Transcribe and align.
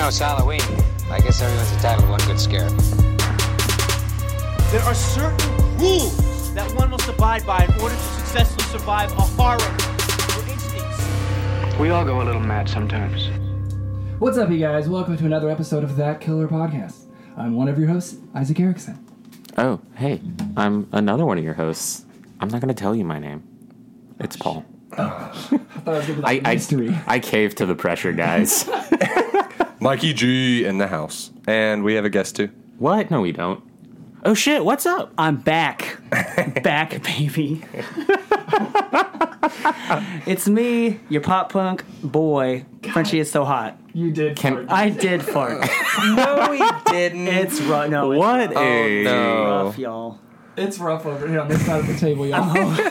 know, 0.00 0.08
it's 0.08 0.18
Halloween. 0.18 0.62
I 1.10 1.20
guess 1.20 1.42
everyone's 1.42 1.70
entitled 1.72 2.06
to 2.06 2.10
one 2.10 2.20
good 2.20 2.40
scare. 2.40 2.70
There 4.70 4.80
are 4.80 4.94
certain 4.94 5.76
rules 5.76 6.54
that 6.54 6.72
one 6.74 6.88
must 6.88 7.06
abide 7.06 7.44
by 7.44 7.64
in 7.64 7.72
order 7.82 7.94
to 7.94 8.00
successfully 8.00 8.64
survive 8.64 9.12
a 9.12 9.20
horror. 9.20 9.58
For 9.58 10.50
instance, 10.50 11.78
We 11.78 11.90
all 11.90 12.06
go 12.06 12.22
a 12.22 12.24
little 12.24 12.40
mad 12.40 12.66
sometimes. 12.66 13.28
What's 14.18 14.38
up, 14.38 14.48
you 14.50 14.56
guys? 14.56 14.88
Welcome 14.88 15.18
to 15.18 15.26
another 15.26 15.50
episode 15.50 15.84
of 15.84 15.96
That 15.96 16.18
Killer 16.22 16.48
Podcast. 16.48 17.04
I'm 17.36 17.54
one 17.54 17.68
of 17.68 17.78
your 17.78 17.88
hosts, 17.88 18.16
Isaac 18.34 18.58
Erickson. 18.58 19.04
Oh, 19.58 19.82
hey, 19.96 20.22
I'm 20.56 20.88
another 20.92 21.26
one 21.26 21.36
of 21.36 21.44
your 21.44 21.54
hosts. 21.54 22.06
I'm 22.40 22.48
not 22.48 22.62
going 22.62 22.74
to 22.74 22.80
tell 22.80 22.94
you 22.94 23.04
my 23.04 23.18
name. 23.18 23.42
It's 24.18 24.36
Paul. 24.36 24.64
I 24.92 25.30
thought 25.34 25.60
I 25.86 25.90
was 25.90 26.06
gonna 26.06 26.20
be 26.20 26.24
I, 26.24 26.32
like 26.32 26.46
I, 26.46 26.54
mystery. 26.54 26.98
I 27.06 27.18
caved 27.18 27.58
to 27.58 27.66
the 27.66 27.74
pressure, 27.74 28.12
guys. 28.14 28.66
Mikey 29.80 30.12
G 30.12 30.64
in 30.64 30.78
the 30.78 30.86
house. 30.86 31.30
And 31.46 31.82
we 31.82 31.94
have 31.94 32.04
a 32.04 32.10
guest 32.10 32.36
too. 32.36 32.50
what? 32.78 33.10
No, 33.10 33.20
we 33.22 33.32
don't. 33.32 33.62
Oh, 34.22 34.34
shit, 34.34 34.62
what's 34.64 34.84
up? 34.84 35.14
I'm 35.16 35.36
back. 35.36 35.98
back, 36.62 37.02
baby. 37.02 37.62
it's 40.26 40.46
me, 40.46 41.00
your 41.08 41.22
pop 41.22 41.50
punk 41.50 41.84
boy. 42.02 42.66
Frenchie 42.92 43.18
is 43.20 43.30
so 43.30 43.46
hot. 43.46 43.78
You 43.94 44.10
did. 44.10 44.36
Can- 44.36 44.66
fart. 44.66 44.70
I 44.70 44.90
did 44.90 45.22
fart. 45.22 45.66
No, 46.04 46.52
he 46.52 46.62
didn't. 46.92 47.28
It's 47.28 47.60
rough. 47.62 47.90
No, 47.90 48.12
it's 48.12 48.18
What 48.18 48.56
oh, 48.56 48.60
a. 48.62 49.02
no. 49.04 49.44
rough, 49.64 49.78
y'all. 49.78 50.18
It's 50.56 50.78
rough 50.78 51.04
over 51.06 51.28
here 51.28 51.40
on 51.40 51.48
this 51.48 51.64
side 51.66 51.80
of 51.80 51.86
the 51.86 51.94
table, 51.96 52.26
y'all. 52.26 52.40
Oh. 52.56 52.90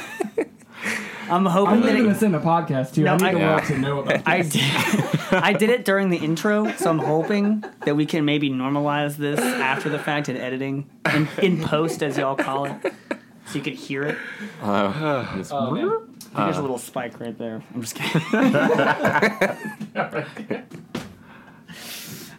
I'm 1.30 1.46
hoping 1.46 1.76
I'm 1.76 1.82
that 1.82 1.88
leaving 1.94 2.06
it, 2.06 2.14
this 2.14 2.24
in 2.24 2.32
the 2.32 2.40
podcast 2.40 2.94
too. 2.94 3.04
No, 3.04 3.14
I 3.14 3.18
need 3.18 3.26
I- 3.26 3.34
the 3.34 3.40
world 3.40 3.62
Yeah. 3.62 3.68
to 3.68 3.78
know 3.80 4.00
about. 4.00 4.22
I 4.28 4.42
this. 4.42 4.54
did. 4.54 4.64
I 5.32 5.54
did 5.54 5.70
it 5.70 5.86
during 5.86 6.10
the 6.10 6.18
intro, 6.18 6.72
so 6.74 6.90
I'm 6.90 7.00
hoping 7.00 7.64
that 7.86 7.96
we 7.96 8.06
can 8.06 8.26
maybe 8.26 8.50
normalize 8.50 9.18
this 9.18 9.40
after 9.40 9.90
the 9.90 10.00
fact 10.00 10.30
in 10.30 10.38
editing, 10.38 10.90
in, 11.14 11.28
in 11.42 11.62
post, 11.64 12.02
as 12.02 12.18
y'all 12.18 12.36
call 12.36 12.66
it, 12.66 12.74
so 13.46 13.56
you 13.56 13.62
could 13.62 13.74
hear 13.74 14.04
it. 14.04 14.18
Uh, 14.62 15.36
this- 15.38 15.52
Oh, 15.54 15.72
man. 15.72 15.92
I 16.36 16.46
there's 16.46 16.58
a 16.58 16.62
little 16.62 16.78
spike 16.78 17.20
right 17.20 17.36
there. 17.38 17.64
I'm 17.74 17.82
just 17.82 17.96
kidding. 17.96 18.22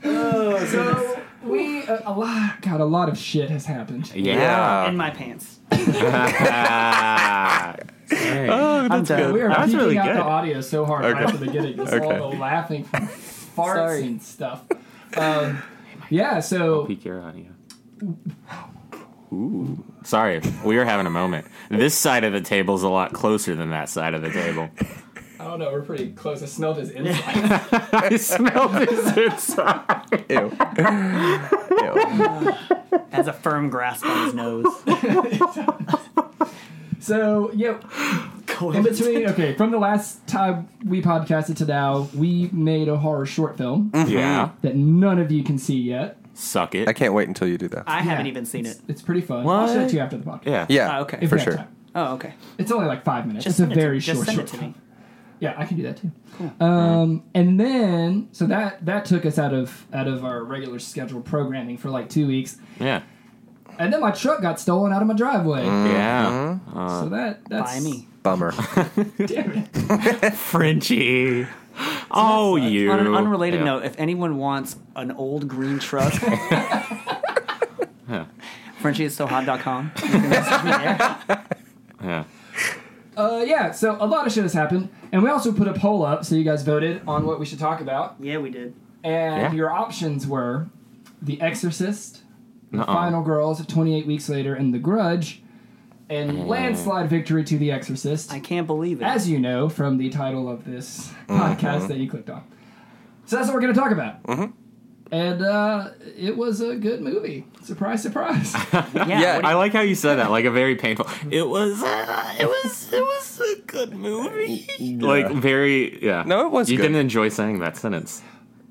oh, 0.05 0.65
So 0.67 1.21
we 1.43 1.83
uh, 1.85 1.99
a 2.07 2.13
lot. 2.17 2.61
God, 2.63 2.81
a 2.81 2.85
lot 2.85 3.09
of 3.09 3.19
shit 3.19 3.51
has 3.51 3.67
happened. 3.67 4.13
yeah. 4.15 4.89
in 4.89 4.97
my 4.97 5.11
pants. 5.11 5.59
Hey. 8.11 8.49
I'm 8.49 9.05
done. 9.05 9.33
We 9.33 9.41
are 9.43 9.49
That's 9.49 9.67
peeking 9.67 9.79
really 9.79 9.99
out 9.99 10.07
good. 10.07 10.17
the 10.17 10.23
audio 10.23 10.61
so 10.61 10.85
hard 10.85 11.05
right 11.05 11.15
Okay. 11.23 11.25
at 11.25 11.39
the 11.41 11.47
beginning. 11.47 11.77
Just 11.77 11.93
Okay. 11.93 12.19
all 12.19 12.31
the 12.31 12.37
laughing 12.39 12.85
from 12.85 13.07
farts 13.57 13.75
Sorry. 13.75 14.03
and 14.07 14.23
stuff. 14.23 14.63
Um, 15.17 15.63
yeah. 16.11 16.41
So 16.41 16.85
Peek 16.87 17.05
your 17.05 17.21
audio. 17.23 17.47
Ooh. 19.33 19.85
Sorry, 20.03 20.41
we 20.65 20.77
were 20.77 20.85
having 20.85 21.07
a 21.07 21.11
moment. 21.11 21.47
This 21.71 21.95
side 21.97 22.25
of 22.25 22.33
the 22.33 22.41
table's 22.41 22.83
a 22.83 22.89
lot 22.89 23.13
closer 23.13 23.55
than 23.55 23.71
that 23.71 23.89
side 23.89 24.15
of 24.15 24.23
the 24.23 24.31
table. 24.31 24.69
I 25.39 25.45
don't 25.45 25.59
know. 25.61 25.71
We're 25.71 25.83
pretty 25.83 26.11
close. 26.13 26.43
I 26.43 26.47
smelled 26.47 26.79
his 26.79 26.91
inside. 26.97 27.61
I 27.93 28.17
smelled 28.17 28.75
his 28.89 29.17
inside. 29.17 30.25
Ew. 30.29 30.51
Ew. 31.79 32.53
Has 33.11 33.27
a 33.29 33.33
firm 33.33 33.71
grasp 33.71 34.05
on 34.05 34.25
his 34.27 34.35
nose. 34.35 34.67
So 37.01 37.51
yeah, 37.55 37.79
in 38.61 38.83
between. 38.83 39.27
Okay, 39.29 39.55
from 39.55 39.71
the 39.71 39.79
last 39.79 40.27
time 40.27 40.69
we 40.85 41.01
podcasted 41.03 41.57
to 41.57 41.65
now, 41.65 42.09
we 42.15 42.49
made 42.53 42.89
a 42.89 42.97
horror 42.97 43.27
short 43.27 43.57
film 43.57 43.91
Yeah. 44.07 44.51
that 44.63 44.77
none 44.77 45.19
of 45.19 45.33
you 45.33 45.43
can 45.43 45.59
see 45.59 45.79
yet. 45.81 46.19
Suck 46.35 46.75
it. 46.75 46.89
I 46.89 46.93
can't 46.93 47.13
wait 47.15 47.29
until 47.29 47.49
you 47.49 47.59
do 47.59 47.69
that. 47.69 47.85
I 47.87 48.01
haven't 48.03 48.27
even 48.27 48.45
seen 48.47 48.65
it. 48.67 48.71
it's- 48.71 48.83
It's 48.89 49.03
pretty 49.03 49.21
fun. 49.23 49.47
I'll 49.47 49.67
show 49.67 49.81
it 49.81 49.89
to 49.89 49.97
you 49.97 50.01
after 50.03 50.17
the 50.17 50.25
podcast. 50.25 50.47
Yeah. 50.47 50.67
Yeah. 50.69 50.99
Oh, 50.99 51.03
okay. 51.03 51.19
If 51.21 51.29
For 51.31 51.37
we 51.37 51.41
have 51.41 51.45
sure. 51.49 51.57
time. 51.57 51.69
Oh, 51.95 52.15
okay. 52.15 52.35
It's 52.59 52.71
only 52.71 52.87
like 52.87 53.05
five 53.05 53.27
minutes. 53.27 53.45
Just 53.45 53.59
it's 53.59 53.61
a 53.61 53.63
send 53.63 53.73
it 53.73 53.81
very 53.83 53.99
to, 53.99 54.01
short, 54.01 54.17
just 54.17 54.27
send 54.27 54.37
short 54.37 54.49
it 54.49 54.51
to 54.53 54.57
film. 54.59 54.71
me. 54.73 54.77
Yeah, 55.41 55.55
I 55.57 55.65
can 55.65 55.77
do 55.79 55.83
that 55.85 55.97
too. 55.97 56.11
Um, 56.65 57.23
and 57.35 57.59
then 57.59 58.29
so 58.33 58.47
that 58.47 58.85
that 58.85 59.07
took 59.07 59.25
us 59.25 59.39
out 59.39 59.55
of 59.55 59.87
out 59.93 60.07
of 60.07 60.23
our 60.25 60.45
regular 60.45 60.79
scheduled 60.79 61.25
programming 61.25 61.79
for 61.79 61.89
like 61.91 62.11
two 62.11 62.27
weeks. 62.27 62.59
Yeah. 62.79 63.01
And 63.81 63.91
then 63.93 64.01
my 64.01 64.11
truck 64.11 64.43
got 64.43 64.61
stolen 64.61 64.93
out 64.93 65.01
of 65.01 65.09
my 65.09 65.15
driveway. 65.15 65.65
Yeah. 65.65 66.59
Uh, 66.75 67.03
So 67.03 67.09
that 67.09 67.41
that's 67.49 67.75
By 67.75 67.81
me. 67.81 68.07
Bummer. 68.23 68.53
Damn 69.27 69.67
it. 69.75 70.35
Frenchie. 70.35 71.47
Oh, 72.11 72.57
you. 72.57 72.93
On 72.93 72.99
an 73.01 73.15
unrelated 73.15 73.61
Yeah. 73.61 73.65
note, 73.67 73.85
if 73.85 73.99
anyone 73.99 74.37
wants 74.37 74.77
an 74.97 75.13
old 75.13 75.49
green 75.49 75.79
truck, 75.79 76.13
FrenchieIsSoHot.com. 78.83 79.93
You 79.97 80.09
can 80.09 80.29
message 80.29 80.65
me 80.65 80.71
there. 80.71 81.45
Yeah. 82.03 82.25
Uh, 83.17 83.45
yeah. 83.47 83.71
So 83.73 83.97
a 84.01 84.07
lot 84.07 84.27
of 84.27 84.33
shit 84.33 84.43
has 84.43 84.53
happened, 84.53 84.89
and 85.13 85.23
we 85.23 85.29
also 85.31 85.53
put 85.53 85.69
a 85.69 85.75
poll 85.75 86.05
up, 86.05 86.25
so 86.25 86.35
you 86.35 86.45
guys 86.45 86.63
voted 86.63 87.03
on 87.07 87.27
what 87.27 87.39
we 87.41 87.47
should 87.47 87.59
talk 87.59 87.81
about, 87.81 88.17
Yeah, 88.21 88.39
we 88.39 88.51
did. 88.51 88.75
and 89.05 89.41
Yeah. 89.43 89.53
your 89.53 89.71
options 89.71 90.27
were 90.27 90.67
The 91.23 91.41
Exorcist, 91.41 92.20
The 92.71 92.79
Nuh-uh. 92.79 92.87
Final 92.95 93.23
Girls, 93.23 93.65
28 93.67 94.07
Weeks 94.07 94.29
Later, 94.29 94.55
and 94.55 94.73
The 94.73 94.79
Grudge, 94.79 95.43
and 96.09 96.47
landslide 96.49 97.09
victory 97.11 97.45
to 97.45 97.59
The 97.59 97.71
Exorcist. 97.73 98.33
I 98.33 98.41
can't 98.41 98.67
believe 98.67 99.01
it. 99.01 99.05
as 99.05 99.29
you 99.29 99.39
know 99.39 99.69
from 99.69 99.97
the 99.99 100.09
title 100.11 100.49
of 100.49 100.65
this 100.65 101.13
podcast 101.29 101.89
that 101.89 101.99
you 101.99 102.09
clicked 102.11 102.31
on. 102.31 102.45
So 103.27 103.37
that's 103.37 103.49
what 103.49 103.55
we're 103.55 103.61
going 103.61 103.75
to 103.75 103.81
talk 103.81 103.93
about. 103.93 104.55
And 105.13 105.43
uh, 105.43 105.89
it 106.17 106.37
was 106.37 106.61
a 106.61 106.77
good 106.77 107.01
movie. 107.01 107.45
Surprise, 107.65 108.01
surprise. 108.03 108.55
yeah, 108.73 109.07
Yeah, 109.07 109.37
what 109.37 109.45
I 109.45 109.55
like 109.55 109.73
how 109.73 109.81
you 109.81 109.97
said 109.97 110.17
that, 110.17 110.31
like 110.31 110.45
a 110.45 110.53
very 110.53 110.77
painful. 110.77 111.09
It 111.31 111.49
was, 111.49 111.83
uh, 111.83 112.35
it 112.39 112.47
was, 112.47 112.93
it 112.93 113.03
was 113.03 113.41
a 113.41 113.61
good 113.63 113.93
movie. 113.93 114.69
Like 115.01 115.33
very, 115.33 116.01
yeah. 116.05 116.23
No, 116.27 116.47
it 116.47 116.53
was 116.53 116.71
You 116.71 116.77
good. 116.77 116.83
didn't 116.85 116.99
enjoy 116.99 117.29
saying 117.29 117.59
that 117.59 117.77
sentence. 117.77 118.23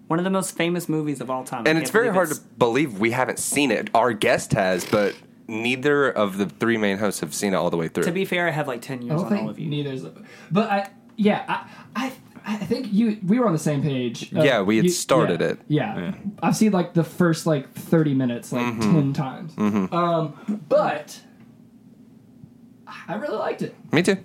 One 0.09 0.17
of 0.19 0.25
the 0.25 0.31
most 0.31 0.57
famous 0.57 0.89
movies 0.89 1.21
of 1.21 1.29
all 1.29 1.43
time. 1.43 1.59
I 1.59 1.69
And 1.69 1.75
can't 1.75 1.77
it's 1.83 1.91
very 1.91 2.05
believe 2.05 2.15
hard 2.15 2.27
it's- 2.31 2.39
to 2.39 2.53
believe 2.57 2.99
we 2.99 3.11
haven't 3.11 3.37
seen 3.39 3.69
it. 3.71 3.89
Our 3.93 4.11
guest 4.11 4.53
has, 4.53 4.83
but 4.83 5.15
neither 5.47 6.09
of 6.09 6.37
the 6.39 6.47
three 6.47 6.77
main 6.77 6.97
hosts 6.97 7.19
have 7.21 7.33
seen 7.33 7.53
it 7.53 7.57
all 7.57 7.69
the 7.69 7.77
way 7.77 7.87
through. 7.89 8.03
To 8.05 8.11
be 8.11 8.25
fair, 8.25 8.47
I 8.47 8.51
have 8.51 8.67
like 8.67 8.81
10 8.81 8.99
I 8.99 9.01
years 9.03 9.09
don't 9.09 9.17
on 9.19 9.23
all 9.23 9.29
think 9.39 9.49
of 9.51 9.59
you. 9.59 9.67
neither's. 9.69 10.03
But 10.51 10.69
I, 10.71 10.89
yeah, 11.15 11.43
I, 11.47 11.69
I, 11.95 12.11
I 12.45 12.55
think 12.57 12.87
you. 12.91 13.19
We 13.23 13.37
were 13.39 13.45
on 13.45 13.53
the 13.53 13.59
same 13.59 13.83
page. 13.83 14.33
Uh, 14.35 14.41
Yeah, 14.41 14.61
we 14.61 14.77
had 14.77 14.85
you- 14.85 14.91
started 14.91 15.41
yeah, 15.41 15.47
it. 15.47 15.59
Yeah. 15.67 16.13
I've 16.41 16.55
seen 16.55 16.71
like 16.71 16.93
the 16.95 17.03
first 17.03 17.45
like 17.45 17.71
thirty 17.73 18.15
minutes 18.15 18.51
like 18.51 18.65
Mm-hmm. 18.65 18.93
ten 18.93 19.13
times. 19.13 19.53
Um, 19.91 20.61
but 20.69 21.19
I 23.07 23.15
really 23.15 23.37
liked 23.37 23.61
it. 23.61 23.75
Me 23.91 24.01
too. 24.01 24.17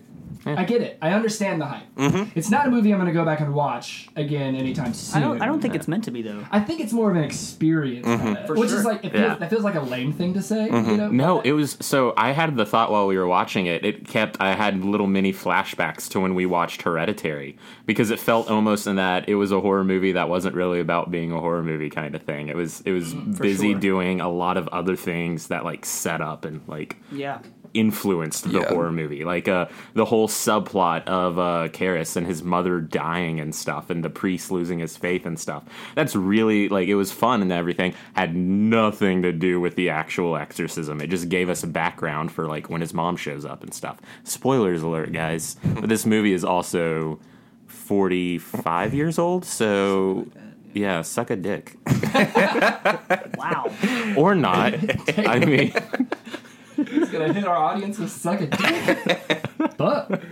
I 0.47 0.65
get 0.65 0.83
it. 0.83 0.99
I 1.03 1.13
understand 1.13 1.61
the 1.61 1.67
hype. 1.67 1.95
Mm-hmm. 1.97 2.39
It's 2.39 2.51
not 2.51 2.67
a 2.67 2.71
movie 2.71 2.93
I'm 2.93 2.99
going 3.01 3.07
to 3.13 3.19
go 3.19 3.25
back 3.25 3.41
and 3.41 3.55
watch 3.55 4.09
again 4.17 4.55
anytime 4.55 4.93
soon. 4.95 5.23
I 5.23 5.27
don't, 5.27 5.43
I 5.43 5.47
don't 5.47 5.61
think 5.61 5.75
it's 5.75 5.89
meant 5.89 6.05
to 6.05 6.11
be, 6.11 6.23
though. 6.23 6.45
I 6.51 6.61
think 6.61 6.81
it's 6.81 6.93
more 6.93 7.11
of 7.11 7.17
an 7.17 7.25
experience, 7.25 8.07
Mm-hmm. 8.07 8.47
For 8.47 8.55
which 8.55 8.71
sure. 8.71 8.79
is 8.81 8.85
like 8.85 9.05
it 9.05 9.13
feels, 9.13 9.23
Yeah. 9.23 9.35
that 9.37 9.51
feels 9.51 9.65
like 9.65 9.75
a 9.75 9.81
lame 9.81 10.13
thing 10.13 10.35
to 10.35 10.43
say. 10.43 10.67
You 10.67 10.97
know? 10.97 11.09
No, 11.09 11.41
it 11.41 11.53
was 11.53 11.77
so 11.81 12.13
I 12.17 12.33
had 12.33 12.57
the 12.57 12.67
thought 12.67 12.91
while 12.91 13.07
we 13.07 13.17
were 13.17 13.27
watching 13.27 13.67
it. 13.67 13.85
It 13.85 14.07
kept 14.07 14.37
I 14.41 14.55
had 14.55 14.85
little 14.85 15.07
mini 15.07 15.33
flashbacks 15.33 16.09
to 16.11 16.21
when 16.21 16.35
we 16.35 16.47
watched 16.47 16.83
Hereditary 16.83 17.57
because 17.87 18.11
it 18.11 18.19
felt 18.21 18.51
almost 18.51 18.87
in 18.87 18.97
that 18.97 19.29
it 19.29 19.35
was 19.37 19.53
a 19.53 19.61
horror 19.61 19.85
movie 19.85 20.13
that 20.13 20.29
wasn't 20.29 20.55
really 20.55 20.81
about 20.81 21.11
being 21.11 21.33
a 21.33 21.41
horror 21.41 21.63
movie 21.63 21.91
kind 21.91 22.15
of 22.15 22.23
thing. 22.23 22.49
It 22.49 22.57
was 22.57 22.81
it 22.83 22.93
was 22.93 23.15
busy 23.15 23.73
sure. 23.73 23.81
doing 23.81 24.21
a 24.21 24.29
lot 24.31 24.57
of 24.57 24.69
other 24.69 24.97
things 24.97 25.49
that 25.49 25.65
like 25.65 25.85
set 25.87 26.21
up 26.21 26.45
and 26.45 26.61
like 26.69 26.97
Yeah. 27.13 27.39
influenced 27.75 28.45
the 28.45 28.61
Yeah. 28.61 28.69
horror 28.69 28.93
movie. 28.93 29.25
Like 29.25 29.49
uh, 29.49 29.67
the 29.95 30.05
whole 30.05 30.29
subplot 30.35 31.05
of 31.07 31.39
uh, 31.39 31.69
Karras 31.69 32.17
and 32.17 32.27
his 32.27 32.43
mother 32.43 32.81
dying 32.81 33.41
and 33.41 33.55
stuff, 33.55 33.91
and 33.91 34.05
the 34.05 34.11
priest 34.11 34.51
losing 34.51 34.81
his 34.81 34.97
faith 34.97 35.25
and 35.27 35.39
stuff. 35.39 35.63
That's 35.95 36.15
really 36.17 36.69
like 36.69 36.89
it 36.89 36.97
was 36.97 37.13
fun 37.13 37.43
and 37.43 37.53
everything. 37.53 37.95
Had 38.15 38.35
nothing 38.37 39.23
to 39.23 39.33
do 39.33 39.61
with 39.61 39.77
the 39.77 39.91
actual 39.91 40.37
exorcism. 40.37 41.01
It 41.01 41.09
just 41.09 41.29
gave 41.29 41.49
us 41.49 41.63
a 41.63 41.67
background 41.67 42.33
for 42.33 42.47
like 42.47 42.69
when 42.69 42.81
his 42.81 42.93
mom 42.93 43.17
shows 43.17 43.45
up 43.45 43.63
and 43.63 43.73
stuff. 43.73 43.99
Spoilers 44.25 44.83
alert, 44.83 45.13
guys. 45.13 45.57
but 45.65 45.89
this 45.89 46.05
movie 46.05 46.33
is 46.33 46.45
also 46.45 47.19
forty 47.67 48.39
five 48.39 48.95
years 48.95 49.19
old, 49.19 49.45
so. 49.45 50.27
Yeah, 50.73 51.03
suck 51.03 51.31
a 51.31 51.37
dick. 51.37 51.77
Wow. 53.37 53.71
Or 54.17 54.35
not. 54.35 54.75
I 55.19 55.39
mean, 55.39 55.73
It's 56.77 57.11
gonna 57.11 57.33
hit 57.33 57.45
our 57.47 57.57
audience 57.57 57.99
with 57.99 58.11
suck 58.11 58.41
a 58.41 58.47
dick. 58.47 59.47
but 59.77 60.23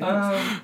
um, 0.00 0.60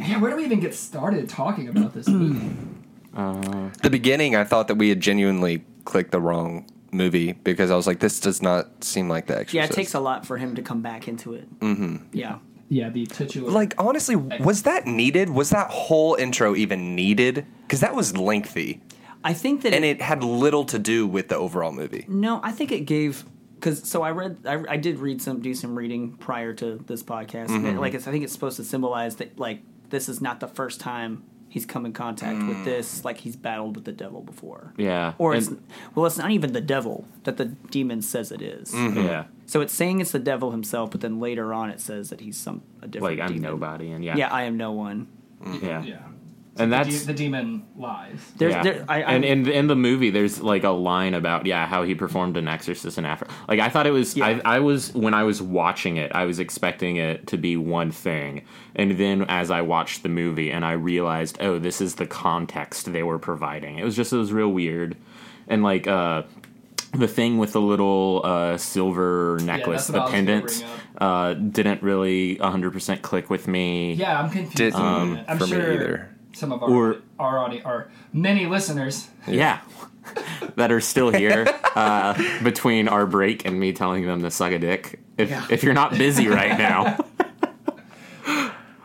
yeah, 0.00 0.18
where 0.18 0.30
do 0.30 0.36
we 0.36 0.44
even 0.44 0.60
get 0.60 0.74
started 0.74 1.28
talking 1.28 1.68
about 1.68 1.94
this 1.94 2.08
movie? 2.08 2.56
The 3.14 3.90
beginning, 3.90 4.36
I 4.36 4.44
thought 4.44 4.68
that 4.68 4.76
we 4.76 4.88
had 4.88 5.00
genuinely 5.00 5.64
clicked 5.84 6.12
the 6.12 6.20
wrong 6.20 6.66
movie 6.92 7.32
because 7.32 7.70
I 7.70 7.76
was 7.76 7.86
like, 7.86 7.98
this 7.98 8.20
does 8.20 8.40
not 8.40 8.84
seem 8.84 9.08
like 9.08 9.26
the 9.26 9.34
Exorcist. 9.34 9.54
Yeah, 9.54 9.64
it 9.64 9.72
takes 9.72 9.92
a 9.92 10.00
lot 10.00 10.24
for 10.24 10.38
him 10.38 10.54
to 10.54 10.62
come 10.62 10.80
back 10.80 11.08
into 11.08 11.34
it. 11.34 11.60
Mm-hmm. 11.60 11.96
Yeah. 12.12 12.38
Yeah, 12.68 12.88
the 12.88 13.04
titular. 13.04 13.50
Like 13.50 13.74
honestly, 13.76 14.16
was 14.16 14.62
that 14.62 14.86
needed? 14.86 15.28
Was 15.28 15.50
that 15.50 15.68
whole 15.68 16.14
intro 16.14 16.56
even 16.56 16.94
needed? 16.94 17.44
Because 17.62 17.80
that 17.80 17.94
was 17.94 18.16
lengthy. 18.16 18.80
I 19.24 19.34
think 19.34 19.62
that 19.62 19.74
and 19.74 19.84
it 19.84 20.00
had 20.00 20.24
little 20.24 20.64
to 20.64 20.78
do 20.78 21.06
with 21.06 21.28
the 21.28 21.36
overall 21.36 21.72
movie. 21.72 22.06
No, 22.08 22.40
I 22.42 22.50
think 22.50 22.72
it 22.72 22.86
gave 22.86 23.26
because 23.62 23.88
so 23.88 24.02
I 24.02 24.10
read 24.10 24.38
I, 24.44 24.62
I 24.70 24.76
did 24.76 24.98
read 24.98 25.22
some 25.22 25.40
do 25.40 25.54
some 25.54 25.76
reading 25.78 26.12
prior 26.14 26.52
to 26.54 26.82
this 26.86 27.02
podcast. 27.02 27.48
Mm-hmm. 27.48 27.66
it- 27.66 27.76
like 27.78 27.94
it's, 27.94 28.08
I 28.08 28.10
think 28.10 28.24
it's 28.24 28.32
supposed 28.32 28.56
to 28.56 28.64
symbolize 28.64 29.16
that 29.16 29.38
like 29.38 29.60
this 29.90 30.08
is 30.08 30.20
not 30.20 30.40
the 30.40 30.48
first 30.48 30.80
time 30.80 31.22
he's 31.48 31.66
come 31.66 31.84
in 31.86 31.92
contact 31.92 32.38
Mm. 32.38 32.48
with 32.48 32.64
this. 32.64 33.04
Like 33.04 33.18
he's 33.18 33.36
battled 33.36 33.76
with 33.76 33.84
the 33.84 33.92
devil 33.92 34.22
before. 34.22 34.72
Yeah. 34.78 35.12
Or 35.18 35.34
it's 35.34 35.48
And- 35.48 35.62
well, 35.94 36.06
it's 36.06 36.16
not 36.18 36.30
even 36.30 36.52
the 36.54 36.62
devil 36.62 37.04
that 37.24 37.36
the 37.36 37.44
demon 37.44 38.00
says 38.02 38.32
it 38.32 38.40
is. 38.42 38.72
Mm-hmm. 38.72 38.96
yeah. 39.04 39.24
So 39.46 39.60
it's 39.60 39.74
saying 39.74 40.00
it's 40.00 40.12
the 40.12 40.18
devil 40.18 40.50
himself, 40.50 40.90
but 40.90 41.02
then 41.02 41.20
later 41.20 41.52
on 41.52 41.68
it 41.70 41.78
says 41.78 42.08
that 42.10 42.20
he's 42.20 42.38
some 42.38 42.62
a 42.80 42.88
different. 42.88 43.18
Like 43.18 43.22
I'm 43.28 43.34
demon. 43.34 43.50
nobody, 43.50 43.90
and 43.92 44.02
yeah, 44.02 44.16
Yeah, 44.16 44.32
I 44.32 44.44
am 44.44 44.56
no 44.56 44.72
one. 44.72 45.08
yeah, 45.62 45.82
Yeah. 45.82 45.98
And 46.56 46.70
The, 46.70 46.76
that's 46.76 47.00
de- 47.00 47.06
the 47.06 47.14
demon 47.14 47.64
lies. 47.76 48.20
There's, 48.36 48.52
yeah. 48.52 48.62
there, 48.62 48.84
I, 48.86 49.02
I, 49.02 49.12
and 49.12 49.24
in 49.24 49.48
in 49.48 49.66
the 49.68 49.76
movie, 49.76 50.10
there's 50.10 50.40
like 50.40 50.64
a 50.64 50.70
line 50.70 51.14
about 51.14 51.46
yeah 51.46 51.66
how 51.66 51.82
he 51.82 51.94
performed 51.94 52.36
an 52.36 52.46
exorcist 52.46 52.98
in 52.98 53.06
Africa. 53.06 53.32
Like 53.48 53.58
I 53.58 53.70
thought 53.70 53.86
it 53.86 53.90
was. 53.92 54.16
Yeah. 54.16 54.40
I, 54.44 54.56
I 54.56 54.58
was 54.60 54.92
when 54.94 55.14
I 55.14 55.22
was 55.22 55.40
watching 55.40 55.96
it, 55.96 56.12
I 56.14 56.26
was 56.26 56.38
expecting 56.38 56.96
it 56.96 57.26
to 57.28 57.38
be 57.38 57.56
one 57.56 57.90
thing, 57.90 58.42
and 58.74 58.98
then 58.98 59.22
as 59.28 59.50
I 59.50 59.62
watched 59.62 60.02
the 60.02 60.10
movie, 60.10 60.50
and 60.50 60.64
I 60.64 60.72
realized, 60.72 61.38
oh, 61.40 61.58
this 61.58 61.80
is 61.80 61.94
the 61.94 62.06
context 62.06 62.92
they 62.92 63.02
were 63.02 63.18
providing. 63.18 63.78
It 63.78 63.84
was 63.84 63.96
just 63.96 64.12
it 64.12 64.18
was 64.18 64.32
real 64.32 64.48
weird, 64.48 64.96
and 65.48 65.62
like 65.62 65.86
uh, 65.86 66.24
the 66.92 67.08
thing 67.08 67.38
with 67.38 67.52
the 67.52 67.60
little 67.62 68.20
uh, 68.24 68.58
silver 68.58 69.38
necklace, 69.42 69.86
that's 69.86 69.98
what 69.98 70.10
the 70.10 70.16
I 70.18 70.20
was 70.20 70.26
gonna 70.26 70.42
pendant, 70.42 70.64
uh, 70.98 71.34
didn't 71.34 71.82
really 71.82 72.36
100 72.36 72.72
percent 72.72 73.00
click 73.00 73.30
with 73.30 73.48
me. 73.48 73.94
Yeah, 73.94 74.20
I'm 74.20 74.28
confused. 74.28 74.56
Didn't 74.56 74.74
on. 74.74 75.24
I'm 75.26 75.38
for 75.38 75.46
me 75.46 75.56
either. 75.56 76.11
Some 76.34 76.52
of 76.52 76.62
our 76.62 76.70
Or- 76.70 76.96
our 77.18 77.38
our 77.64 77.90
many 78.12 78.46
listeners. 78.46 79.08
Yeah. 79.26 79.60
that 80.56 80.72
are 80.72 80.80
still 80.80 81.10
here 81.10 81.46
uh, 81.76 82.20
between 82.42 82.88
our 82.88 83.06
break 83.06 83.44
and 83.44 83.58
me 83.58 83.72
telling 83.72 84.04
them 84.04 84.22
to 84.22 84.30
suck 84.32 84.50
a 84.52 84.58
dick. 84.58 84.98
If, 85.16 85.30
Yeah. 85.30 85.46
if 85.48 85.62
you're 85.62 85.74
not 85.74 85.96
busy 85.96 86.26
right 86.28 86.58
now. 86.58 86.98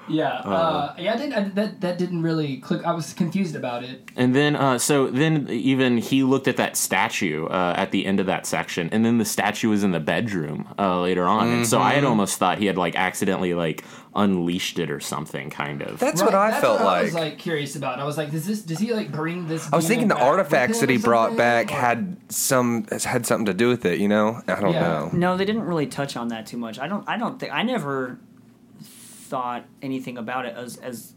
Yeah, 0.09 0.29
uh, 0.29 0.93
yeah, 0.97 1.13
I 1.13 1.17
didn't. 1.17 1.33
I, 1.33 1.49
that 1.49 1.81
that 1.81 1.97
didn't 1.97 2.21
really 2.21 2.57
click. 2.57 2.83
I 2.85 2.93
was 2.93 3.13
confused 3.13 3.55
about 3.55 3.83
it. 3.83 4.09
And 4.15 4.35
then, 4.35 4.55
uh, 4.55 4.77
so 4.79 5.07
then 5.07 5.47
even 5.49 5.97
he 5.97 6.23
looked 6.23 6.47
at 6.47 6.57
that 6.57 6.77
statue 6.77 7.45
uh, 7.47 7.73
at 7.77 7.91
the 7.91 8.05
end 8.05 8.19
of 8.19 8.25
that 8.27 8.45
section, 8.45 8.89
and 8.91 9.03
then 9.05 9.17
the 9.17 9.25
statue 9.25 9.69
was 9.69 9.83
in 9.83 9.91
the 9.91 9.99
bedroom 9.99 10.67
uh, 10.79 11.01
later 11.01 11.25
on. 11.25 11.47
And 11.49 11.67
so 11.67 11.79
I 11.79 11.93
had 11.93 12.03
almost 12.03 12.37
thought 12.39 12.57
he 12.57 12.65
had 12.67 12.77
like 12.77 12.95
accidentally 12.95 13.53
like 13.53 13.83
unleashed 14.15 14.79
it 14.79 14.89
or 14.89 14.99
something, 14.99 15.49
kind 15.51 15.81
of. 15.83 15.99
That's 15.99 16.21
Right, 16.21 16.25
what 16.27 16.35
I 16.35 16.49
that's 16.51 16.61
felt 16.61 16.79
what 16.79 16.87
I 16.87 16.91
like. 16.91 17.03
was 17.03 17.13
like 17.13 17.37
curious 17.37 17.75
about. 17.75 17.99
I 17.99 18.03
was 18.03 18.17
like, 18.17 18.31
does 18.31 18.47
this? 18.47 18.61
Does 18.63 18.79
he 18.79 18.93
like 18.93 19.11
bring 19.11 19.47
this? 19.47 19.71
I 19.71 19.75
was 19.75 19.87
thinking 19.87 20.07
the 20.07 20.17
artifacts 20.17 20.79
that 20.79 20.89
he 20.89 20.97
brought 20.97 21.35
back 21.37 21.69
Or- 21.71 21.75
had 21.75 22.17
some 22.29 22.85
had 23.05 23.25
something 23.25 23.45
to 23.45 23.53
do 23.53 23.67
with 23.67 23.85
it. 23.85 23.99
You 23.99 24.07
know, 24.07 24.41
I 24.47 24.59
don't 24.61 24.73
Yeah. 24.73 24.79
know. 24.79 25.09
No, 25.13 25.37
they 25.37 25.45
didn't 25.45 25.63
really 25.63 25.87
touch 25.87 26.15
on 26.17 26.29
that 26.29 26.47
too 26.47 26.57
much. 26.57 26.79
I 26.79 26.87
don't. 26.87 27.07
I 27.07 27.17
don't 27.17 27.39
think. 27.39 27.51
I 27.53 27.63
never 27.63 28.19
thought 29.27 29.65
anything 29.81 30.17
about 30.17 30.45
it 30.45 30.55
as 30.55 30.77
as 30.77 31.13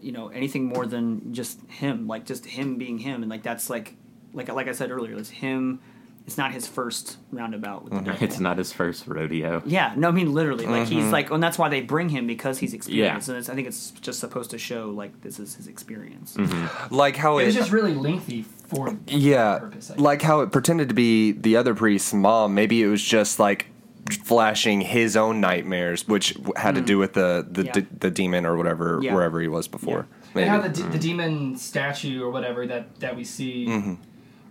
you 0.00 0.12
know 0.12 0.28
anything 0.28 0.64
more 0.66 0.86
than 0.86 1.32
just 1.32 1.60
him, 1.68 2.06
like 2.06 2.26
just 2.26 2.44
him 2.46 2.76
being 2.76 2.98
him, 2.98 3.22
and 3.22 3.30
like 3.30 3.42
that's 3.42 3.70
like 3.70 3.96
like 4.32 4.52
like 4.52 4.68
I 4.68 4.72
said 4.72 4.90
earlier, 4.90 5.16
it's 5.16 5.30
him. 5.30 5.80
It's 6.26 6.38
not 6.38 6.52
his 6.52 6.66
first 6.66 7.18
roundabout 7.32 7.84
with 7.84 7.92
the. 7.92 8.00
Mm-hmm. 8.00 8.24
It's 8.24 8.40
not 8.40 8.56
his 8.56 8.72
first 8.72 9.06
rodeo. 9.06 9.62
Yeah, 9.66 9.92
no, 9.94 10.08
I 10.08 10.10
mean 10.10 10.32
literally, 10.32 10.64
like 10.64 10.88
he's 10.88 11.02
mm-hmm. 11.02 11.10
like, 11.12 11.30
and 11.30 11.42
that's 11.42 11.58
why 11.58 11.68
they 11.68 11.82
bring 11.82 12.08
him 12.08 12.26
because 12.26 12.58
he's 12.58 12.72
experienced, 12.72 13.28
Yeah. 13.28 13.34
and 13.34 13.40
it's, 13.40 13.50
I 13.50 13.54
think 13.54 13.68
it's 13.68 13.90
just 13.90 14.20
supposed 14.20 14.50
to 14.52 14.58
show 14.58 14.88
like 14.88 15.20
this 15.20 15.38
is 15.38 15.54
his 15.54 15.66
experience. 15.66 16.34
Mm-hmm. 16.34 16.94
Like 16.94 17.16
how 17.16 17.36
It 17.36 17.42
it, 17.42 17.46
was 17.46 17.54
just 17.54 17.72
really 17.72 17.92
lengthy 17.92 18.40
for 18.42 18.96
yeah, 19.06 19.58
purpose, 19.58 19.92
like 19.98 20.22
how 20.22 20.40
it 20.40 20.50
pretended 20.50 20.88
to 20.88 20.94
be 20.94 21.32
the 21.32 21.56
other 21.56 21.74
priest's 21.74 22.14
mom. 22.14 22.54
Maybe 22.54 22.82
it 22.82 22.86
was 22.86 23.02
just 23.02 23.38
like 23.38 23.66
flashing 24.10 24.80
his 24.80 25.16
own 25.16 25.40
nightmares, 25.40 26.06
which 26.06 26.34
w- 26.34 26.52
had 26.56 26.74
to 26.74 26.82
mm. 26.82 26.86
do 26.86 26.98
with 26.98 27.14
the 27.14 27.46
the, 27.50 27.64
Yeah. 27.64 27.72
d- 27.72 27.86
the 28.00 28.10
demon 28.10 28.44
or 28.46 28.56
whatever 28.56 29.00
Yeah. 29.02 29.14
wherever 29.14 29.40
he 29.40 29.48
was 29.48 29.68
before. 29.68 30.06
And 30.34 30.48
how 30.48 30.60
Maybe. 30.60 30.68
the, 30.68 30.82
de- 30.82 30.88
the 30.90 30.98
mm. 30.98 31.02
demon 31.02 31.56
statue 31.56 32.22
or 32.22 32.30
whatever 32.30 32.66
that, 32.66 32.98
that 33.00 33.16
we 33.16 33.24
see 33.24 33.66
Mm-hmm. 33.66 33.94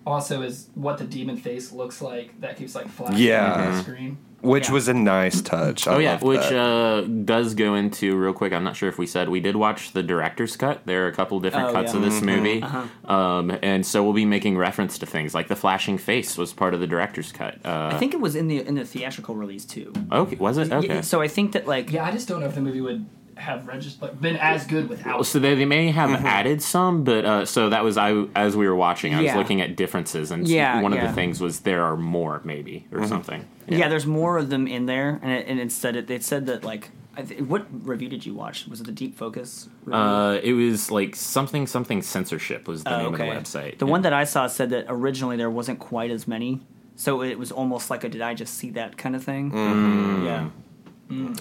also 0.05 0.41
is 0.41 0.69
what 0.75 0.97
the 0.97 1.03
demon 1.05 1.37
face 1.37 1.71
looks 1.71 2.01
like. 2.01 2.39
That 2.41 2.57
keeps 2.57 2.73
like 2.75 2.87
flashing 2.89 3.17
Yeah. 3.17 3.53
on 3.53 3.59
the 3.61 3.67
mm-hmm. 3.71 3.81
screen. 3.81 4.17
Which 4.43 4.67
Yeah. 4.67 4.73
was 4.73 4.87
a 4.87 4.93
nice 4.93 5.41
touch. 5.41 5.87
I 5.87 5.95
Oh 5.95 5.97
yeah, 5.99 6.19
which 6.19 6.41
that. 6.41 6.53
uh, 6.55 7.01
does 7.01 7.55
go 7.55 7.75
into 7.75 8.15
real 8.17 8.33
quick. 8.33 8.53
I'm 8.53 8.63
not 8.63 8.75
sure 8.75 8.89
if 8.89 8.97
we 8.97 9.07
said 9.07 9.29
we 9.29 9.39
did 9.39 9.55
watch 9.55 9.93
the 9.93 10.03
director's 10.03 10.55
cut. 10.55 10.81
There 10.85 11.05
are 11.05 11.07
a 11.07 11.13
couple 11.13 11.39
different 11.39 11.69
Oh, 11.69 11.73
cuts 11.73 11.93
yeah. 11.93 11.97
of 11.99 12.05
this 12.05 12.21
movie, 12.21 12.61
Uh-huh. 12.61 13.11
um, 13.13 13.57
and 13.63 13.85
so 13.85 14.03
we'll 14.03 14.13
be 14.13 14.25
making 14.25 14.57
reference 14.57 14.97
to 14.99 15.05
things 15.05 15.33
like 15.33 15.47
the 15.47 15.55
flashing 15.55 15.97
face 15.97 16.37
was 16.37 16.53
part 16.53 16.73
of 16.73 16.79
the 16.79 16.87
director's 16.87 17.31
cut. 17.31 17.55
Uh, 17.65 17.89
I 17.91 17.97
think 17.97 18.13
it 18.13 18.19
was 18.19 18.35
in 18.35 18.47
the 18.47 18.59
in 18.67 18.75
the 18.75 18.85
theatrical 18.85 19.35
release 19.35 19.65
too. 19.65 19.91
okay, 20.11 20.35
was 20.35 20.57
it 20.57 20.71
okay? 20.71 20.87
Yeah, 20.87 21.01
so 21.01 21.21
I 21.21 21.27
think 21.27 21.53
that 21.53 21.67
like 21.67 21.91
Yeah, 21.91 22.05
I 22.05 22.11
just 22.11 22.27
don't 22.27 22.39
know 22.41 22.47
if 22.47 22.55
the 22.55 22.61
movie 22.61 22.81
would 22.81 23.05
have 23.37 23.63
regist- 23.63 24.01
like, 24.01 24.19
been 24.21 24.37
as 24.37 24.65
good 24.67 24.89
without. 24.89 25.25
so 25.25 25.39
they, 25.39 25.55
they 25.55 25.65
may 25.65 25.91
have 25.91 26.11
added 26.25 26.61
some, 26.61 27.03
but 27.03 27.25
uh, 27.25 27.45
so 27.45 27.69
that 27.69 27.83
was 27.83 27.97
I 27.97 28.25
as 28.35 28.55
we 28.55 28.67
were 28.67 28.75
watching, 28.75 29.13
I 29.13 29.21
was 29.21 29.29
Mm-hmm. 29.29 29.37
Looking 29.39 29.61
at 29.61 29.75
differences, 29.75 30.31
and 30.31 30.47
Yeah, 30.47 30.81
one 30.81 30.93
of 30.93 31.01
the 31.01 31.11
things 31.13 31.41
was 31.41 31.61
there 31.61 31.83
are 31.83 31.97
more 31.97 32.41
maybe 32.43 32.85
or 32.91 33.07
something. 33.07 33.45
Yeah. 33.67 33.87
there's 33.87 34.05
more 34.05 34.37
of 34.37 34.49
them 34.49 34.67
in 34.67 34.85
there, 34.85 35.19
and 35.23 35.31
it, 35.31 35.47
and 35.47 35.59
it 35.59 35.71
said 35.71 35.95
it. 35.95 36.09
It 36.11 36.23
said 36.23 36.45
that 36.47 36.63
like, 36.63 36.89
I 37.17 37.21
th- 37.23 37.41
what 37.41 37.65
review 37.87 38.09
did 38.09 38.25
you 38.25 38.33
watch? 38.33 38.67
Was 38.67 38.81
it 38.81 38.85
the 38.85 38.91
Deep 38.91 39.15
Focus? 39.15 39.69
Review? 39.85 39.99
Uh, 39.99 40.33
it 40.43 40.53
was 40.53 40.91
like 40.91 41.15
something 41.15 41.65
something 41.67 42.01
censorship 42.01 42.67
was 42.67 42.83
the 42.83 42.93
Oh, 42.93 42.97
name 43.03 43.13
okay. 43.13 43.29
of 43.29 43.35
the 43.35 43.41
website. 43.59 43.77
The 43.79 43.85
Yeah. 43.85 43.91
one 43.91 44.01
that 44.03 44.13
I 44.13 44.23
saw 44.25 44.47
said 44.47 44.69
that 44.71 44.85
originally 44.89 45.37
there 45.37 45.49
wasn't 45.49 45.79
quite 45.79 46.11
as 46.11 46.27
many, 46.27 46.61
so 46.95 47.21
it 47.23 47.37
was 47.39 47.51
almost 47.51 47.89
like 47.89 48.03
a 48.03 48.09
"Did 48.09 48.21
I 48.21 48.33
just 48.33 48.53
see 48.55 48.69
that?" 48.71 48.97
kind 48.97 49.15
of 49.15 49.23
thing. 49.23 49.51
Mm. 49.51 50.25
Yeah. 50.25 50.49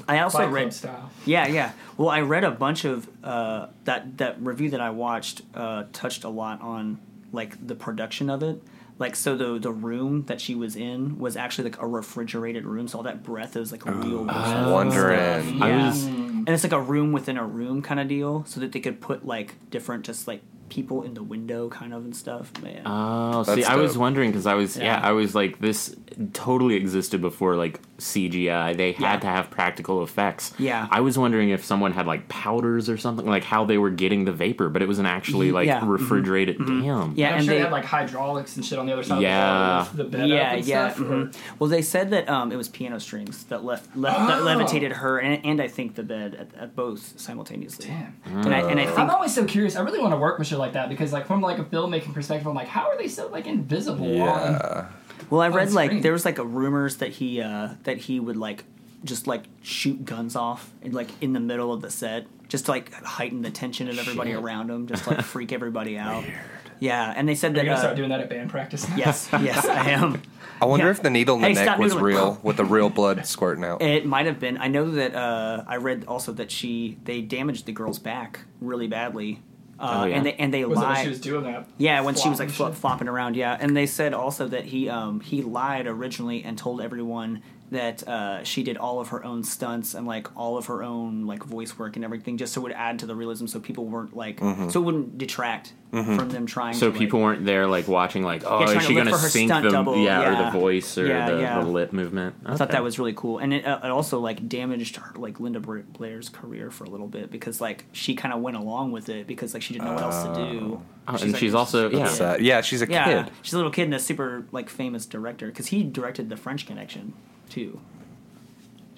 I 0.08 0.18
also 0.20 0.38
Fight 0.38 0.44
Club 0.44 0.54
read 0.54 0.72
style. 0.74 1.10
Yeah, 1.24 1.46
yeah. 1.46 1.72
Well, 1.96 2.08
I 2.08 2.20
read 2.20 2.44
a 2.44 2.50
bunch 2.50 2.84
of 2.84 3.08
uh, 3.24 3.68
that 3.84 4.18
that 4.18 4.40
review 4.40 4.70
that 4.70 4.80
I 4.80 4.90
watched 4.90 5.42
uh, 5.54 5.84
touched 5.92 6.24
a 6.24 6.28
lot 6.28 6.60
on 6.60 6.98
like 7.32 7.64
the 7.66 7.74
production 7.74 8.28
of 8.30 8.42
it. 8.42 8.62
Like 8.98 9.16
so, 9.16 9.36
the 9.36 9.58
the 9.58 9.72
room 9.72 10.24
that 10.26 10.40
she 10.40 10.54
was 10.54 10.76
in 10.76 11.18
was 11.18 11.36
actually 11.36 11.70
like 11.70 11.80
a 11.82 11.86
refrigerated 11.86 12.64
room. 12.66 12.86
So 12.88 12.98
all 12.98 13.04
that 13.04 13.22
breath 13.22 13.56
is 13.56 13.72
like 13.72 13.86
a 13.86 13.92
real. 13.92 14.30
I'm 14.30 14.70
wondering. 14.70 15.62
I 15.62 15.68
Yeah. 15.68 15.86
was 15.88 16.04
and 16.04 16.48
it's 16.48 16.64
like 16.64 16.72
a 16.72 16.80
room 16.80 17.12
within 17.12 17.36
a 17.36 17.46
room 17.46 17.82
kind 17.82 18.00
of 18.00 18.08
deal, 18.08 18.44
so 18.46 18.60
that 18.60 18.72
they 18.72 18.80
could 18.80 19.00
put 19.00 19.24
like 19.26 19.54
different 19.70 20.04
just 20.04 20.26
like 20.28 20.42
people 20.68 21.02
in 21.02 21.12
the 21.14 21.22
window 21.22 21.68
kind 21.68 21.92
of 21.92 22.04
and 22.04 22.16
stuff. 22.16 22.50
Man, 22.62 22.82
Oh, 22.86 23.42
see, 23.42 23.56
That's 23.56 23.66
I 23.68 23.76
was 23.76 23.98
wondering 23.98 24.30
because 24.30 24.46
I 24.46 24.54
was, 24.54 24.76
yeah. 24.76 24.84
Yeah. 24.84 25.00
I 25.06 25.12
was 25.12 25.34
like, 25.34 25.58
this 25.60 25.94
totally 26.32 26.74
existed 26.76 27.20
before 27.20 27.56
like 27.56 27.80
CGI. 27.98 28.76
They 28.76 28.92
had 28.92 29.02
Yeah. 29.02 29.18
to 29.20 29.26
have 29.26 29.50
practical 29.50 30.02
effects. 30.02 30.52
Yeah. 30.58 30.86
I 30.90 31.00
was 31.00 31.18
wondering 31.18 31.50
if 31.50 31.64
someone 31.64 31.92
had 31.92 32.06
like 32.06 32.28
powders 32.28 32.88
or 32.88 32.96
something, 32.96 33.26
like 33.26 33.44
how 33.44 33.64
they 33.64 33.78
were 33.78 33.90
getting 33.90 34.24
the 34.24 34.32
vapor, 34.32 34.68
but 34.68 34.82
it 34.82 34.88
wasn't 34.88 35.08
actually 35.08 35.52
like 35.52 35.66
Yeah. 35.66 35.80
Mhm. 35.80 35.88
refrigerated. 35.90 36.58
Damn. 36.58 37.14
yeah, 37.16 37.30
I'm 37.30 37.34
and 37.36 37.44
sure 37.44 37.54
they, 37.54 37.58
they 37.58 37.64
had 37.64 37.72
like 37.72 37.84
hydraulics 37.84 38.56
and 38.56 38.64
shit 38.64 38.78
on 38.78 38.86
the 38.86 38.92
other 38.92 39.02
side 39.02 39.22
Yeah. 39.22 39.82
of 39.82 39.96
the, 39.96 40.04
the 40.04 40.08
bed 40.08 40.28
yeah, 40.28 40.52
and 40.54 40.64
yeah. 40.64 40.88
stuff. 40.90 41.00
or- 41.00 41.04
mhm. 41.04 41.34
Well, 41.58 41.68
they 41.70 41.82
said 41.82 42.10
that 42.10 42.28
um, 42.28 42.50
it 42.52 42.56
was 42.56 42.68
piano 42.68 42.98
strings 43.00 43.44
that 43.44 43.64
left, 43.64 43.94
left 43.96 44.18
that 44.26 44.40
Oh. 44.40 44.44
levitated 44.44 44.92
her 44.92 45.18
and, 45.18 45.44
and 45.44 45.60
I 45.62 45.68
think 45.68 45.94
the 45.94 46.02
bed 46.02 46.34
at, 46.34 46.60
at 46.62 46.76
both 46.76 47.18
simultaneously. 47.20 47.86
Damn. 47.86 48.14
And 48.46 48.54
I 48.54 48.60
and 48.70 48.80
I 48.80 48.84
I'm 48.94 49.10
always 49.10 49.34
so 49.34 49.44
curious. 49.44 49.76
I 49.76 49.80
really 49.82 50.00
want 50.00 50.12
to 50.12 50.18
work 50.18 50.38
with 50.38 50.48
shit 50.48 50.58
like 50.62 50.72
that 50.72 50.88
because, 50.88 51.12
like, 51.12 51.26
from 51.26 51.40
like 51.42 51.58
a 51.58 51.64
filmmaking 51.64 52.14
perspective, 52.14 52.46
I'm 52.46 52.54
like, 52.54 52.68
how 52.68 52.88
are 52.88 52.96
they 52.96 53.08
so 53.08 53.28
like 53.28 53.46
invisible? 53.46 54.06
on- 54.06 54.14
Yeah. 54.14 54.86
well, 55.30 55.40
I 55.42 55.48
read 55.48 55.72
like 55.72 56.02
there 56.02 56.12
was 56.12 56.24
like 56.24 56.38
a 56.38 56.44
rumors 56.44 56.96
that 56.96 57.10
he 57.10 57.40
uh, 57.42 57.70
that 57.84 57.98
he 57.98 58.18
would 58.20 58.36
like 58.36 58.64
just 59.04 59.26
like 59.26 59.44
shoot 59.62 60.04
guns 60.04 60.36
off 60.36 60.70
and 60.82 60.94
like 60.94 61.08
in 61.20 61.32
the 61.32 61.40
middle 61.40 61.72
of 61.72 61.82
the 61.82 61.90
set 61.90 62.26
just 62.48 62.66
to 62.66 62.70
like 62.70 62.92
heighten 62.92 63.42
the 63.42 63.50
tension 63.50 63.88
of 63.88 63.98
everybody 63.98 64.30
Shit. 64.30 64.38
around 64.40 64.70
him, 64.70 64.86
just 64.86 65.04
to, 65.04 65.10
like 65.10 65.22
freak 65.24 65.52
everybody 65.52 65.98
out. 65.98 66.24
Yeah, 66.80 67.12
and 67.16 67.28
they 67.28 67.34
said 67.36 67.52
Are 67.52 67.54
that 67.54 67.60
you 67.62 67.66
gonna 67.68 67.78
uh, 67.78 67.80
start 67.82 67.96
doing 67.96 68.08
that 68.10 68.20
at 68.20 68.28
band 68.28 68.50
practice? 68.50 68.86
yes, 68.96 69.28
yes, 69.40 69.64
I 69.66 69.90
am. 69.90 70.20
I 70.60 70.64
wonder 70.64 70.86
Yeah. 70.86 70.90
if 70.92 71.02
the 71.02 71.10
needle 71.10 71.36
in 71.36 71.42
the 71.42 71.48
Hey, 71.48 71.54
neck 71.54 71.78
was 71.78 71.94
noodling. 71.94 72.02
real 72.02 72.40
with 72.42 72.56
the 72.56 72.64
real 72.64 72.88
blood 72.90 73.24
squirting 73.26 73.64
out. 73.64 73.82
It 73.82 74.04
might 74.06 74.26
have 74.26 74.38
been. 74.40 74.58
I 74.58 74.66
know 74.68 74.90
that 74.92 75.14
uh, 75.14 75.64
I 75.66 75.76
read 75.76 76.04
also 76.06 76.32
that 76.32 76.50
she 76.52 76.98
they 77.04 77.20
damaged 77.20 77.66
the 77.66 77.72
girl's 77.72 77.98
back 78.00 78.40
really 78.60 78.86
badly. 78.88 79.40
Uh, 79.82 80.02
Oh, 80.02 80.04
yeah? 80.04 80.16
and 80.16 80.26
they 80.26 80.34
and 80.34 80.54
they 80.54 80.64
Was 80.64 80.78
it 80.78 80.80
when 80.80 80.88
lied. 80.90 81.02
she 81.02 81.08
was 81.08 81.20
doing 81.20 81.44
that? 81.44 81.66
yeah, 81.76 82.00
when 82.02 82.14
she 82.14 82.28
was 82.28 82.38
like 82.38 82.50
flopping 82.50 82.74
flip, 82.74 82.80
flopping 82.80 83.08
around. 83.08 83.34
Yeah, 83.36 83.56
and 83.60 83.76
they 83.76 83.86
said 83.86 84.14
also 84.14 84.46
that 84.48 84.64
he 84.66 84.88
um, 84.88 85.20
he 85.20 85.42
lied 85.42 85.86
originally 85.88 86.44
and 86.44 86.56
told 86.56 86.80
everyone 86.80 87.42
that 87.72 88.06
uh, 88.06 88.44
she 88.44 88.62
did 88.62 88.76
all 88.76 89.00
of 89.00 89.08
her 89.08 89.24
own 89.24 89.42
stunts 89.42 89.94
and 89.94 90.06
like 90.06 90.28
all 90.36 90.56
of 90.58 90.66
her 90.66 90.82
own 90.82 91.26
like 91.26 91.42
voice 91.42 91.78
work 91.78 91.96
and 91.96 92.04
everything 92.04 92.36
just 92.36 92.52
so 92.52 92.60
it 92.60 92.64
would 92.64 92.72
add 92.72 92.98
to 92.98 93.06
the 93.06 93.14
realism 93.16 93.46
so 93.46 93.58
people 93.58 93.86
weren't 93.86 94.14
like 94.14 94.36
Mm-hmm. 94.40 94.68
so 94.68 94.80
it 94.80 94.84
wouldn't 94.84 95.16
detract 95.18 95.72
from 95.92 96.30
them 96.30 96.46
trying. 96.46 96.72
So 96.72 96.90
to, 96.90 96.98
people 96.98 97.20
like, 97.20 97.24
weren't 97.24 97.44
there 97.44 97.66
like 97.66 97.86
watching 97.86 98.22
like 98.22 98.44
oh 98.46 98.60
Yeah, 98.60 98.78
is 98.78 98.86
she 98.86 98.94
gonna 98.94 99.10
for 99.10 99.18
her 99.18 99.28
sync 99.28 99.50
the 99.50 99.68
double, 99.68 99.98
yeah, 99.98 100.32
or 100.32 100.44
the 100.44 100.58
voice 100.58 100.96
or 100.96 101.06
Yeah, 101.06 101.30
the, 101.30 101.40
yeah. 101.40 101.60
the 101.60 101.66
lip 101.66 101.92
movement. 101.92 102.34
I 102.46 102.56
thought 102.56 102.70
that 102.70 102.82
was 102.82 102.98
really 102.98 103.12
cool, 103.12 103.38
and 103.38 103.52
it, 103.52 103.66
uh, 103.66 103.80
it 103.84 103.90
also 103.90 104.18
like 104.18 104.48
damaged 104.48 104.96
her, 104.96 105.12
like 105.16 105.38
Linda 105.38 105.60
Blair's 105.60 106.30
career 106.30 106.70
for 106.70 106.84
a 106.84 106.88
little 106.88 107.08
bit 107.08 107.30
because 107.30 107.60
like 107.60 107.84
she 107.92 108.14
kind 108.14 108.32
of 108.32 108.40
went 108.40 108.56
along 108.56 108.92
with 108.92 109.10
it 109.10 109.26
because 109.26 109.52
like 109.52 109.62
she 109.62 109.74
didn't 109.74 109.86
know 109.86 109.94
what 109.94 110.02
else 110.02 110.22
to 110.22 110.34
do. 110.34 110.82
Oh, 111.06 111.14
and 111.14 111.32
like, 111.32 111.40
she's 111.40 111.54
also 111.54 111.90
yeah. 111.90 112.06
It's, 112.06 112.20
uh, 112.20 112.38
yeah, 112.40 112.62
she's 112.62 112.80
a 112.80 112.88
yeah, 112.88 113.24
kid. 113.24 113.32
she's 113.42 113.52
a 113.52 113.56
little 113.58 113.72
kid 113.72 113.84
and 113.84 113.94
a 113.94 113.98
super 113.98 114.46
like 114.50 114.70
famous 114.70 115.04
director 115.04 115.48
because 115.48 115.66
he 115.66 115.82
directed 115.82 116.30
The 116.30 116.38
French 116.38 116.66
Connection 116.66 117.12
too. 117.50 117.80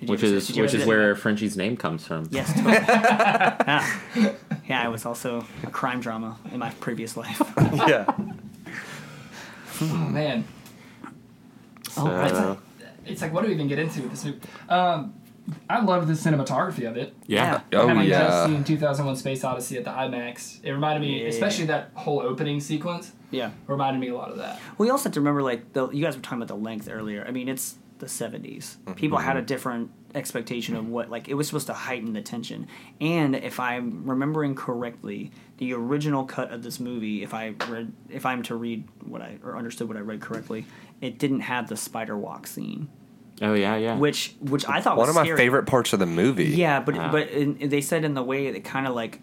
Did 0.06 0.10
which 0.10 0.24
ever- 0.24 0.34
is 0.36 0.46
did 0.48 0.60
which 0.60 0.74
is 0.74 0.86
where 0.86 1.14
that? 1.14 1.20
Frenchie's 1.20 1.56
name 1.56 1.76
comes 1.76 2.06
from. 2.06 2.28
Yes. 2.30 2.52
Totally. 2.54 2.74
yeah. 2.74 4.32
yeah, 4.68 4.86
it 4.86 4.90
was 4.90 5.04
also 5.06 5.44
a 5.62 5.70
crime 5.70 6.00
drama 6.00 6.38
in 6.52 6.58
my 6.58 6.70
previous 6.80 7.16
life. 7.16 7.40
yeah. 7.72 8.04
Oh 9.80 10.08
man, 10.10 10.44
Oh, 11.96 12.22
it's 12.22 12.32
So, 12.32 12.48
like, 12.48 12.58
it's 13.06 13.22
like 13.22 13.32
what 13.32 13.42
do 13.42 13.48
we 13.48 13.54
even 13.54 13.68
get 13.68 13.78
into 13.78 14.02
with 14.02 14.10
this 14.12 14.24
movie? 14.24 14.38
Um, 14.68 15.14
I 15.68 15.82
love 15.82 16.06
the 16.06 16.14
cinematography 16.14 16.88
of 16.88 16.96
it. 16.96 17.14
yeah. 17.26 17.60
Yeah. 17.70 17.80
Oh, 17.80 17.88
Having 17.88 18.04
yeah. 18.08 18.20
just 18.28 18.46
seen 18.46 18.64
2001: 18.64 19.16
Space 19.16 19.44
Odyssey 19.44 19.76
at 19.76 19.84
the 19.84 19.90
IMAX, 19.90 20.60
it 20.62 20.70
reminded 20.72 21.00
me, 21.00 21.22
Yeah. 21.22 21.28
especially 21.28 21.66
that 21.66 21.90
whole 21.94 22.20
opening 22.20 22.60
sequence, 22.60 23.12
yeah. 23.30 23.50
reminded 23.66 24.00
me 24.00 24.08
a 24.08 24.14
lot 24.14 24.30
of 24.30 24.38
that. 24.38 24.54
Well, 24.78 24.86
we 24.86 24.90
also 24.90 25.04
have 25.04 25.12
to 25.14 25.20
remember, 25.20 25.42
like, 25.42 25.72
the, 25.74 25.90
you 25.90 26.02
guys 26.02 26.16
were 26.16 26.22
talking 26.22 26.38
about 26.38 26.48
the 26.48 26.56
length 26.56 26.88
earlier. 26.90 27.24
I 27.28 27.30
mean, 27.30 27.48
it's 27.50 27.74
the 28.04 28.10
70s. 28.10 28.76
Mm-hmm. 28.76 28.92
People 28.92 29.18
had 29.18 29.36
a 29.36 29.40
mm-hmm. 29.40 29.46
different 29.46 29.90
expectation 30.14 30.76
of 30.76 30.88
what, 30.88 31.10
like, 31.10 31.28
it 31.28 31.34
was 31.34 31.46
supposed 31.48 31.66
to 31.66 31.74
heighten 31.74 32.12
the 32.12 32.22
tension. 32.22 32.68
And 33.00 33.34
if 33.34 33.58
I'm 33.58 34.08
remembering 34.08 34.54
correctly, 34.54 35.32
the 35.58 35.72
original 35.72 36.24
cut 36.24 36.52
of 36.52 36.62
this 36.62 36.78
movie, 36.78 37.22
if 37.22 37.34
I 37.34 37.54
read, 37.68 37.92
if 38.08 38.26
I'm 38.26 38.42
to 38.44 38.54
read 38.54 38.86
what 39.04 39.22
I, 39.22 39.38
or 39.42 39.56
understood 39.56 39.88
what 39.88 39.96
I 39.96 40.00
read 40.00 40.20
correctly, 40.20 40.66
it 41.00 41.18
didn't 41.18 41.40
have 41.40 41.68
the 41.68 41.76
spider 41.76 42.16
walk 42.16 42.46
scene, 42.46 42.88
Oh 43.42 43.54
yeah, 43.54 43.76
yeah. 43.76 43.96
which, 43.96 44.36
which 44.40 44.68
I 44.68 44.80
thought 44.80 44.96
was 44.96 45.08
One 45.08 45.08
was 45.08 45.16
of 45.16 45.20
my 45.22 45.24
scary. 45.24 45.38
favorite 45.38 45.66
parts 45.66 45.92
of 45.92 45.98
the 45.98 46.06
movie. 46.06 46.44
Yeah, 46.44 46.80
but 46.80 46.96
Wow. 46.96 47.10
but 47.10 47.28
in, 47.30 47.68
they 47.68 47.80
said 47.80 48.04
in 48.04 48.14
the 48.14 48.22
way 48.22 48.50
that 48.52 48.62
kind 48.64 48.86
of 48.86 48.94
like 48.94 49.20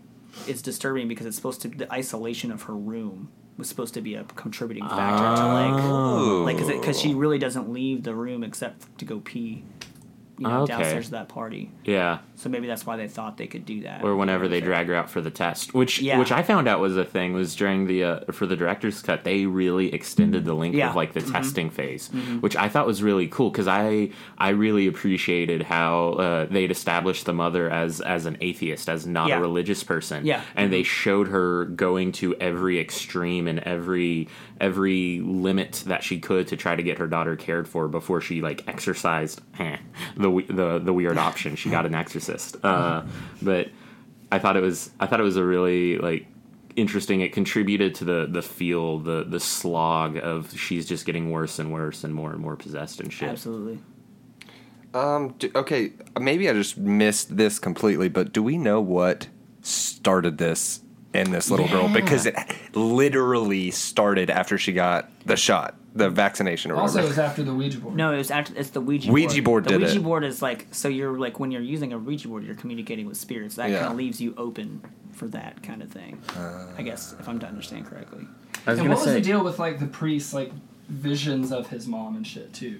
it's 0.47 0.61
disturbing 0.61 1.07
because 1.07 1.25
it's 1.25 1.35
supposed 1.35 1.61
to 1.61 1.67
the 1.69 1.91
isolation 1.91 2.51
of 2.51 2.63
her 2.63 2.75
room 2.75 3.29
was 3.61 3.69
supposed 3.69 3.93
to 3.93 4.01
be 4.01 4.15
a 4.15 4.23
contributing 4.35 4.83
factor 4.89 5.35
to 5.35 5.41
Oh. 5.43 6.43
like 6.45 6.59
like 6.59 6.81
because 6.81 6.99
she 6.99 7.13
really 7.13 7.37
doesn't 7.37 7.71
leave 7.71 8.03
the 8.03 8.15
room 8.15 8.43
except 8.43 8.97
to 8.97 9.05
go 9.05 9.19
pee. 9.19 9.63
You 10.41 10.47
know, 10.47 10.61
Okay. 10.63 10.73
downstairs 10.73 11.05
to 11.05 11.11
that 11.11 11.29
party. 11.29 11.69
yeah. 11.85 12.19
So 12.35 12.49
maybe 12.49 12.65
that's 12.65 12.85
why 12.87 12.97
they 12.97 13.07
thought 13.07 13.37
they 13.37 13.45
could 13.45 13.65
do 13.65 13.81
that. 13.81 14.03
or 14.03 14.15
whenever 14.15 14.47
they 14.47 14.61
drag 14.61 14.87
her 14.87 14.95
out 14.95 15.09
for 15.11 15.21
the 15.21 15.29
test, 15.29 15.73
which 15.75 16.01
Yeah. 16.01 16.17
which 16.17 16.31
I 16.31 16.41
found 16.41 16.67
out 16.67 16.79
was 16.79 16.97
a 16.97 17.05
thing 17.05 17.33
was 17.33 17.55
during 17.55 17.85
the 17.85 18.03
uh, 18.03 18.19
for 18.31 18.47
the 18.47 18.55
director's 18.55 18.99
cut 19.03 19.23
they 19.23 19.45
really 19.45 19.93
extended 19.93 20.45
the 20.45 20.55
length 20.55 20.75
Yeah. 20.75 20.89
of 20.89 20.95
like 20.95 21.13
the 21.13 21.19
Mhm. 21.19 21.31
testing 21.31 21.69
phase, 21.69 22.09
which 22.39 22.55
I 22.55 22.67
thought 22.67 22.87
was 22.87 23.03
really 23.03 23.27
cool 23.27 23.51
because 23.51 23.67
I 23.67 24.09
I 24.39 24.49
really 24.49 24.87
appreciated 24.87 25.61
how 25.63 26.13
uh, 26.13 26.45
they'd 26.49 26.71
established 26.71 27.25
the 27.27 27.33
mother 27.33 27.69
as 27.69 28.01
as 28.01 28.25
an 28.25 28.37
atheist 28.41 28.89
as 28.89 29.05
not 29.05 29.29
Yeah. 29.29 29.37
a 29.37 29.41
religious 29.41 29.83
person, 29.83 30.25
Yeah. 30.25 30.41
and 30.55 30.73
they 30.73 30.81
showed 30.81 31.27
her 31.27 31.65
going 31.65 32.11
to 32.13 32.33
every 32.39 32.79
extreme 32.79 33.47
and 33.47 33.59
every 33.59 34.27
every 34.59 35.21
limit 35.23 35.83
that 35.87 36.03
she 36.03 36.19
could 36.19 36.47
to 36.47 36.55
try 36.55 36.75
to 36.75 36.83
get 36.83 36.97
her 36.99 37.07
daughter 37.07 37.35
cared 37.35 37.67
for 37.67 37.87
before 37.87 38.21
she 38.21 38.41
like 38.41 38.63
exercised 38.67 39.41
eh, 39.59 39.77
the 40.17 40.29
we- 40.31 40.45
the 40.45 40.79
the 40.79 40.93
weird 40.93 41.17
option 41.17 41.55
she 41.55 41.69
got 41.69 41.85
an 41.85 41.93
exorcist 41.95 42.57
uh, 42.63 43.03
but 43.41 43.69
I 44.31 44.39
thought 44.39 44.55
it 44.57 44.61
was 44.63 44.89
I 44.99 45.05
thought 45.07 45.19
it 45.19 45.23
was 45.23 45.37
a 45.37 45.43
really 45.45 45.97
like 45.97 46.25
interesting 46.75 47.19
it 47.21 47.33
contributed 47.33 47.93
to 47.95 48.05
the 48.05 48.27
the 48.29 48.41
feel 48.41 48.99
the 48.99 49.23
the 49.25 49.39
slog 49.39 50.17
of 50.17 50.57
she's 50.57 50.87
just 50.87 51.05
getting 51.05 51.29
worse 51.31 51.59
and 51.59 51.71
worse 51.71 52.03
and 52.03 52.13
more 52.15 52.31
and 52.31 52.39
more 52.39 52.55
possessed 52.55 52.99
and 53.01 53.11
shit 53.11 53.29
absolutely. 53.29 53.79
Um. 54.93 55.35
Do, 55.39 55.49
okay. 55.55 55.93
Maybe 56.19 56.49
I 56.49 56.53
just 56.53 56.77
missed 56.77 57.37
this 57.37 57.59
completely, 57.59 58.09
but 58.09 58.33
do 58.33 58.43
we 58.43 58.57
know 58.57 58.81
what 58.81 59.27
started 59.61 60.37
this 60.37 60.81
in 61.13 61.31
this 61.31 61.49
little 61.49 61.69
girl? 61.69 61.87
Because 61.87 62.25
it 62.25 62.35
literally 62.73 63.71
started 63.71 64.29
after 64.29 64.57
she 64.57 64.73
got 64.73 65.09
the 65.25 65.37
shot, 65.37 65.75
the 65.93 66.09
vaccination 66.09 66.71
or 66.71 66.75
Also, 66.75 67.03
it 67.03 67.07
was 67.07 67.19
after 67.19 67.43
the 67.43 67.53
Ouija 67.53 67.79
board. 67.79 67.95
No, 67.95 68.13
it 68.13 68.17
was 68.17 68.31
actually 68.31 68.59
it's 68.59 68.69
the 68.69 68.81
Ouija 68.81 69.11
Ouija 69.11 69.41
board 69.41 69.63
The 69.65 69.71
did 69.71 69.81
Ouija 69.81 69.95
it. 69.97 70.03
board 70.03 70.23
is 70.23 70.41
like 70.41 70.67
so 70.71 70.87
you're 70.87 71.17
like 71.19 71.39
when 71.39 71.51
you're 71.51 71.61
using 71.61 71.91
a 71.93 71.97
Ouija 71.97 72.27
board, 72.27 72.43
you're 72.43 72.55
communicating 72.55 73.05
with 73.07 73.17
spirits. 73.17 73.55
That 73.55 73.69
Yeah. 73.69 73.79
kind 73.79 73.91
of 73.91 73.97
leaves 73.97 74.21
you 74.21 74.33
open 74.37 74.81
for 75.11 75.27
that 75.29 75.61
kind 75.63 75.81
of 75.81 75.89
thing. 75.91 76.21
I 76.77 76.81
guess 76.81 77.13
if 77.19 77.27
I'm 77.27 77.39
to 77.39 77.45
understand 77.47 77.85
correctly. 77.87 78.25
I 78.65 78.71
was 78.71 78.79
and 78.79 78.87
gonna 78.87 78.95
what 78.95 79.03
say 79.05 79.15
was 79.15 79.23
the 79.23 79.29
deal 79.31 79.43
with 79.43 79.59
like 79.59 79.79
the 79.79 79.87
priest 79.87 80.33
like 80.33 80.51
visions 80.87 81.51
of 81.51 81.67
his 81.69 81.87
mom 81.87 82.15
and 82.15 82.25
shit 82.25 82.53
too? 82.53 82.79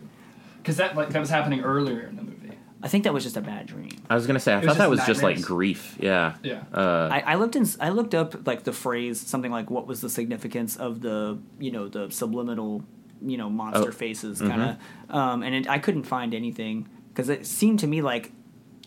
Because 0.58 0.78
that 0.78 0.96
like 0.96 1.10
that 1.10 1.20
was 1.20 1.30
happening 1.30 1.62
earlier 1.62 2.02
in 2.02 2.16
the 2.16 2.22
movie. 2.24 2.38
I 2.84 2.88
think 2.88 3.04
that 3.04 3.14
was 3.14 3.24
just 3.24 3.38
a 3.38 3.42
bad 3.42 3.68
dream. 3.68 3.92
I 4.10 4.16
was 4.16 4.26
gonna 4.26 4.40
say 4.40 4.54
I 4.54 4.58
was 4.58 4.66
thought 4.66 4.78
that 4.78 4.84
just 4.86 4.90
was 4.90 5.06
just 5.06 5.22
like 5.24 5.42
grief 5.42 5.98
yeah 6.00 6.34
Yeah. 6.44 6.64
uh, 6.74 7.10
I, 7.12 7.20
I 7.34 7.36
looked 7.36 7.56
in. 7.56 7.68
I 7.80 7.90
looked 7.90 8.16
up 8.16 8.48
like 8.48 8.64
the 8.64 8.72
phrase 8.74 9.20
something 9.20 9.52
like 9.52 9.70
what 9.70 9.86
was 9.86 10.02
the 10.02 10.10
significance 10.10 10.78
of 10.78 11.02
the 11.02 11.38
you 11.60 11.72
know 11.72 11.88
the 11.90 12.10
subliminal 12.10 12.84
you 13.22 13.38
know 13.38 13.50
monster 13.50 13.90
Oh. 13.90 13.92
faces 13.92 14.40
kind 14.42 14.62
of, 14.62 15.16
um, 15.16 15.44
and 15.44 15.54
it, 15.56 15.70
I 15.70 15.80
couldn't 15.80 16.04
find 16.04 16.34
anything 16.34 16.90
because 17.10 17.30
it 17.30 17.46
seemed 17.46 17.80
to 17.80 17.88
me 17.88 18.02
like 18.02 18.32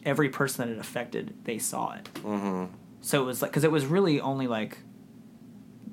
every 0.05 0.29
person 0.29 0.67
that 0.67 0.75
it 0.75 0.79
affected 0.79 1.35
they 1.45 1.59
saw 1.59 1.93
it. 1.95 2.09
Mm-hmm. 2.15 2.65
So 3.01 3.23
it 3.23 3.27
was 3.27 3.43
like 3.43 3.51
because 3.51 3.65
it 3.65 3.71
was 3.73 3.87
really 3.87 4.21
only 4.21 4.47
like 4.47 4.79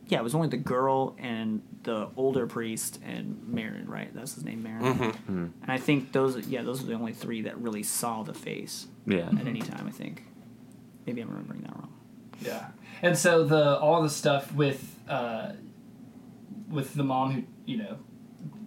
yeah 0.08 0.20
it 0.20 0.24
was 0.24 0.36
only 0.36 0.48
the 0.50 0.58
girl 0.58 1.16
and 1.20 1.62
the 1.84 2.10
older 2.18 2.46
priest 2.46 3.00
and 3.04 3.42
Merrin 3.50 3.88
right 3.88 4.14
that's 4.14 4.36
his 4.36 4.44
name 4.44 4.64
Merrin 4.64 5.14
and 5.28 5.54
I 5.68 5.78
think 5.78 6.12
those 6.12 6.46
yeah 6.48 6.62
those 6.64 6.84
are 6.84 6.88
the 6.88 6.94
only 6.94 7.14
three 7.14 7.42
that 7.44 7.58
really 7.58 7.84
saw 7.84 8.22
the 8.24 8.34
face 8.34 8.88
yeah 9.08 9.30
at 9.40 9.48
any 9.48 9.62
time 9.62 9.88
I 9.88 9.92
think 9.92 10.24
maybe 11.06 11.22
I'm 11.22 11.30
remembering 11.30 11.62
that 11.62 11.74
wrong. 11.76 11.94
Yeah. 12.42 12.68
And 13.02 13.18
so 13.18 13.44
the 13.46 13.80
all 13.80 14.02
the 14.04 14.10
stuff 14.10 14.54
with 14.54 15.00
uh, 15.10 15.54
with 16.70 16.94
the 16.94 17.04
mom 17.04 17.32
who 17.32 17.44
you 17.66 17.78
know 17.78 17.98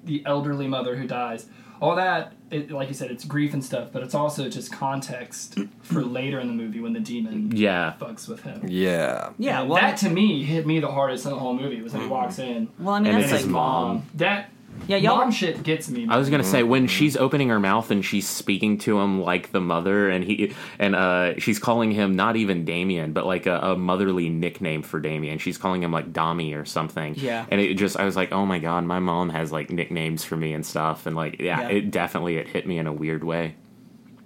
the 0.04 0.23
elderly 0.26 0.66
mother 0.68 0.96
who 0.96 1.06
dies, 1.06 1.46
all 1.80 1.96
that 1.96 2.32
it, 2.50 2.70
like 2.70 2.88
you 2.88 2.94
said, 2.94 3.11
it's 3.11 3.25
grief 3.25 3.52
and 3.52 3.64
stuff, 3.64 3.88
but 3.92 4.02
it's 4.02 4.14
also 4.14 4.49
just 4.49 4.73
context 4.73 5.58
for 5.82 6.02
later 6.02 6.38
in 6.38 6.46
the 6.46 6.52
movie 6.52 6.80
when 6.80 6.92
the 6.92 7.00
demon 7.00 7.50
yeah 7.54 7.94
fucks 7.99 8.28
with 8.28 8.42
him. 8.44 8.62
Yeah. 8.68 9.30
Yeah, 9.38 9.61
And 9.62 9.70
well, 9.70 9.80
that 9.80 9.96
to 9.99 10.08
me 10.11 10.44
hit 10.44 10.66
me 10.66 10.78
the 10.80 10.90
hardest 10.90 11.25
in 11.25 11.32
the 11.32 11.38
whole 11.38 11.54
movie 11.54 11.82
was 11.82 11.92
when 11.92 12.02
he 12.02 12.08
walks 12.08 12.38
in 12.38 12.68
Well, 12.78 12.94
I 12.94 13.00
mean, 13.00 13.08
And 13.08 13.16
that's 13.16 13.25
it's 13.25 13.32
like 13.32 13.40
his 13.42 13.50
mom. 13.50 14.06
That 14.14 14.50
Yeah, 14.86 14.96
y'all- 14.98 15.16
mom 15.18 15.30
shit 15.30 15.62
gets 15.62 15.88
me. 15.88 16.06
I 16.08 16.16
was 16.18 16.28
gonna 16.30 16.44
say 16.44 16.62
when 16.62 16.86
she's 16.86 17.16
opening 17.16 17.48
her 17.48 17.58
mouth 17.60 17.90
and 17.90 18.04
she's 18.04 18.28
speaking 18.28 18.78
to 18.78 18.98
him 19.00 19.20
like 19.22 19.50
the 19.52 19.60
mother, 19.60 20.08
and 20.10 20.24
he 20.24 20.52
and 20.78 20.94
uh, 20.94 21.38
she's 21.38 21.58
calling 21.58 21.90
him 21.90 22.16
not 22.16 22.36
even 22.36 22.64
Damien, 22.64 23.12
but 23.12 23.26
like 23.26 23.46
a, 23.46 23.58
a 23.58 23.76
motherly 23.76 24.28
nickname 24.28 24.82
for 24.82 25.00
Damien. 25.00 25.38
She's 25.38 25.56
calling 25.58 25.82
him 25.82 25.92
like 25.92 26.12
Dommy 26.12 26.54
or 26.60 26.64
something. 26.64 27.14
Yeah. 27.16 27.46
and 27.50 27.60
it 27.60 27.74
just 27.74 27.98
I 27.98 28.04
was 28.04 28.16
like, 28.16 28.32
oh 28.32 28.44
my 28.46 28.58
god, 28.58 28.84
my 28.84 28.98
mom 28.98 29.30
has 29.30 29.50
like 29.52 29.70
nicknames 29.70 30.24
for 30.24 30.36
me 30.36 30.52
and 30.52 30.64
stuff, 30.66 31.06
and 31.06 31.14
like 31.16 31.40
yeah, 31.40 31.62
Yeah. 31.62 31.68
it 31.76 31.90
definitely 31.90 32.36
it 32.36 32.48
hit 32.48 32.66
me 32.66 32.78
in 32.78 32.86
a 32.86 32.92
weird 32.92 33.24
way, 33.24 33.54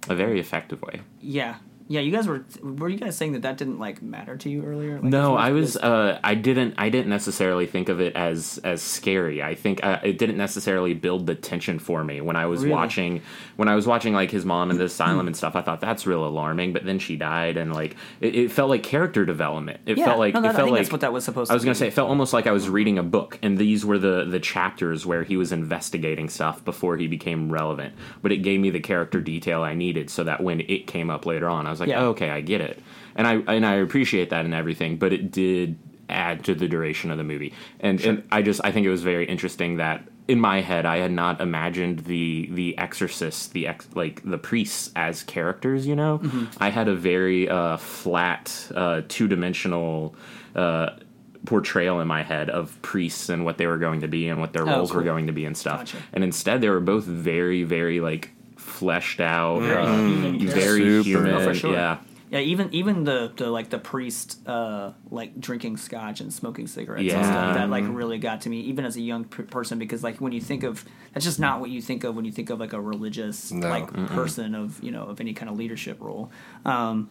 a 0.09 0.15
very 0.15 0.39
effective 0.39 0.81
way. 0.81 1.01
yeah, 1.21 1.55
yeah. 1.89 1.99
You 1.99 2.11
guys 2.11 2.27
were 2.27 2.45
were 2.63 2.87
you 2.87 2.97
guys 2.97 3.17
saying 3.17 3.33
that 3.33 3.41
that 3.41 3.57
didn't 3.57 3.79
like 3.79 4.01
matter 4.01 4.37
to 4.37 4.49
you 4.49 4.63
earlier? 4.63 4.93
Like, 4.95 5.03
No, 5.03 5.35
I 5.35 5.51
was. 5.51 5.75
Uh, 5.75 6.19
I 6.23 6.35
didn't. 6.35 6.75
I 6.77 6.87
didn't 6.89 7.09
necessarily 7.09 7.65
think 7.65 7.89
of 7.89 7.99
it 7.99 8.15
as 8.15 8.59
as 8.63 8.81
scary. 8.81 9.43
I 9.43 9.55
think 9.55 9.83
uh, 9.83 9.99
it 10.03 10.17
didn't 10.17 10.37
necessarily 10.37 10.93
build 10.93 11.25
the 11.25 11.35
tension 11.35 11.79
for 11.79 12.03
me 12.03 12.21
when 12.21 12.37
I 12.37 12.45
was 12.45 12.61
Really? 12.61 12.71
watching. 12.73 13.21
When 13.57 13.67
I 13.67 13.75
was 13.75 13.85
watching 13.85 14.13
like 14.13 14.31
his 14.31 14.45
mom 14.45 14.71
in 14.71 14.77
the 14.77 14.85
asylum 14.93 15.27
and 15.27 15.35
stuff, 15.35 15.55
I 15.55 15.61
thought 15.61 15.81
that's 15.81 16.07
real 16.07 16.25
alarming. 16.25 16.71
But 16.71 16.85
then 16.85 16.99
she 16.99 17.17
died, 17.17 17.57
and 17.57 17.73
like 17.73 17.97
it, 18.21 18.35
it 18.35 18.51
felt 18.51 18.69
like 18.69 18.83
character 18.83 19.25
development. 19.25 19.81
It 19.85 19.97
yeah, 19.97 20.05
felt 20.05 20.19
like 20.19 20.35
no, 20.35 20.41
that, 20.41 20.47
it 20.47 20.49
I 20.49 20.53
felt 20.53 20.65
think 20.67 20.71
like 20.73 20.81
that's 20.83 20.91
what 20.91 21.01
that 21.01 21.11
was 21.11 21.25
supposed. 21.25 21.49
I 21.51 21.55
was 21.55 21.63
gonna 21.63 21.73
be. 21.73 21.79
say 21.79 21.87
it 21.87 21.93
felt 21.93 22.09
almost 22.09 22.31
like 22.33 22.47
I 22.47 22.51
was 22.51 22.69
reading 22.69 22.97
a 22.99 23.03
book, 23.03 23.39
and 23.41 23.57
these 23.57 23.83
were 23.83 23.97
the 23.97 24.25
the 24.25 24.39
chapters 24.39 25.05
where 25.05 25.23
he 25.23 25.37
was 25.37 25.51
investigating 25.51 26.29
stuff 26.29 26.63
before 26.63 26.97
he 26.97 27.07
became 27.07 27.51
relevant. 27.51 27.95
But 28.21 28.31
it 28.31 28.37
gave 28.37 28.59
me 28.59 28.69
the 28.69 28.79
character 28.79 29.19
detail 29.19 29.63
I 29.63 29.73
needed, 29.73 30.09
so 30.11 30.23
that 30.25 30.43
when 30.43 30.61
it 30.61 30.85
came 30.85 31.09
up 31.09 31.25
later 31.25 31.49
on, 31.49 31.65
I 31.65 31.71
was 31.71 31.78
like, 31.79 31.89
Yeah. 31.89 32.01
oh, 32.03 32.09
okay, 32.09 32.29
I 32.29 32.41
get 32.41 32.61
it, 32.61 32.79
and 33.15 33.25
I 33.27 33.35
and 33.53 33.65
I 33.65 33.75
appreciate 33.75 34.29
that 34.31 34.45
and 34.45 34.53
everything. 34.53 34.97
But 34.97 35.13
it 35.13 35.31
did 35.31 35.77
add 36.09 36.43
to 36.45 36.55
the 36.55 36.67
duration 36.67 37.11
of 37.11 37.17
the 37.17 37.23
movie, 37.23 37.53
and 37.79 37.99
and 38.01 38.23
I 38.31 38.41
just 38.41 38.61
I 38.63 38.71
think 38.71 38.85
it 38.85 38.89
was 38.91 39.03
very 39.03 39.25
interesting 39.25 39.77
that. 39.77 40.03
In 40.29 40.39
my 40.39 40.61
head, 40.61 40.85
I 40.85 40.97
had 40.97 41.11
not 41.11 41.41
imagined 41.41 42.01
the 42.01 42.47
the 42.51 42.77
exorcists, 42.77 43.47
the 43.47 43.65
ex, 43.65 43.87
like 43.95 44.21
the 44.23 44.37
priests 44.37 44.91
as 44.95 45.23
characters. 45.23 45.87
You 45.87 45.95
know, 45.95 46.21
I 46.59 46.69
had 46.69 46.87
a 46.87 46.93
very 46.93 47.49
uh, 47.49 47.77
flat, 47.77 48.71
uh, 48.75 49.01
two 49.07 49.27
dimensional 49.27 50.13
uh, 50.55 50.91
portrayal 51.47 51.99
in 51.99 52.07
my 52.07 52.21
head 52.21 52.51
of 52.51 52.79
priests 52.83 53.29
and 53.29 53.43
what 53.43 53.57
they 53.57 53.65
were 53.65 53.79
going 53.79 54.01
to 54.01 54.07
be 54.07 54.27
and 54.27 54.39
what 54.39 54.53
their 54.53 54.69
Oh, 54.69 54.75
roles 54.77 54.93
were 54.93 55.01
going 55.01 55.25
to 55.25 55.33
be 55.33 55.45
and 55.45 55.57
stuff. 55.57 55.79
Gotcha. 55.79 55.97
And 56.13 56.23
instead, 56.23 56.61
they 56.61 56.69
were 56.69 56.79
both 56.79 57.05
very, 57.05 57.63
very 57.63 57.99
like 57.99 58.29
fleshed 58.69 59.19
out, 59.19 59.61
uh, 59.63 59.85
human 59.85 60.39
very 60.47 60.79
Super. 61.03 61.03
human. 61.03 61.33
Oh, 61.35 61.43
for 61.43 61.53
sure. 61.53 61.73
Yeah, 61.73 61.97
Yeah, 62.31 62.39
even 62.39 62.69
even 62.73 63.03
the, 63.05 63.31
the 63.35 63.49
like 63.49 63.69
the 63.71 63.79
priest 63.79 64.47
uh 64.47 64.91
like 65.09 65.39
drinking 65.39 65.77
scotch 65.77 66.21
and 66.21 66.31
smoking 66.31 66.67
cigarettes 66.67 67.01
and 67.01 67.09
Yeah. 67.11 67.31
stuff 67.31 67.55
that 67.55 67.69
like 67.69 67.83
really 67.87 68.19
got 68.19 68.41
to 68.41 68.49
me 68.49 68.59
even 68.61 68.85
as 68.85 68.95
a 68.95 69.01
young 69.01 69.23
p- 69.25 69.43
person 69.43 69.79
because 69.79 70.03
like 70.03 70.21
when 70.21 70.31
you 70.31 70.39
think 70.41 70.63
of 70.63 70.85
that's 71.13 71.25
just 71.25 71.39
not 71.39 71.59
what 71.59 71.69
you 71.71 71.81
think 71.81 72.03
of 72.03 72.15
when 72.15 72.25
you 72.25 72.31
think 72.31 72.49
of 72.51 72.59
like 72.59 72.73
a 72.73 72.79
religious 72.79 73.51
No. 73.51 73.67
like 73.69 73.91
person 74.09 74.53
of 74.53 74.81
you 74.83 74.91
know 74.91 75.03
of 75.05 75.19
any 75.19 75.33
kind 75.33 75.49
of 75.51 75.57
leadership 75.57 75.97
role. 75.99 76.29
Um, 76.65 77.09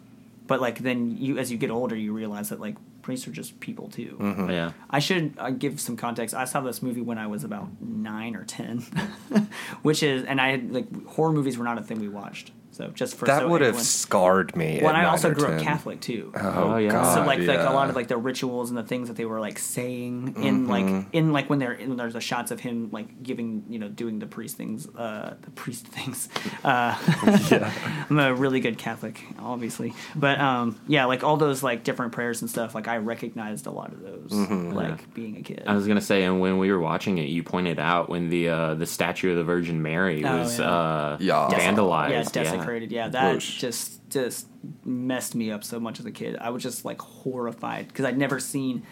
but 0.48 0.60
like 0.60 0.80
then 0.80 1.16
you 1.16 1.38
as 1.38 1.52
you 1.52 1.58
get 1.58 1.70
older 1.70 1.94
you 1.94 2.12
realize 2.12 2.48
that 2.48 2.58
like 2.58 2.74
priests 3.02 3.26
are 3.28 3.32
just 3.32 3.58
people 3.60 3.88
too. 3.88 4.16
Yeah. 4.50 4.72
I 4.90 4.98
should 4.98 5.34
uh, 5.38 5.50
give 5.50 5.80
some 5.80 5.96
context. 5.96 6.34
I 6.34 6.44
saw 6.44 6.60
this 6.60 6.82
movie 6.82 7.00
when 7.00 7.16
I 7.16 7.26
was 7.26 7.44
about 7.44 7.68
nine 7.80 8.36
or 8.36 8.44
ten, 8.44 8.80
which 9.82 10.02
is, 10.02 10.24
and 10.24 10.40
I 10.40 10.50
had 10.50 10.72
like 10.72 11.06
horror 11.06 11.32
movies 11.32 11.56
were 11.56 11.64
not 11.64 11.78
a 11.78 11.82
thing 11.82 12.00
we 12.00 12.08
watched. 12.08 12.50
So 12.78 12.86
just 12.94 13.16
for 13.16 13.26
That 13.26 13.40
so 13.40 13.48
would 13.48 13.60
have 13.60 13.80
scarred 13.80 14.54
me. 14.54 14.78
Well, 14.80 14.90
at 14.90 14.96
I 14.96 15.02
nine 15.02 15.10
also 15.10 15.30
or 15.32 15.34
grew 15.34 15.48
10. 15.48 15.58
up 15.58 15.62
Catholic 15.62 16.00
too. 16.00 16.32
Oh, 16.36 16.74
Oh, 16.74 16.76
yeah. 16.76 16.92
God, 16.92 17.12
so 17.14 17.24
like 17.24 17.40
like 17.40 17.58
a 17.58 17.72
lot 17.72 17.90
of 17.90 17.96
like 17.96 18.06
the 18.06 18.16
rituals 18.16 18.70
and 18.70 18.78
the 18.78 18.84
things 18.84 19.08
that 19.08 19.16
they 19.16 19.24
were 19.24 19.40
like 19.40 19.58
saying 19.58 20.36
in 20.40 20.68
like 20.68 21.06
in 21.12 21.32
like 21.32 21.50
when 21.50 21.58
they're 21.58 21.74
when 21.76 21.96
there's 21.96 22.12
the 22.14 22.20
shots 22.20 22.52
of 22.52 22.60
him 22.60 22.90
like 22.92 23.20
giving 23.22 23.64
you 23.68 23.80
know 23.80 23.88
doing 23.88 24.20
the 24.20 24.26
priest 24.26 24.56
things 24.56 24.86
uh 24.94 25.34
the 25.42 25.50
priest 25.50 25.86
things 25.96 26.28
uh 26.62 26.96
I'm 28.10 28.18
a 28.18 28.32
really 28.34 28.60
good 28.60 28.78
Catholic 28.78 29.20
obviously 29.40 29.92
but 30.14 30.38
um 30.38 30.80
yeah 30.86 31.06
like 31.06 31.24
all 31.24 31.36
those 31.36 31.62
like 31.64 31.82
different 31.84 32.12
prayers 32.12 32.42
and 32.42 32.50
stuff 32.50 32.74
like 32.74 32.86
I 32.88 32.98
recognized 32.98 33.66
a 33.66 33.70
lot 33.72 33.92
of 33.92 34.00
those 34.00 34.32
like 34.32 35.12
being 35.14 35.36
a 35.38 35.42
kid 35.42 35.64
I 35.66 35.74
was 35.74 35.86
gonna 35.88 36.00
say, 36.00 36.22
and 36.22 36.40
when 36.40 36.58
we 36.58 36.70
were 36.70 36.78
watching 36.78 37.18
it, 37.18 37.28
you 37.28 37.42
pointed 37.42 37.78
out 37.80 38.08
when 38.08 38.28
the 38.30 38.48
uh, 38.50 38.74
the 38.74 38.86
statue 38.86 39.30
of 39.32 39.36
the 39.36 39.44
Virgin 39.44 39.82
Mary 39.82 40.24
Oh, 40.24 40.38
was 40.38 40.58
yeah. 40.60 40.70
uh, 40.70 41.16
Yeah. 41.20 41.48
vandalized. 41.50 42.10
yeah, 42.10 42.22
desecrated. 42.68 42.92
Yeah, 42.92 43.08
that 43.08 43.34
Whoosh. 43.34 43.60
just 43.60 44.10
just 44.10 44.46
messed 44.84 45.34
me 45.34 45.50
up 45.50 45.64
so 45.64 45.78
much 45.80 46.00
as 46.00 46.06
a 46.06 46.10
kid. 46.10 46.36
I 46.40 46.50
was 46.50 46.62
just 46.62 46.84
like 46.84 47.00
horrified 47.00 47.88
because 47.88 48.04
I'd 48.04 48.18
never 48.18 48.40
seen 48.40 48.84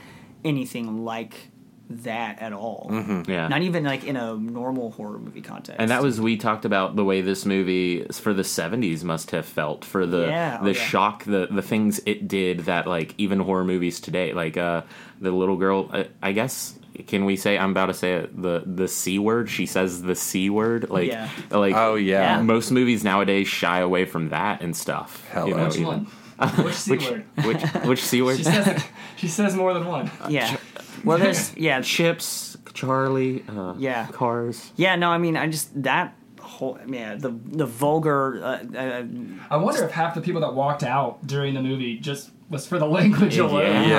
anything 0.45 1.04
like 1.04 1.50
that 1.88 2.40
at 2.40 2.52
all. 2.52 2.88
Yeah. 3.28 3.49
Not 3.49 3.62
even 3.62 3.85
like 3.85 4.05
in 4.05 4.16
a 4.16 4.35
normal 4.35 4.90
horror 4.90 5.19
movie 5.19 5.40
context. 5.40 5.81
And 5.81 5.90
that 5.90 6.02
was 6.02 6.21
we 6.21 6.37
talked 6.37 6.64
about 6.64 6.97
the 6.97 7.05
way 7.05 7.21
this 7.21 7.47
movie 7.47 8.05
for 8.12 8.35
the 8.35 8.43
'70s 8.43 9.05
must 9.05 9.31
have 9.31 9.47
felt 9.47 9.85
for 9.85 10.05
the 10.07 10.26
Yeah, 10.26 10.59
oh, 10.61 10.64
the 10.64 10.73
yeah. 10.75 10.81
shock, 10.81 11.25
the 11.25 11.47
the 11.50 11.62
things 11.62 12.00
it 12.07 12.26
did 12.28 12.61
that 12.61 12.87
like 12.87 13.14
even 13.19 13.38
horror 13.38 13.64
movies 13.64 14.00
today, 14.00 14.33
like 14.33 14.57
uh 14.57 14.83
the 15.21 15.31
little 15.31 15.57
girl. 15.57 15.88
Uh, 15.93 16.05
I 16.23 16.33
guess 16.33 16.78
can 17.07 17.25
we 17.25 17.37
say 17.37 17.59
I'm 17.59 17.71
about 17.71 17.87
to 17.87 17.95
say 17.95 18.14
it, 18.14 18.43
the 18.43 18.62
the 18.66 18.88
c 18.88 19.19
word? 19.19 19.49
She 19.49 19.66
says 19.66 20.02
the 20.02 20.14
c 20.16 20.50
word. 20.50 20.90
Like 20.90 21.09
Yeah. 21.09 21.28
like 21.50 21.75
Oh 21.76 21.95
yeah. 21.95 22.37
Yeah. 22.38 22.43
most 22.43 22.71
movies 22.73 23.05
nowadays 23.05 23.47
shy 23.49 23.78
away 23.78 24.07
from 24.07 24.31
that 24.31 24.61
and 24.61 24.76
stuff. 24.76 25.25
Hell 25.31 25.49
you 25.49 25.55
know, 25.55 25.64
Which 25.66 25.76
even- 25.76 25.87
one? 25.87 26.07
Which 26.64 26.75
c 26.75 26.90
Which 26.90 27.11
word? 27.11 27.25
which 27.45 27.62
which 27.87 28.02
c 28.05 28.21
word? 28.23 28.37
She 28.38 28.43
says 28.45 28.85
she 29.16 29.28
says 29.28 29.55
more 29.57 29.73
than 29.73 29.87
one. 29.87 30.11
yeah. 30.28 30.57
Well, 31.06 31.18
there's 31.18 31.56
yeah 31.56 31.80
Chips, 31.80 32.56
Charlie, 32.75 33.44
uh, 33.48 33.75
Yeah. 33.78 34.06
cars. 34.08 34.72
yeah 34.76 34.96
no. 34.96 35.08
I 35.10 35.18
mean, 35.18 35.36
I 35.36 35.46
just 35.48 35.82
that 35.82 36.14
whole 36.40 36.78
yeah 36.86 37.14
the 37.14 37.30
the 37.30 37.66
vulgar. 37.66 38.40
Uh, 38.42 38.64
uh, 38.76 39.04
I 39.50 39.56
wonder 39.56 39.84
if 39.84 39.90
half 39.90 40.14
the 40.14 40.20
people 40.20 40.40
that 40.42 40.54
walked 40.54 40.82
out 40.82 41.26
during 41.26 41.54
the 41.54 41.62
movie 41.62 41.98
just 41.98 42.30
was 42.50 42.66
for 42.66 42.78
the 42.78 42.86
language 42.98 43.38
alone. 43.38 43.88
Yeah. 43.88 43.98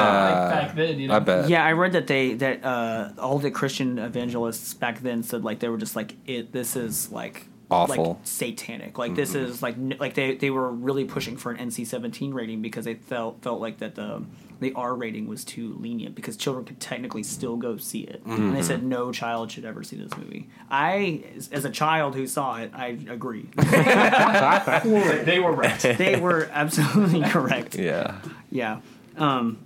Like 0.49 0.51
back 0.67 0.75
then, 0.75 0.99
you 0.99 1.07
know. 1.07 1.15
I 1.15 1.19
bet. 1.19 1.49
Yeah, 1.49 1.65
I 1.65 1.73
read 1.73 1.91
that 1.93 2.07
they 2.07 2.33
that 2.35 2.63
uh, 2.63 3.11
all 3.17 3.39
the 3.39 3.51
Christian 3.51 3.99
evangelists 3.99 4.73
back 4.73 4.99
then 5.01 5.23
said 5.23 5.43
like 5.43 5.59
they 5.59 5.69
were 5.69 5.77
just 5.77 5.95
like 5.95 6.15
it. 6.25 6.51
This 6.53 6.75
is 6.75 7.11
like 7.11 7.45
Awful. 7.69 8.05
like 8.13 8.17
satanic. 8.23 8.97
Like 8.97 9.15
this 9.15 9.35
is 9.35 9.61
like 9.61 9.75
like 9.99 10.13
they 10.13 10.35
they 10.35 10.49
were 10.49 10.71
really 10.71 11.03
pushing 11.03 11.35
for 11.35 11.51
an 11.51 11.57
NC 11.69 11.85
seventeen 11.87 12.33
rating 12.33 12.61
because 12.61 12.85
they 12.85 12.93
felt 12.95 13.41
felt 13.41 13.59
like 13.59 13.79
that 13.79 13.95
the 13.95 14.23
the 14.59 14.73
R 14.73 14.95
rating 14.95 15.27
was 15.27 15.43
too 15.45 15.75
lenient 15.79 16.15
because 16.15 16.35
children 16.37 16.65
could 16.65 16.79
technically 16.79 17.23
still 17.23 17.57
go 17.57 17.77
see 17.77 18.01
it. 18.01 18.21
And 18.25 18.55
they 18.55 18.61
said 18.63 18.83
no 18.83 19.11
child 19.11 19.51
should 19.51 19.65
ever 19.65 19.83
see 19.83 19.95
this 19.97 20.15
movie. 20.17 20.49
I, 20.69 21.23
as- 21.35 21.49
as 21.49 21.65
a 21.65 21.69
child 21.69 22.15
who 22.15 22.25
saw 22.27 22.57
it, 22.57 22.71
I 22.73 22.97
agree. 23.09 23.49
they 23.57 25.39
were 25.39 25.51
right. 25.51 25.79
they 25.97 26.19
were 26.19 26.49
absolutely 26.51 27.21
correct. 27.29 27.75
Yeah. 27.75 28.19
Yeah. 28.49 28.79
Um, 29.17 29.59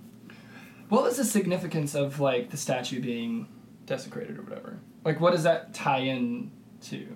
What 0.88 1.02
was 1.04 1.16
the 1.16 1.24
significance 1.24 1.94
of 1.94 2.20
like 2.20 2.50
the 2.50 2.56
statue 2.56 3.00
being 3.00 3.48
desecrated 3.86 4.38
or 4.38 4.42
whatever? 4.42 4.78
Like, 5.04 5.20
what 5.20 5.32
does 5.32 5.42
that 5.44 5.74
tie 5.74 5.98
in 6.00 6.50
to? 6.82 7.06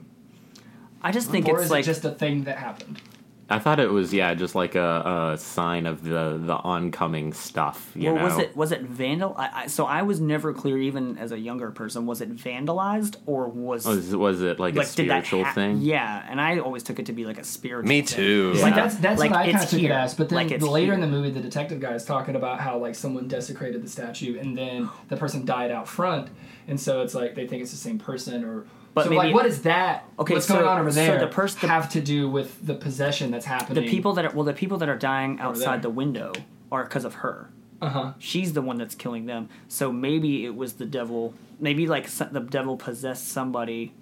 I 1.02 1.12
just 1.12 1.30
think 1.30 1.46
or 1.48 1.56
it's 1.56 1.66
is 1.66 1.70
like 1.70 1.84
it 1.84 1.86
just 1.86 2.04
a 2.04 2.10
thing 2.10 2.44
that 2.44 2.58
happened? 2.58 3.00
I 3.48 3.60
thought 3.60 3.78
it 3.78 3.90
was 3.90 4.12
yeah, 4.12 4.34
just 4.34 4.56
like 4.56 4.74
a, 4.74 5.32
a 5.34 5.38
sign 5.38 5.86
of 5.86 6.02
the 6.02 6.36
the 6.42 6.56
oncoming 6.56 7.32
stuff. 7.32 7.92
You 7.94 8.12
well, 8.12 8.16
know, 8.16 8.24
was 8.24 8.38
it 8.38 8.56
was 8.56 8.72
it 8.72 8.82
vandal? 8.82 9.36
I, 9.38 9.50
I, 9.54 9.66
so 9.68 9.86
I 9.86 10.02
was 10.02 10.20
never 10.20 10.52
clear, 10.52 10.76
even 10.78 11.16
as 11.16 11.30
a 11.30 11.38
younger 11.38 11.70
person, 11.70 12.06
was 12.06 12.20
it 12.20 12.34
vandalized 12.34 13.16
or 13.24 13.46
was 13.48 13.86
oh, 13.86 13.90
was, 13.90 14.16
was 14.16 14.42
it 14.42 14.58
like, 14.58 14.74
a 14.74 14.78
like 14.78 14.92
did 14.94 15.08
that 15.10 15.26
spiritual 15.26 15.44
ha- 15.44 15.52
thing? 15.52 15.78
Yeah, 15.80 16.26
and 16.28 16.40
I 16.40 16.58
always 16.58 16.82
took 16.82 16.98
it 16.98 17.06
to 17.06 17.12
be 17.12 17.24
like 17.24 17.38
a 17.38 17.44
spiritual. 17.44 17.88
Me 17.88 18.02
thing. 18.02 18.16
too. 18.16 18.52
Like 18.54 18.72
a- 18.72 18.76
that's 18.76 18.96
that's 18.96 19.20
like, 19.20 19.30
what 19.30 19.40
I 19.40 19.44
kind 19.44 19.54
it's 19.56 19.64
of 19.64 19.70
took 19.70 19.80
here. 19.80 19.92
it 19.92 19.94
as. 19.94 20.14
But 20.14 20.28
then 20.28 20.36
Like, 20.38 20.50
it's 20.50 20.64
later 20.64 20.92
in 20.92 21.00
the 21.00 21.06
movie, 21.06 21.30
the 21.30 21.40
detective 21.40 21.78
guy 21.78 21.94
is 21.94 22.04
talking 22.04 22.34
about 22.34 22.58
how 22.58 22.78
like 22.78 22.96
someone 22.96 23.28
desecrated 23.28 23.80
the 23.80 23.88
statue 23.88 24.40
and 24.40 24.58
then 24.58 24.90
the 25.08 25.16
person 25.16 25.44
died 25.44 25.70
out 25.70 25.86
front, 25.86 26.30
and 26.66 26.80
so 26.80 27.00
it's 27.02 27.14
like 27.14 27.36
they 27.36 27.46
think 27.46 27.62
it's 27.62 27.70
the 27.70 27.76
same 27.76 27.98
person 27.98 28.42
or. 28.44 28.66
But 28.96 29.04
so 29.04 29.10
maybe- 29.10 29.18
like, 29.18 29.34
what 29.34 29.44
is 29.44 29.60
that? 29.62 30.06
Okay, 30.18 30.32
what's 30.32 30.46
so- 30.46 30.54
going 30.54 30.66
on 30.66 30.80
over 30.80 30.90
there? 30.90 31.20
so 31.20 31.26
the 31.26 31.30
person 31.30 31.68
have 31.68 31.90
to 31.90 32.00
do 32.00 32.30
with 32.30 32.66
the 32.66 32.74
possession 32.74 33.30
that's 33.30 33.44
happening. 33.44 33.84
the 33.84 33.90
people 33.90 34.14
that 34.14 34.24
are 34.24 34.30
well, 34.32 34.44
the 34.44 34.54
people 34.54 34.78
that 34.78 34.88
are 34.88 34.96
dying 34.96 35.38
outside 35.38 35.82
the 35.82 35.90
window 35.90 36.32
are 36.72 36.82
because 36.84 37.04
of 37.04 37.16
her. 37.16 37.50
Uh 37.82 37.88
huh. 37.90 38.12
She's 38.18 38.54
the 38.54 38.62
one 38.62 38.78
that's 38.78 38.94
killing 38.94 39.26
them. 39.26 39.50
So 39.68 39.92
maybe 39.92 40.46
it 40.46 40.56
was 40.56 40.72
the 40.74 40.86
devil. 40.86 41.34
Maybe 41.60 41.86
like 41.86 42.08
the 42.08 42.40
devil 42.40 42.78
possessed 42.78 43.28
somebody 43.28 43.92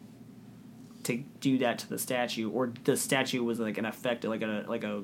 to 1.02 1.24
do 1.40 1.58
that 1.58 1.80
to 1.80 1.88
the 1.88 1.98
statue, 1.98 2.48
or 2.48 2.72
the 2.84 2.96
statue 2.96 3.42
was 3.42 3.58
like 3.58 3.78
an 3.78 3.86
effect, 3.86 4.22
like 4.24 4.42
a 4.42 4.64
like 4.68 4.84
a 4.84 5.02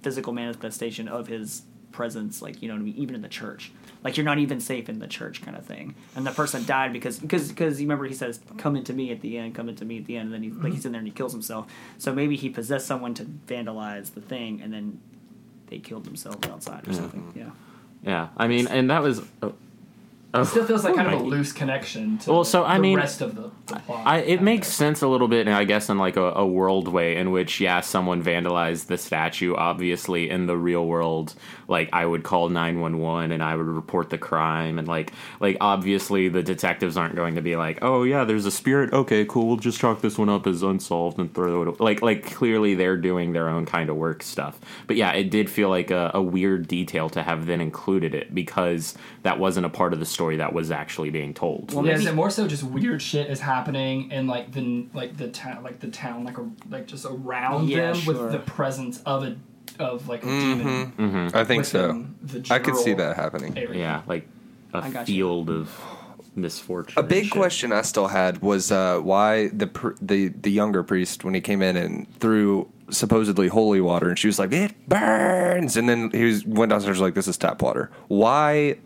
physical 0.00 0.32
manifestation 0.32 1.06
of 1.06 1.26
his 1.26 1.64
presence, 1.90 2.40
like 2.40 2.62
you 2.62 2.68
know, 2.68 2.74
what 2.74 2.80
I 2.80 2.84
mean, 2.84 2.96
even 2.96 3.14
in 3.14 3.20
the 3.20 3.28
church. 3.28 3.72
Like 4.04 4.16
you're 4.16 4.24
not 4.24 4.38
even 4.38 4.60
safe 4.60 4.88
in 4.88 4.98
the 4.98 5.06
church, 5.06 5.42
kind 5.42 5.56
of 5.56 5.64
thing. 5.64 5.94
And 6.16 6.26
the 6.26 6.32
person 6.32 6.64
died 6.64 6.92
because 6.92 7.18
because 7.18 7.48
because 7.48 7.80
you 7.80 7.86
remember 7.86 8.04
he 8.06 8.14
says, 8.14 8.40
"Come 8.58 8.74
into 8.76 8.92
me" 8.92 9.12
at 9.12 9.20
the 9.20 9.38
end, 9.38 9.54
"Come 9.54 9.68
into 9.68 9.84
me" 9.84 9.98
at 9.98 10.06
the 10.06 10.16
end, 10.16 10.26
and 10.26 10.34
then 10.34 10.42
he 10.42 10.50
like 10.50 10.72
he's 10.72 10.84
in 10.84 10.92
there 10.92 10.98
and 10.98 11.06
he 11.06 11.12
kills 11.14 11.32
himself. 11.32 11.70
So 11.98 12.12
maybe 12.12 12.36
he 12.36 12.48
possessed 12.48 12.86
someone 12.86 13.14
to 13.14 13.24
vandalize 13.24 14.14
the 14.14 14.20
thing, 14.20 14.60
and 14.60 14.72
then 14.72 15.00
they 15.68 15.78
killed 15.78 16.04
themselves 16.04 16.46
outside 16.48 16.86
or 16.88 16.92
something. 16.92 17.32
Yeah. 17.36 17.50
Yeah, 18.04 18.28
I 18.36 18.48
mean, 18.48 18.66
and 18.66 18.90
that 18.90 19.02
was. 19.02 19.20
Oh, 19.42 19.54
oh, 20.34 20.40
It 20.40 20.46
still 20.46 20.66
feels 20.66 20.82
like 20.82 20.94
oh 20.94 20.96
kind 20.96 21.14
of 21.14 21.20
a 21.20 21.22
loose 21.24 21.52
connection 21.52 22.18
to 22.18 22.30
Well, 22.32 22.42
the, 22.42 22.50
so, 22.50 22.64
I 22.64 22.74
the 22.74 22.80
mean, 22.80 22.96
rest 22.96 23.20
of 23.20 23.36
the, 23.36 23.50
the 23.66 23.78
plot. 23.80 24.04
I, 24.06 24.18
it 24.18 24.42
makes 24.42 24.66
there. 24.66 24.88
sense 24.88 25.02
a 25.02 25.08
little 25.08 25.28
bit, 25.28 25.46
I 25.46 25.62
guess, 25.64 25.88
in 25.88 25.98
like 25.98 26.16
a, 26.16 26.32
a 26.32 26.44
world 26.46 26.88
way 26.88 27.16
in 27.16 27.30
which, 27.30 27.60
yeah, 27.60 27.80
someone 27.80 28.22
vandalized 28.22 28.86
the 28.86 28.98
statue. 28.98 29.54
Obviously, 29.54 30.28
in 30.30 30.46
the 30.46 30.56
real 30.56 30.84
world, 30.84 31.34
like 31.72 31.88
I 31.92 32.06
would 32.06 32.22
call 32.22 32.48
nine 32.48 32.78
one 32.78 32.98
one 32.98 33.32
and 33.32 33.42
I 33.42 33.56
would 33.56 33.66
report 33.66 34.10
the 34.10 34.18
crime, 34.18 34.78
and 34.78 34.86
like, 34.86 35.12
like 35.40 35.56
obviously 35.60 36.28
the 36.28 36.42
detectives 36.44 36.96
aren't 36.96 37.16
going 37.16 37.34
to 37.34 37.42
be 37.42 37.56
like, 37.56 37.80
oh 37.82 38.04
yeah, 38.04 38.22
there's 38.24 38.46
a 38.46 38.50
spirit. 38.52 38.92
Okay, 38.92 39.24
cool. 39.24 39.48
We'll 39.48 39.56
just 39.56 39.80
chalk 39.80 40.00
this 40.02 40.16
one 40.16 40.28
up 40.28 40.46
as 40.46 40.62
unsolved 40.62 41.18
and 41.18 41.34
throw 41.34 41.62
it. 41.62 41.68
Away. 41.68 41.76
Like, 41.80 42.02
like 42.02 42.32
clearly 42.32 42.74
they're 42.74 42.96
doing 42.96 43.32
their 43.32 43.48
own 43.48 43.66
kind 43.66 43.90
of 43.90 43.96
work 43.96 44.22
stuff. 44.22 44.60
But 44.86 44.96
yeah, 44.96 45.10
it 45.12 45.30
did 45.30 45.50
feel 45.50 45.68
like 45.68 45.90
a, 45.90 46.12
a 46.14 46.22
weird 46.22 46.68
detail 46.68 47.08
to 47.10 47.22
have 47.22 47.46
then 47.46 47.60
included 47.60 48.14
it 48.14 48.34
because 48.34 48.94
that 49.22 49.38
wasn't 49.40 49.66
a 49.66 49.70
part 49.70 49.92
of 49.92 49.98
the 49.98 50.06
story 50.06 50.36
that 50.36 50.52
was 50.52 50.70
actually 50.70 51.10
being 51.10 51.34
told. 51.34 51.72
Well, 51.72 51.86
yeah, 51.86 51.94
is 51.94 52.06
it 52.06 52.14
more 52.14 52.30
so 52.30 52.46
just 52.46 52.62
weird 52.62 53.00
shit 53.02 53.30
is 53.30 53.40
happening 53.40 54.10
in 54.10 54.26
like 54.26 54.52
the 54.52 54.86
like 54.92 55.16
the 55.16 55.28
town 55.28 55.62
like 55.62 55.80
the 55.80 55.88
town 55.88 56.24
like 56.24 56.38
a, 56.38 56.48
like 56.68 56.86
just 56.86 57.06
around 57.06 57.68
Yeah, 57.68 57.92
them 57.92 57.94
sure. 57.96 58.14
with 58.14 58.32
the 58.32 58.38
presence 58.38 59.00
of 59.06 59.24
a 59.24 59.36
of 59.78 60.08
like 60.08 60.22
a 60.22 60.26
demon 60.26 61.30
I 61.34 61.44
think 61.44 61.64
so. 61.64 62.04
the 62.22 62.46
I 62.50 62.58
could 62.58 62.76
see 62.76 62.94
that 62.94 63.16
happening. 63.16 63.56
area. 63.56 63.78
Yeah, 63.78 64.02
like 64.06 64.26
a 64.74 64.78
I 64.78 64.90
got 64.90 65.08
you. 65.08 65.14
field 65.14 65.50
of 65.50 65.80
misfortune. 66.34 66.94
A 66.96 67.00
and 67.00 67.08
big 67.08 67.24
shit. 67.24 67.32
question 67.32 67.72
I 67.72 67.82
still 67.82 68.08
had 68.08 68.40
was 68.42 68.72
uh, 68.72 68.98
why 69.00 69.48
the 69.48 69.66
pr- 69.66 69.92
the 70.00 70.28
the 70.28 70.50
younger 70.50 70.82
priest 70.82 71.24
when 71.24 71.34
he 71.34 71.40
came 71.40 71.62
in 71.62 71.76
and 71.76 72.12
threw 72.20 72.68
supposedly 72.90 73.48
holy 73.48 73.80
water 73.80 74.08
and 74.08 74.18
she 74.18 74.26
was 74.26 74.38
like 74.38 74.52
it 74.52 74.74
burns 74.88 75.76
and 75.76 75.88
then 75.88 76.10
he 76.10 76.24
was 76.24 76.44
went 76.44 76.70
downstairs 76.70 77.00
like 77.00 77.14
this 77.14 77.28
is 77.28 77.36
tap 77.36 77.60
water. 77.62 77.90
Why? 78.08 78.76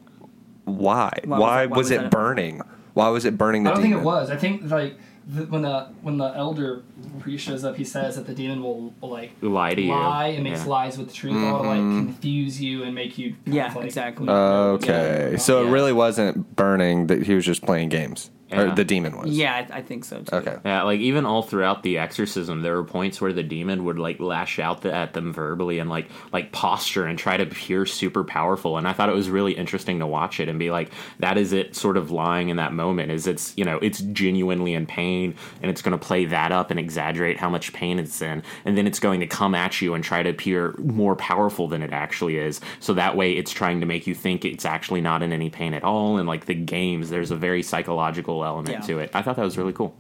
Why? 0.64 1.10
Why 1.24 1.26
was 1.26 1.40
Why, 1.40 1.62
that- 1.66 1.70
why 1.70 1.76
was, 1.76 1.76
was 1.76 1.90
it 1.92 2.00
that- 2.02 2.10
burning? 2.10 2.62
Why 2.94 3.08
was 3.10 3.24
it 3.26 3.36
burning 3.36 3.64
the 3.64 3.70
I 3.70 3.74
don't 3.74 3.82
demon? 3.82 3.98
think 3.98 4.02
it 4.02 4.06
was. 4.06 4.30
I 4.30 4.36
think 4.36 4.70
like 4.70 4.98
the, 5.26 5.44
when 5.46 5.62
the 5.62 5.88
when 6.02 6.18
the 6.18 6.26
elder 6.36 6.82
priest 7.18 7.44
shows 7.46 7.64
up, 7.64 7.76
he 7.76 7.84
says 7.84 8.14
that 8.16 8.26
the 8.26 8.34
demon 8.34 8.62
will, 8.62 8.94
will 9.00 9.10
like 9.10 9.32
Lie 9.40 9.74
to 9.74 9.82
you. 9.82 9.90
lie 9.90 10.28
and 10.28 10.44
makes 10.44 10.60
Yeah. 10.60 10.70
lies 10.70 10.96
with 10.98 11.08
the 11.08 11.14
truth, 11.14 11.34
all 11.44 11.62
to 11.62 11.68
like 11.68 11.80
mm-hmm. 11.80 12.06
confuse 12.06 12.60
you 12.60 12.84
and 12.84 12.94
make 12.94 13.18
you 13.18 13.34
Yeah, 13.44 13.68
of, 13.68 13.76
like, 13.76 13.86
exactly. 13.86 14.26
not 14.26 14.32
know 14.32 14.72
what's 14.72 14.84
Okay, 14.84 15.24
going 15.30 15.38
so 15.38 15.62
Yeah. 15.62 15.68
it 15.68 15.72
really 15.72 15.92
wasn't 15.92 16.54
burning; 16.54 17.08
that 17.08 17.24
he 17.24 17.34
was 17.34 17.44
just 17.44 17.62
playing 17.62 17.88
games. 17.88 18.30
Or 18.52 18.70
the 18.70 18.84
demon 18.84 19.16
was. 19.16 19.30
Yeah, 19.30 19.66
I, 19.70 19.78
I 19.78 19.82
think 19.82 20.04
so 20.04 20.22
too. 20.22 20.36
Okay. 20.36 20.56
Yeah, 20.64 20.82
like 20.82 21.00
even 21.00 21.26
all 21.26 21.42
throughout 21.42 21.82
the 21.82 21.98
exorcism, 21.98 22.62
there 22.62 22.76
were 22.76 22.84
points 22.84 23.20
where 23.20 23.32
the 23.32 23.42
demon 23.42 23.84
would 23.84 23.98
like 23.98 24.20
lash 24.20 24.58
out 24.58 24.82
the, 24.82 24.94
at 24.94 25.14
them 25.14 25.32
verbally 25.32 25.78
and 25.78 25.90
like 25.90 26.08
like 26.32 26.52
posture 26.52 27.06
and 27.06 27.18
try 27.18 27.36
to 27.36 27.42
appear 27.42 27.86
super 27.86 28.22
powerful. 28.22 28.78
And 28.78 28.86
I 28.86 28.92
thought 28.92 29.08
it 29.08 29.14
was 29.14 29.28
really 29.28 29.52
interesting 29.52 29.98
to 29.98 30.06
watch 30.06 30.38
it 30.38 30.48
and 30.48 30.58
be 30.58 30.70
like, 30.70 30.92
that 31.18 31.38
is 31.38 31.52
it, 31.52 31.74
sort 31.74 31.96
of 31.96 32.10
lying 32.10 32.48
in 32.48 32.56
that 32.56 32.72
moment. 32.72 33.10
Is 33.10 33.26
it's 33.26 33.52
you 33.56 33.64
know 33.64 33.78
it's 33.78 34.00
genuinely 34.00 34.74
in 34.74 34.86
pain 34.86 35.34
and 35.60 35.70
it's 35.70 35.82
going 35.82 35.98
to 35.98 36.04
play 36.04 36.24
that 36.26 36.52
up 36.52 36.70
and 36.70 36.78
exaggerate 36.78 37.38
how 37.38 37.50
much 37.50 37.72
pain 37.72 37.98
it's 37.98 38.22
in, 38.22 38.42
and 38.64 38.78
then 38.78 38.86
it's 38.86 39.00
going 39.00 39.20
to 39.20 39.26
come 39.26 39.54
at 39.54 39.80
you 39.80 39.94
and 39.94 40.04
try 40.04 40.22
to 40.22 40.30
appear 40.30 40.74
more 40.78 41.16
powerful 41.16 41.66
than 41.66 41.82
it 41.82 41.92
actually 41.92 42.36
is. 42.36 42.60
So 42.78 42.94
that 42.94 43.16
way, 43.16 43.32
it's 43.32 43.50
trying 43.50 43.80
to 43.80 43.86
make 43.86 44.06
you 44.06 44.14
think 44.14 44.44
it's 44.44 44.64
actually 44.64 45.00
not 45.00 45.22
in 45.22 45.32
any 45.32 45.50
pain 45.50 45.74
at 45.74 45.82
all. 45.82 46.18
And 46.18 46.28
like 46.28 46.46
the 46.46 46.54
games, 46.54 47.10
there's 47.10 47.32
a 47.32 47.36
very 47.36 47.62
psychological 47.62 48.35
element 48.44 48.68
Yeah. 48.80 48.80
to 48.86 48.98
it. 49.00 49.10
I 49.14 49.22
thought 49.22 49.36
that 49.36 49.44
was 49.44 49.56
really 49.58 49.72
cool. 49.72 49.94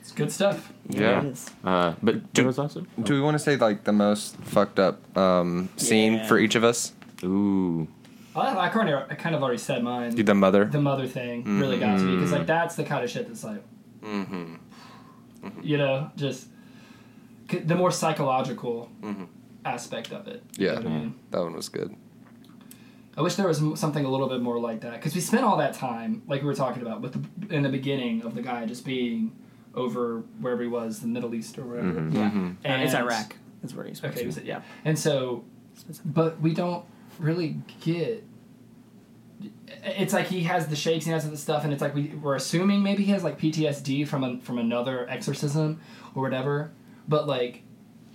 It's 0.00 0.12
good 0.12 0.32
stuff. 0.32 0.72
Yeah. 0.88 1.20
It 1.20 1.26
is. 1.26 1.50
Uh, 1.64 1.94
but 2.02 2.34
there 2.34 2.46
was 2.46 2.58
also 2.58 2.86
Do 3.02 3.14
we 3.14 3.20
want 3.20 3.34
to 3.34 3.38
say 3.38 3.56
like 3.56 3.84
the 3.84 3.92
most 3.92 4.36
fucked 4.38 4.78
up 4.78 5.16
um, 5.16 5.68
scene 5.76 6.14
Yeah. 6.14 6.26
for 6.26 6.38
each 6.38 6.54
of 6.54 6.64
us? 6.64 6.92
ooh 7.24 7.88
I, 8.36 8.66
I, 8.66 8.68
kind 8.68 8.88
of, 8.88 9.10
I 9.10 9.14
kind 9.16 9.34
of 9.34 9.42
already 9.42 9.58
said 9.58 9.82
mine. 9.82 10.14
The 10.14 10.34
mother. 10.34 10.64
the 10.64 10.80
mother 10.80 11.08
thing 11.08 11.58
really 11.58 11.78
got 11.80 11.96
to 11.96 12.02
me 12.04 12.14
because 12.16 12.30
like 12.32 12.46
that's 12.46 12.76
the 12.76 12.84
kind 12.84 13.02
of 13.02 13.10
shit 13.10 13.26
that's 13.26 13.42
like, 13.42 13.62
you 15.62 15.76
know, 15.76 16.10
just 16.14 16.46
c- 17.50 17.58
the 17.58 17.74
more 17.74 17.90
psychological 17.90 18.88
aspect 19.64 20.12
of 20.12 20.28
it. 20.28 20.44
You 20.56 20.66
yeah, 20.66 20.74
know 20.74 20.80
what 20.82 20.86
I 20.86 20.90
mean? 21.00 21.14
that 21.32 21.40
one 21.40 21.54
was 21.54 21.68
good. 21.68 21.96
I 23.18 23.20
wish 23.20 23.34
there 23.34 23.48
was 23.48 23.60
something 23.80 24.04
a 24.04 24.08
little 24.08 24.28
bit 24.28 24.40
more 24.40 24.60
like 24.60 24.82
that 24.82 24.92
because 24.92 25.12
we 25.12 25.20
spent 25.20 25.42
all 25.42 25.56
that 25.56 25.74
time, 25.74 26.22
like 26.28 26.40
we 26.40 26.46
were 26.46 26.54
talking 26.54 26.82
about, 26.82 27.00
with 27.00 27.14
the, 27.14 27.52
in 27.54 27.64
the 27.64 27.68
beginning 27.68 28.22
of 28.22 28.36
the 28.36 28.42
guy 28.42 28.64
just 28.64 28.84
being 28.84 29.36
over 29.74 30.20
wherever 30.40 30.62
he 30.62 30.68
was, 30.68 31.00
the 31.00 31.08
Middle 31.08 31.34
East 31.34 31.58
or 31.58 31.64
wherever. 31.64 31.88
Mm-hmm. 31.88 32.16
Yeah, 32.16 32.28
mm-hmm. 32.28 32.50
And 32.62 32.82
it's 32.82 32.94
Iraq. 32.94 33.34
That's 33.60 33.74
where 33.74 33.86
he's. 33.86 34.04
Okay, 34.04 34.24
was 34.24 34.38
it? 34.38 34.44
Yeah. 34.44 34.62
And 34.84 34.96
so, 34.96 35.44
but 36.04 36.40
we 36.40 36.54
don't 36.54 36.84
really 37.18 37.56
get. 37.80 38.24
It's 39.82 40.12
like 40.12 40.28
he 40.28 40.44
has 40.44 40.68
the 40.68 40.76
shakes, 40.76 41.04
he 41.04 41.10
has 41.10 41.28
the 41.28 41.36
stuff, 41.36 41.64
and 41.64 41.72
it's 41.72 41.82
like 41.82 41.96
we 41.96 42.10
we're 42.22 42.36
assuming 42.36 42.84
maybe 42.84 43.02
he 43.02 43.10
has 43.10 43.24
like 43.24 43.36
PTSD 43.36 44.06
from 44.06 44.22
a, 44.22 44.38
from 44.40 44.58
another 44.58 45.10
exorcism 45.10 45.80
or 46.14 46.22
whatever. 46.22 46.70
But 47.08 47.26
like, 47.26 47.62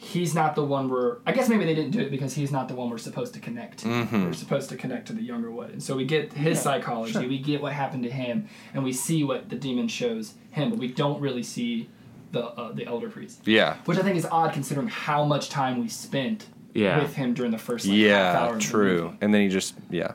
he's 0.04 0.36
not 0.36 0.56
the 0.56 0.64
one 0.64 0.90
we're. 0.90 1.18
I 1.26 1.32
guess 1.32 1.48
maybe 1.50 1.66
they 1.66 1.74
didn't 1.76 1.92
do 1.92 2.02
it 2.02 2.12
because 2.12 2.34
he's 2.34 2.52
not 2.52 2.68
the 2.68 2.76
one 2.76 2.90
we're 2.90 2.98
supposed 2.98 3.34
to 3.36 3.40
connect 3.40 3.80
to. 3.80 4.08
We're 4.12 4.34
supposed 4.34 4.70
to 4.70 4.76
connect 4.78 5.08
to 5.08 5.14
the 5.14 5.22
younger 5.24 5.50
one, 5.52 5.72
and 5.72 5.82
so 5.82 5.96
we 5.96 6.06
get 6.06 6.34
his 6.34 6.60
psychology, 6.62 7.26
we 7.28 7.40
get 7.40 7.62
what 7.62 7.74
happened 7.74 8.04
to 8.04 8.10
him, 8.12 8.48
and 8.74 8.84
we 8.84 8.92
see 8.94 9.24
what 9.24 9.50
the 9.50 9.56
demon 9.56 9.88
shows 9.88 10.34
him, 10.52 10.70
but 10.70 10.80
we 10.80 10.88
don't 10.90 11.20
really 11.22 11.44
see 11.44 11.90
the 12.32 12.44
uh, 12.46 12.72
the 12.74 12.86
elder 12.86 13.10
priest 13.10 13.42
Yeah. 13.48 13.78
which 13.86 13.98
I 13.98 14.02
think 14.02 14.18
is 14.18 14.26
odd 14.26 14.54
considering 14.54 14.88
how 14.88 15.24
much 15.24 15.50
time 15.50 15.80
we 15.80 15.88
spent 15.88 16.48
Yeah. 16.74 17.00
with 17.02 17.14
him 17.16 17.34
during 17.36 17.52
the 17.52 17.58
first 17.60 17.86
like, 17.86 17.96
half 17.98 18.36
hour 18.36 18.48
Yeah, 18.50 18.54
the 18.56 18.60
true. 18.60 19.18
And 19.22 19.32
then 19.34 19.42
he 19.42 19.50
just 19.50 19.76
yeah, 19.92 20.14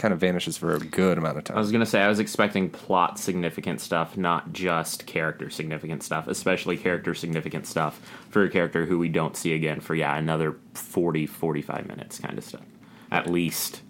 kind 0.00 0.14
of 0.14 0.18
vanishes 0.18 0.56
for 0.56 0.74
a 0.74 0.80
good 0.80 1.18
amount 1.18 1.36
of 1.36 1.44
time. 1.44 1.56
I 1.56 1.60
was 1.60 1.70
gonna 1.70 1.86
say 1.86 2.00
I 2.00 2.08
was 2.08 2.18
expecting 2.18 2.70
plot 2.70 3.18
significant 3.18 3.80
stuff, 3.80 4.16
not 4.16 4.52
just 4.52 5.06
character 5.06 5.50
significant 5.50 6.02
stuff, 6.02 6.26
especially 6.26 6.76
character 6.76 7.14
significant 7.14 7.66
stuff 7.66 8.00
for 8.30 8.42
a 8.42 8.50
character 8.50 8.86
who 8.86 8.98
we 8.98 9.10
don't 9.10 9.36
see 9.36 9.52
again 9.52 9.80
for 9.80 9.94
yeah 9.94 10.16
another 10.16 10.56
40, 10.74 11.26
45 11.26 11.86
minutes 11.86 12.18
kind 12.18 12.38
of 12.38 12.44
stuff, 12.44 12.64
at 13.12 13.30
least. 13.30 13.82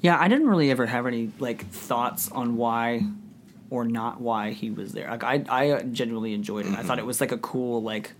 Yeah, 0.00 0.18
I 0.18 0.26
didn't 0.26 0.48
really 0.48 0.70
ever 0.72 0.86
have 0.86 1.06
any 1.06 1.30
like 1.38 1.66
thoughts 1.70 2.28
on 2.32 2.56
why 2.56 3.06
or 3.70 3.84
not 3.84 4.20
why 4.20 4.50
he 4.50 4.70
was 4.70 4.92
there. 4.92 5.08
Like 5.08 5.22
I, 5.22 5.44
I 5.48 5.82
genuinely 5.84 6.34
enjoyed 6.34 6.66
it. 6.66 6.72
I 6.72 6.82
thought 6.82 6.84
mm-hmm. 6.84 6.98
it 6.98 7.06
was 7.06 7.20
like 7.20 7.30
a 7.30 7.38
cool, 7.38 7.80
like 7.80 8.12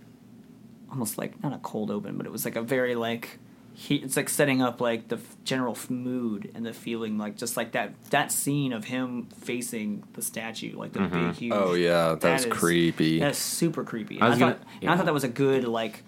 almost 0.89 1.17
like 1.17 1.43
not 1.43 1.51
a 1.51 1.57
cold 1.57 1.91
open, 1.91 2.15
but 2.15 2.25
it 2.25 2.31
was 2.31 2.45
like 2.45 2.55
a 2.55 2.61
very 2.61 2.95
like 2.95 3.39
he. 3.73 3.95
It's 3.97 4.15
like 4.15 4.29
setting 4.29 4.61
up 4.61 4.79
like 4.81 5.07
the 5.09 5.17
f- 5.17 5.35
general 5.43 5.73
f- 5.73 5.89
mood 5.89 6.51
and 6.55 6.65
the 6.65 6.73
feeling, 6.73 7.17
like 7.17 7.35
just 7.37 7.57
like 7.57 7.71
that 7.73 7.93
that 8.11 8.31
scene 8.31 8.71
of 8.73 8.85
him 8.85 9.27
facing 9.41 10.03
the 10.13 10.21
statue, 10.21 10.77
like 10.77 10.93
the 10.93 10.99
mm-hmm. 10.99 11.27
big 11.27 11.35
huge. 11.35 11.53
Oh, 11.53 11.73
yeah, 11.73 12.15
that 12.15 12.33
was 12.33 12.45
creepy. 12.45 13.19
That's 13.19 13.37
super 13.39 13.83
creepy. 13.83 14.19
I 14.21 14.27
I, 14.27 14.29
thought, 14.31 14.39
gonna- 14.39 14.59
and 14.81 14.91
I 14.91 14.95
thought 14.95 15.05
that 15.05 15.13
was 15.13 15.23
a 15.23 15.29
good 15.29 15.65
like. 15.65 16.03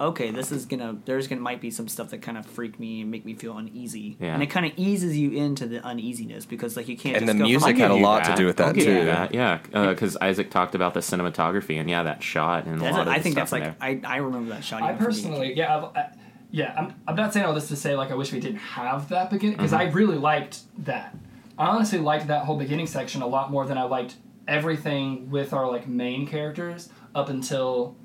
Okay, 0.00 0.30
this 0.30 0.52
is 0.52 0.64
gonna. 0.64 0.96
There's 1.06 1.26
gonna 1.26 1.40
might 1.40 1.60
be 1.60 1.72
some 1.72 1.88
stuff 1.88 2.10
that 2.10 2.22
kind 2.22 2.38
of 2.38 2.46
freak 2.46 2.78
me 2.78 3.00
and 3.00 3.10
make 3.10 3.24
me 3.24 3.34
feel 3.34 3.58
uneasy, 3.58 4.16
Yeah. 4.20 4.32
and 4.32 4.44
it 4.44 4.46
kind 4.46 4.64
of 4.64 4.70
eases 4.76 5.18
you 5.18 5.32
into 5.32 5.66
the 5.66 5.84
uneasiness 5.84 6.46
because 6.46 6.76
like 6.76 6.86
you 6.86 6.96
can't. 6.96 7.16
And 7.16 7.26
just 7.26 7.32
the 7.32 7.38
go 7.38 7.44
from, 7.44 7.50
music 7.50 7.68
"Okay, 7.70 7.78
had 7.80 7.90
a 7.90 7.94
give 7.94 7.98
you 7.98 8.04
lot 8.06 8.24
to 8.26 8.34
do 8.36 8.46
with 8.46 8.58
that, 8.58 8.66
I'll 8.68 8.72
give 8.74 8.86
you 8.86 9.00
too. 9.00 9.06
that, 9.06 9.34
yeah, 9.34 9.58
uh, 9.74 9.88
because 9.88 10.16
Isaac 10.18 10.52
talked 10.52 10.76
about 10.76 10.94
the 10.94 11.00
cinematography 11.00 11.80
and 11.80 11.90
yeah, 11.90 12.04
that 12.04 12.22
shot 12.22 12.66
and 12.66 12.76
a 12.76 12.78
That's 12.78 12.92
lot 12.96 13.08
a, 13.08 13.10
of 13.10 13.14
I 13.16 13.18
the 13.18 13.22
think 13.24 13.34
that's 13.34 13.50
like 13.50 13.64
there. 13.64 13.76
I, 13.80 14.00
I 14.04 14.16
remember 14.18 14.50
that 14.50 14.62
shot. 14.62 14.82
I 14.82 14.92
even 14.94 14.98
from 15.04 15.12
being 15.12 15.24
a 15.24 15.28
personally, 15.30 15.54
yeah, 15.56 15.76
I've, 15.76 15.84
I, 15.96 16.10
yeah, 16.50 16.74
I'm, 16.76 16.94
I'm 17.06 17.16
not 17.16 17.32
saying 17.32 17.44
all 17.46 17.54
this 17.54 17.68
to 17.68 17.76
say 17.76 17.94
like 17.94 18.10
I 18.10 18.14
wish 18.14 18.32
we 18.32 18.40
didn't 18.40 18.58
have 18.58 19.08
that 19.10 19.30
beginning 19.30 19.56
because 19.56 19.72
Mm-hmm. 19.72 19.88
I 19.88 19.92
really 19.92 20.16
liked 20.18 20.60
that. 20.84 21.14
I 21.58 21.66
honestly 21.66 21.98
liked 21.98 22.28
that 22.28 22.44
whole 22.44 22.56
beginning 22.56 22.86
section 22.86 23.20
a 23.22 23.26
lot 23.26 23.50
more 23.50 23.66
than 23.66 23.76
I 23.78 23.82
liked 23.84 24.14
everything 24.46 25.30
with 25.30 25.52
our 25.52 25.68
like 25.70 25.86
main 25.86 26.26
characters 26.26 26.88
up 27.14 27.28
until 27.28 27.96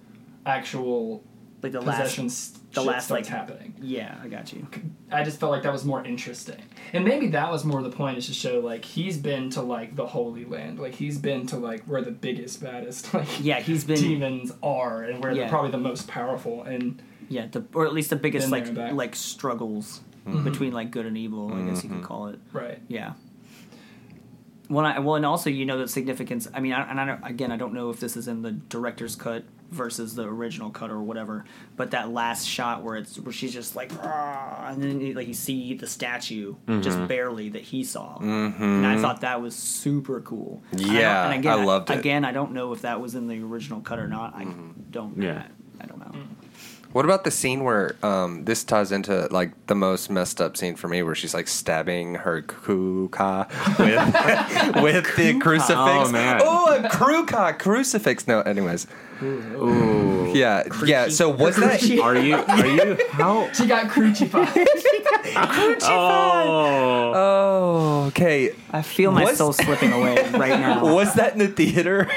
actual 0.46 1.24
like 1.62 1.72
the 1.72 1.80
last. 1.82 2.02
possession 2.18 2.30
the 2.74 2.82
last, 2.82 3.10
like- 3.12 3.26
happening. 3.28 3.74
Yeah, 3.80 4.18
I 4.24 4.28
got 4.28 4.52
you. 4.52 4.68
I 5.12 5.24
just 5.24 5.40
felt 5.40 5.52
like 5.52 5.62
that 5.64 5.72
was 5.72 5.86
more 5.86 6.04
interesting. 6.04 6.62
And 6.92 7.06
maybe 7.06 7.28
that 7.28 7.52
was 7.52 7.64
more 7.64 7.82
the 7.84 7.90
point 7.92 8.18
is 8.18 8.26
to 8.28 8.34
show 8.34 8.60
like 8.60 8.84
he's 8.84 9.18
been 9.18 9.50
to 9.52 9.62
like 9.62 9.96
the 9.96 10.06
Holy 10.08 10.44
Land. 10.46 10.80
Like 10.80 10.96
he's 10.96 11.18
been 11.20 11.46
to 11.48 11.58
like 11.58 11.84
where 11.86 12.02
the 12.02 12.12
biggest, 12.12 12.62
baddest 12.64 13.14
like 13.14 13.28
Yeah, 13.40 13.60
he's 13.60 13.84
been 13.84 14.00
demons 14.00 14.52
are 14.64 15.04
and 15.04 15.22
where 15.24 15.32
Yeah. 15.32 15.42
they're 15.44 15.50
probably 15.50 15.72
the 15.72 15.78
most 15.78 16.08
powerful 16.08 16.64
and 16.64 17.02
yeah, 17.30 17.48
the, 17.48 17.66
or 17.74 17.86
at 17.86 17.94
least 17.94 18.10
the 18.10 18.16
biggest 18.16 18.50
Been 18.50 18.52
there 18.52 18.60
like 18.60 18.68
and 18.68 18.78
back. 18.78 18.94
like 18.94 19.16
struggles 19.16 20.02
mm-hmm. 20.28 20.44
between 20.44 20.74
like 20.74 20.92
good 20.92 21.06
and 21.06 21.18
evil. 21.18 21.54
I 21.54 21.62
guess 21.62 21.84
you 21.84 21.90
could 21.90 22.00
mm-hmm. 22.00 22.06
call 22.06 22.28
it. 22.28 22.40
right. 22.52 22.80
Yeah. 22.88 23.14
Well, 24.70 24.86
I, 24.86 25.00
well, 25.00 25.16
and 25.16 25.26
also 25.26 25.50
you 25.50 25.66
know 25.66 25.78
the 25.78 25.88
significance. 25.88 26.48
I 26.54 26.60
mean, 26.60 26.72
I, 26.74 26.90
and 26.90 27.00
I 27.00 27.06
don't, 27.06 27.24
again, 27.24 27.52
I 27.52 27.58
don't 27.58 27.74
know 27.74 27.90
if 27.90 28.00
this 28.00 28.16
is 28.16 28.28
in 28.28 28.42
the 28.42 28.52
director's 28.52 29.16
cut 29.16 29.44
versus 29.74 30.16
the 30.16 30.24
original 30.24 30.70
cut 30.70 30.90
or 30.90 31.02
whatever. 31.02 31.44
But 31.76 31.92
that 31.92 32.12
last 32.12 32.48
shot 32.48 32.82
where 32.82 32.96
it's 32.96 33.20
where 33.20 33.34
she's 33.34 33.54
just 33.54 33.76
like, 33.76 33.92
"Ah," 34.02 34.70
and 34.70 34.82
then 34.82 35.02
you, 35.02 35.14
like 35.14 35.28
you 35.28 35.34
see 35.34 35.74
the 35.74 35.88
statue 35.88 36.56
just 36.80 36.98
mm-hmm. 36.98 37.08
barely 37.08 37.50
that 37.50 37.62
he 37.62 37.84
saw, 37.84 38.18
and 38.20 38.88
I 38.88 38.98
thought 39.00 39.22
that 39.22 39.42
was 39.42 39.56
super 39.56 40.22
cool. 40.22 40.64
And 40.72 40.82
I 40.82 40.84
don't- 40.86 40.96
Yeah, 40.96 41.26
and 41.26 41.40
again, 41.40 41.60
I 41.60 41.64
loved 41.64 41.90
it. 41.90 42.00
Again, 42.00 42.24
I 42.24 42.32
don't 42.32 42.54
know 42.54 42.72
if 42.72 42.82
that 42.82 43.02
was 43.02 43.16
in 43.16 43.28
the 43.28 43.44
original 43.44 43.82
cut 43.82 44.00
or 44.00 44.08
not. 44.08 44.34
I 44.34 44.46
don't. 44.92 45.22
Yeah. 45.22 45.44
I, 45.80 45.84
I 45.84 45.88
don't 45.88 46.00
know. 46.00 46.20
What 46.94 47.06
about 47.06 47.24
the 47.24 47.32
scene 47.32 47.64
where 47.64 47.96
um, 48.04 48.46
this 48.46 48.64
ties 48.64 48.92
into 48.92 49.28
like 49.32 49.52
the 49.66 49.74
most 49.74 50.12
messed 50.12 50.40
up 50.40 50.56
scene 50.56 50.76
for 50.76 50.88
me, 50.88 51.02
where 51.02 51.16
she's 51.16 51.34
like 51.34 51.48
stabbing 51.48 52.16
her 52.16 52.44
kuka 52.44 53.48
with 53.80 54.76
with 54.84 55.16
the 55.16 55.40
crucifix? 55.40 55.76
Oh, 55.76 56.12
man. 56.12 56.40
Oh, 56.44 56.76
a 56.76 56.88
kruka 56.88 57.58
crucifix. 57.58 58.28
No, 58.28 58.42
anyways, 58.42 58.86
Ooh. 59.24 60.13
yeah, 60.34 60.64
yeah. 60.86 61.10
So 61.10 61.30
was 61.30 61.56
that? 61.58 61.82
Are 62.00 62.16
you? 62.18 62.36
Are 62.36 62.66
you? 62.68 62.98
How? 63.12 63.52
She 63.54 63.66
got 63.68 63.90
crucified. 63.90 64.50
Oh. 65.36 67.12
Oh, 67.16 68.04
okay. 68.08 68.52
I 68.72 68.82
feel 68.82 69.12
my 69.12 69.24
Was- 69.26 69.38
soul 69.38 69.54
slipping 69.54 69.92
away 69.92 70.16
right 70.32 70.60
now. 70.60 70.94
Was 70.94 71.14
that 71.16 71.34
in 71.34 71.40
the 71.40 71.48
theater? 71.48 72.08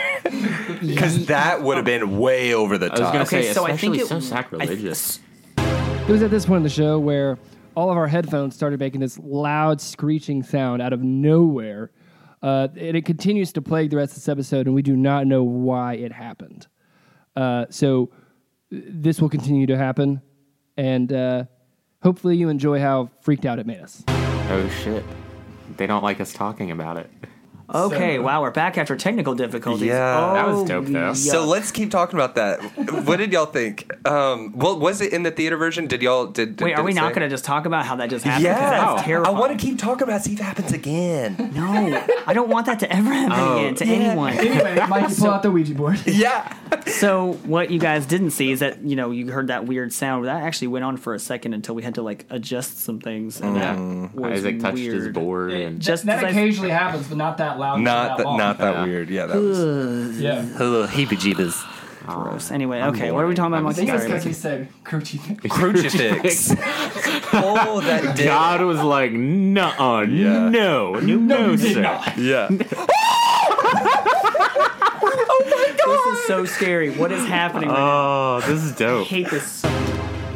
Because 0.81 1.27
that 1.27 1.63
would 1.63 1.77
have 1.77 1.85
been 1.87 2.19
way 2.19 2.55
over 2.55 2.79
the 2.79 2.87
I 2.87 2.91
was 2.91 3.01
top. 3.01 3.13
gonna 3.13 3.25
Okay, 3.25 3.43
say, 3.45 3.53
so 3.53 3.65
I 3.65 3.77
think 3.77 3.97
especially 3.97 3.99
it- 4.01 4.07
so 4.09 4.17
I- 4.17 4.21
sacrilegious. 4.21 5.21
It 5.59 6.09
was 6.13 6.23
at 6.23 6.31
this 6.31 6.47
point 6.47 6.59
in 6.59 6.63
the 6.63 6.69
show 6.69 6.99
where 6.99 7.39
all 7.75 7.91
of 7.91 7.97
our 7.97 8.07
headphones 8.09 8.55
started 8.55 8.79
making 8.81 9.01
this 9.01 9.19
loud 9.19 9.81
screeching 9.81 10.43
sound 10.43 10.81
out 10.83 10.93
of 10.93 11.03
nowhere. 11.03 11.91
Uh, 12.43 12.69
and 12.77 12.97
it 12.97 13.05
continues 13.05 13.53
to 13.55 13.63
plague 13.63 13.91
the 13.91 13.97
rest 13.97 14.13
of 14.13 14.17
this 14.17 14.29
episode, 14.29 14.67
and 14.67 14.75
we 14.75 14.83
do 14.83 14.95
not 14.97 15.27
know 15.27 15.43
why 15.43 15.95
it 15.95 16.13
happened. 16.13 16.67
Uh, 17.37 17.67
so 17.71 18.11
this 18.71 19.21
will 19.21 19.29
continue 19.29 19.67
to 19.67 19.77
happen, 19.77 20.23
and 20.77 21.13
uh, 21.13 21.45
hopefully 22.03 22.37
you 22.37 22.49
enjoy 22.49 22.81
how 22.81 23.11
freaked 23.21 23.45
out 23.45 23.59
it 23.59 23.67
made 23.67 23.81
us. 23.81 24.03
oh 24.09 24.69
shit! 24.83 25.05
They 25.77 25.87
don't 25.87 26.03
like 26.03 26.21
us 26.21 26.33
talking 26.33 26.71
about 26.71 26.97
it. 26.97 27.11
Okay, 27.75 28.17
So- 28.17 28.23
wow, 28.23 28.43
we're 28.43 28.51
back 28.53 28.79
after 28.79 28.95
technical 28.97 29.35
difficulties. 29.35 29.89
Yeah. 29.89 30.33
That 30.35 30.47
was 30.47 30.59
Oh, 30.59 30.67
dope, 30.67 30.87
though. 30.87 31.15
So 31.15 31.45
let's 31.47 31.71
keep 31.73 31.91
talking 31.91 32.19
about 32.19 32.37
that. 32.37 32.61
what 33.05 33.17
did 33.17 33.33
y'all 33.33 33.47
think? 33.47 33.91
Um, 34.07 34.53
well, 34.55 34.79
was 34.79 35.01
it 35.01 35.13
in 35.13 35.25
the 35.25 35.31
theater 35.33 35.57
version? 35.57 35.87
Did 35.89 36.01
y'all 36.03 36.27
did? 36.27 36.61
Wait, 36.61 36.71
did 36.71 36.79
are 36.79 36.85
we 36.85 36.93
not 36.93 37.13
going 37.13 37.23
to 37.23 37.29
just 37.29 37.45
talk 37.45 37.67
about 37.67 37.85
how 37.85 37.97
that 37.97 38.09
just 38.11 38.25
happened? 38.25 38.45
Yeah, 38.45 38.71
that's 39.05 39.09
I 39.09 39.31
want 39.31 39.59
to 39.59 39.67
keep 39.67 39.79
talking 39.79 40.05
about. 40.05 40.21
it, 40.21 40.25
See 40.25 40.33
if 40.35 40.41
it 40.41 40.45
happens 40.45 40.73
again. 40.73 41.53
No, 41.55 42.03
I 42.27 42.33
don't 42.33 42.49
want 42.49 42.67
that 42.67 42.79
to 42.81 42.93
ever 42.95 43.13
happen 43.13 43.37
Oh. 43.39 43.59
again 43.59 43.75
to 43.77 43.87
Yeah. 43.87 43.93
anyone. 43.93 44.33
Anyway, 44.47 44.87
Mikey, 44.89 45.15
pull 45.17 45.31
out 45.31 45.43
the 45.43 45.51
Ouija 45.51 45.75
board. 45.75 45.99
yeah. 46.07 46.53
So 46.87 47.33
what 47.45 47.71
you 47.71 47.79
guys 47.81 48.07
didn't 48.07 48.31
see 48.31 48.53
is 48.53 48.61
that 48.61 48.83
you 48.83 48.95
know 48.97 49.11
you 49.11 49.31
heard 49.31 49.49
that 49.49 49.67
weird 49.67 49.93
sound. 49.93 50.25
That 50.27 50.43
actually 50.43 50.69
went 50.69 50.85
on 50.85 50.97
for 50.97 51.15
a 51.15 51.19
second 51.19 51.53
until 51.55 51.75
we 51.75 51.83
had 51.83 51.97
to 51.97 52.03
like 52.03 52.27
adjust 52.31 52.81
some 52.81 53.01
things. 53.01 53.41
And 53.41 53.57
that 53.57 54.15
was 54.15 54.39
Isaac 54.41 54.61
touched 54.61 54.79
his 54.79 54.95
weird. 54.95 55.15
board 55.15 55.51
and 55.53 55.81
Just 55.81 56.07
that 56.07 56.19
as 56.19 56.25
I- 56.25 56.29
occasionally 56.29 56.71
happens, 56.71 57.09
but 57.09 57.19
not 57.19 57.39
that 57.39 57.56
loud. 57.59 57.81
Not 57.81 58.19
that 58.19 58.25
that. 58.25 58.37
Not 58.37 58.59
that 58.59 58.75
Yeah. 58.75 58.85
weird. 58.85 59.09
Yeah. 59.11 59.27
That 59.27 59.37
was. 59.39 60.21
Yeah. 60.21 60.43
heebie-jeebas. 60.43 61.73
Gross. 62.07 62.53
Anyway, 62.53 62.81
okay, 62.83 63.11
what 63.11 63.25
are 63.25 63.27
we 63.27 63.35
talking 63.35 63.49
about? 63.53 63.59
I 63.59 63.63
Monkey? 63.63 63.79
think 63.87 63.91
it's 63.91 64.03
Sorry, 64.05 64.13
because 64.13 64.23
he 64.23 64.49
Monkey. 64.49 64.69
said 64.69 64.69
crucifix. 64.85 65.49
Crucifix. 65.51 66.51
oh, 67.33 67.81
that 67.81 68.15
did. 68.17 68.27
God 68.27 68.61
was 68.63 68.81
like, 68.81 69.11
no, 69.11 69.73
Yeah. 70.03 70.49
no, 70.49 70.95
no, 70.95 71.01
no, 71.01 71.51
you 71.51 71.57
did 71.57 71.75
sir. 71.75 71.81
not. 71.83 72.17
Yeah. 72.17 72.49
Oh 75.29 75.43
this 76.13 76.21
is 76.21 76.27
so 76.27 76.45
scary. 76.45 76.91
What 76.91 77.13
is 77.13 77.27
happening? 77.27 77.69
right 77.69 77.77
now? 77.77 78.37
Oh, 78.37 78.41
this 78.47 78.63
is 78.63 78.73
I 78.73 78.77
dope. 78.79 79.07
hate 79.09 79.29
this. 79.31 79.63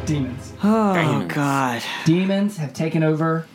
Demons. 0.05 0.53
Oh 0.63 1.25
God, 1.27 1.81
Demons 2.05 2.57
have 2.57 2.73
taken 2.73 3.03
over 3.03 3.45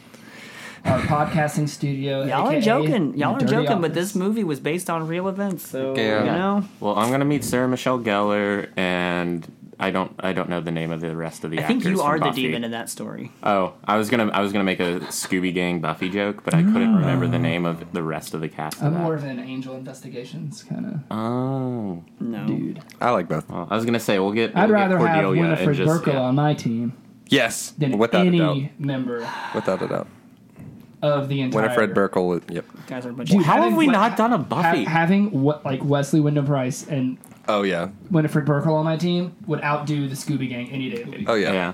our 0.87 1.01
podcasting 1.01 1.69
studio. 1.69 2.25
y'all 2.25 2.49
are 2.49 2.61
joking. 2.61 3.17
Y'all 3.17 3.35
are 3.35 3.39
dirty 3.41 3.67
joking. 3.67 3.81
But 3.81 3.95
this 3.95 4.15
movie 4.15 4.45
was 4.45 4.61
based 4.61 4.89
on 4.89 5.07
real 5.07 5.29
events, 5.29 5.67
so 5.69 5.95
Yeah. 5.97 6.19
Uh, 6.21 6.25
you 6.25 6.31
know. 6.31 6.65
Well, 6.81 6.97
I'm 6.97 7.11
gonna 7.11 7.25
meet 7.25 7.45
Sarah 7.45 7.69
Michelle 7.69 7.99
Gellar, 7.99 8.69
and 8.77 9.51
I 9.79 9.91
don't, 9.91 10.13
I 10.21 10.33
don't 10.33 10.49
know 10.49 10.61
the 10.61 10.71
name 10.71 10.91
of 10.91 11.01
the 11.01 11.15
rest 11.15 11.45
of 11.45 11.51
the 11.51 11.59
actors. 11.59 11.71
I 11.71 11.75
actors. 11.75 11.85
think 11.85 11.97
you 11.97 12.03
are 12.03 12.19
the 12.19 12.31
demon 12.31 12.65
in 12.65 12.71
that 12.71 12.89
story. 12.89 13.31
Oh, 13.43 13.75
I 13.85 13.97
was 13.97 14.09
gonna, 14.11 14.29
I 14.31 14.41
was 14.41 14.53
gonna 14.53 14.65
make 14.65 14.81
a 14.81 15.01
Scooby 15.11 15.53
Gang 15.53 15.81
Buffy 15.81 16.09
joke, 16.09 16.45
but 16.45 16.55
I 16.55 16.63
couldn't 16.63 16.95
ah. 16.95 16.99
remember 16.99 17.27
the 17.27 17.39
name 17.39 17.67
of 17.67 17.93
the 17.93 18.03
rest 18.03 18.33
of 18.33 18.41
the 18.41 18.49
cast. 18.49 18.83
I'm 18.83 18.95
that. 18.95 19.01
more 19.01 19.15
of 19.15 19.25
an 19.25 19.41
angel 19.41 19.75
investigations 19.75 20.63
kind 20.63 20.87
of 20.87 21.01
Oh, 21.11 22.05
No. 22.21 22.47
dude. 22.47 22.81
I 23.01 23.11
like 23.11 23.29
both. 23.29 23.49
well, 23.49 23.67
I 23.71 23.75
was 23.75 23.85
gonna 23.85 24.01
say 24.01 24.19
we'll 24.19 24.33
get. 24.33 24.57
I'd 24.57 24.71
we'll 24.71 24.75
rather 24.79 24.99
get 24.99 25.07
have 25.09 25.15
Cordelia 25.15 25.43
and 25.43 25.51
Winifred 25.67 25.89
Burkle 25.89 26.13
yeah. 26.15 26.21
on 26.21 26.35
my 26.37 26.55
team 26.55 26.93
Yes. 27.29 27.73
than 27.73 27.99
Without 27.99 28.27
a 28.27 28.31
doubt. 28.31 28.51
any 28.57 28.73
member 28.79 29.29
Without 29.55 29.83
a 29.83 29.89
doubt. 29.89 30.07
Of 31.03 31.29
the 31.29 31.43
entire. 31.43 31.63
Winifred 31.63 31.95
Burkle. 31.95 32.43
Yep. 32.51 32.65
Guys 32.87 33.05
are 33.07 33.11
a 33.11 33.13
bunch 33.13 33.31
Dude, 33.31 33.41
of 33.41 33.47
How 33.47 33.63
have 33.63 33.73
we 33.77 33.87
Wen- 33.87 33.93
not 33.93 34.17
done 34.17 34.33
a 34.33 34.39
ha- 34.39 34.43
Buffy? 34.43 34.85
having 34.85 35.43
what 35.43 35.65
like 35.65 35.85
Wesley 35.85 36.21
Wyndam-Pryce 36.21 36.87
and 36.89 37.19
Oh 37.49 37.63
yeah. 37.63 37.91
Winifred 38.11 38.47
Burkle 38.47 38.73
on 38.75 38.85
my 38.85 38.97
team 38.97 39.37
would 39.47 39.63
outdo 39.63 40.09
the 40.09 40.15
Scooby 40.17 40.49
Gang 40.49 40.71
any 40.71 40.91
day 40.91 41.03
of 41.03 41.11
the 41.11 41.19
week. 41.19 41.29
Oh 41.29 41.35
yeah. 41.35 41.53
yeah. 41.53 41.73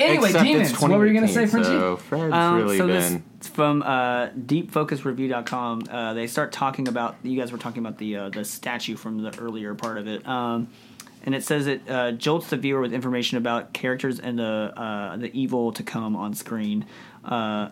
Anyway, 0.00 0.26
Except 0.30 0.44
demons. 0.44 0.70
it's 0.72 0.80
What 0.80 0.90
were 0.90 1.06
you 1.06 1.14
gonna 1.14 1.28
say, 1.28 1.44
2018, 1.46 1.50
Frenchie? 1.64 1.78
So 1.78 1.96
Fred's 1.98 2.32
Um, 2.34 2.56
really 2.56 2.78
so 2.78 2.86
been. 2.88 3.22
this 3.38 3.48
from 3.48 3.82
uh, 3.82 4.28
deepfocusreview.com. 4.30 5.84
Uh, 5.90 6.14
they 6.14 6.26
start 6.26 6.52
talking 6.52 6.88
about 6.88 7.16
you 7.22 7.38
guys 7.38 7.52
were 7.52 7.58
talking 7.58 7.78
about 7.84 7.98
the 7.98 8.16
uh, 8.16 8.28
the 8.30 8.44
statue 8.44 8.96
from 8.96 9.22
the 9.22 9.38
earlier 9.38 9.74
part 9.74 9.98
of 9.98 10.08
it. 10.08 10.26
Um, 10.26 10.68
and 11.24 11.34
it 11.34 11.42
says 11.44 11.66
it 11.66 11.88
uh, 11.88 12.12
jolts 12.12 12.50
the 12.50 12.56
viewer 12.56 12.80
with 12.80 12.92
information 12.92 13.38
about 13.38 13.72
characters 13.72 14.18
and 14.18 14.38
the 14.38 14.72
uh, 14.76 15.16
the 15.16 15.30
evil 15.38 15.72
to 15.72 15.82
come 15.82 16.16
on 16.16 16.34
screen. 16.34 16.84
Uh, 17.24 17.68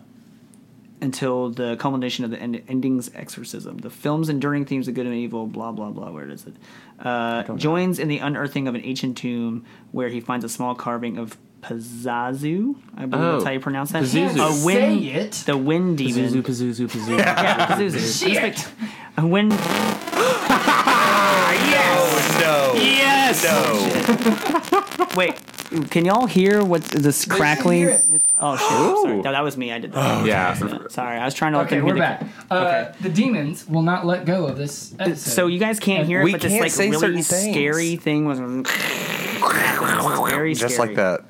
until 1.01 1.49
the 1.49 1.75
culmination 1.77 2.23
of 2.23 2.31
the 2.31 2.39
end- 2.39 2.61
ending's 2.69 3.11
exorcism. 3.13 3.77
The 3.79 3.89
film's 3.89 4.29
enduring 4.29 4.63
themes 4.65 4.87
of 4.87 4.93
good 4.93 5.05
and 5.05 5.13
evil, 5.15 5.47
blah, 5.47 5.73
blah, 5.73 5.89
blah. 5.89 6.11
Where 6.11 6.29
is 6.29 6.45
it? 6.47 6.53
Uh, 6.97 7.43
joins 7.55 7.99
in 7.99 8.07
the 8.07 8.19
unearthing 8.19 8.69
of 8.69 8.75
an 8.75 8.81
ancient 8.85 9.17
tomb 9.17 9.65
where 9.91 10.07
he 10.07 10.21
finds 10.21 10.45
a 10.45 10.49
small 10.49 10.75
carving 10.75 11.17
of 11.17 11.37
Pazazu. 11.61 12.75
I 12.95 13.05
believe 13.05 13.25
Oh, 13.25 13.31
that's 13.33 13.43
how 13.43 13.51
you 13.51 13.59
pronounce 13.59 13.91
that. 13.91 14.03
Pazuzu. 14.03 14.61
A 14.61 14.65
wind, 14.65 15.01
Say 15.01 15.07
it. 15.07 15.31
The 15.45 15.57
wind 15.57 15.97
demon. 15.97 16.23
Pazuzu, 16.25 16.41
Pazuzu, 16.41 16.87
Pazuzu. 16.87 17.17
Yeah, 17.17 17.67
Pazuzu. 17.67 18.29
Shit. 18.29 18.67
A 19.17 19.27
wind. 19.27 19.51
Yes. 23.41 24.71
No. 24.71 25.07
Wait, 25.15 25.39
can 25.89 26.05
y'all 26.05 26.25
hear 26.27 26.63
what 26.63 26.83
this 26.83 27.25
crackling? 27.25 27.79
hear 27.79 27.89
it. 27.89 28.23
Oh 28.39 28.55
shit! 28.57 28.67
Sorry. 29.05 29.21
No, 29.21 29.31
that 29.31 29.43
was 29.43 29.57
me. 29.57 29.71
I 29.71 29.79
did 29.79 29.91
that. 29.93 30.21
Oh, 30.21 30.25
Yeah. 30.25 30.87
Sorry, 30.89 31.17
I 31.17 31.25
was 31.25 31.33
trying 31.33 31.53
to. 31.53 31.59
let 31.59 31.67
Okay, 31.67 31.77
them 31.77 31.85
we're 31.85 31.93
the- 31.93 31.99
back. 31.99 32.23
Uh, 32.51 32.55
Okay. 32.55 32.91
The 33.01 33.09
demons 33.09 33.67
will 33.67 33.81
not 33.81 34.05
let 34.05 34.25
go 34.25 34.45
of 34.45 34.57
this 34.57 34.93
episode. 34.99 35.17
So 35.31 35.47
you 35.47 35.59
guys 35.59 35.79
can't 35.79 36.05
hear 36.07 36.21
it, 36.21 36.25
We 36.25 36.31
but 36.33 36.41
this 36.41 36.51
can't 36.51 36.61
like 36.63 36.71
say 36.71 36.89
really 36.89 37.21
certain 37.21 37.51
scary 37.53 37.95
thing 37.95 38.25
was 38.25 38.39
very 40.29 40.53
Just 40.53 40.75
scary. 40.75 40.87
like 40.89 40.95
that. 40.97 41.21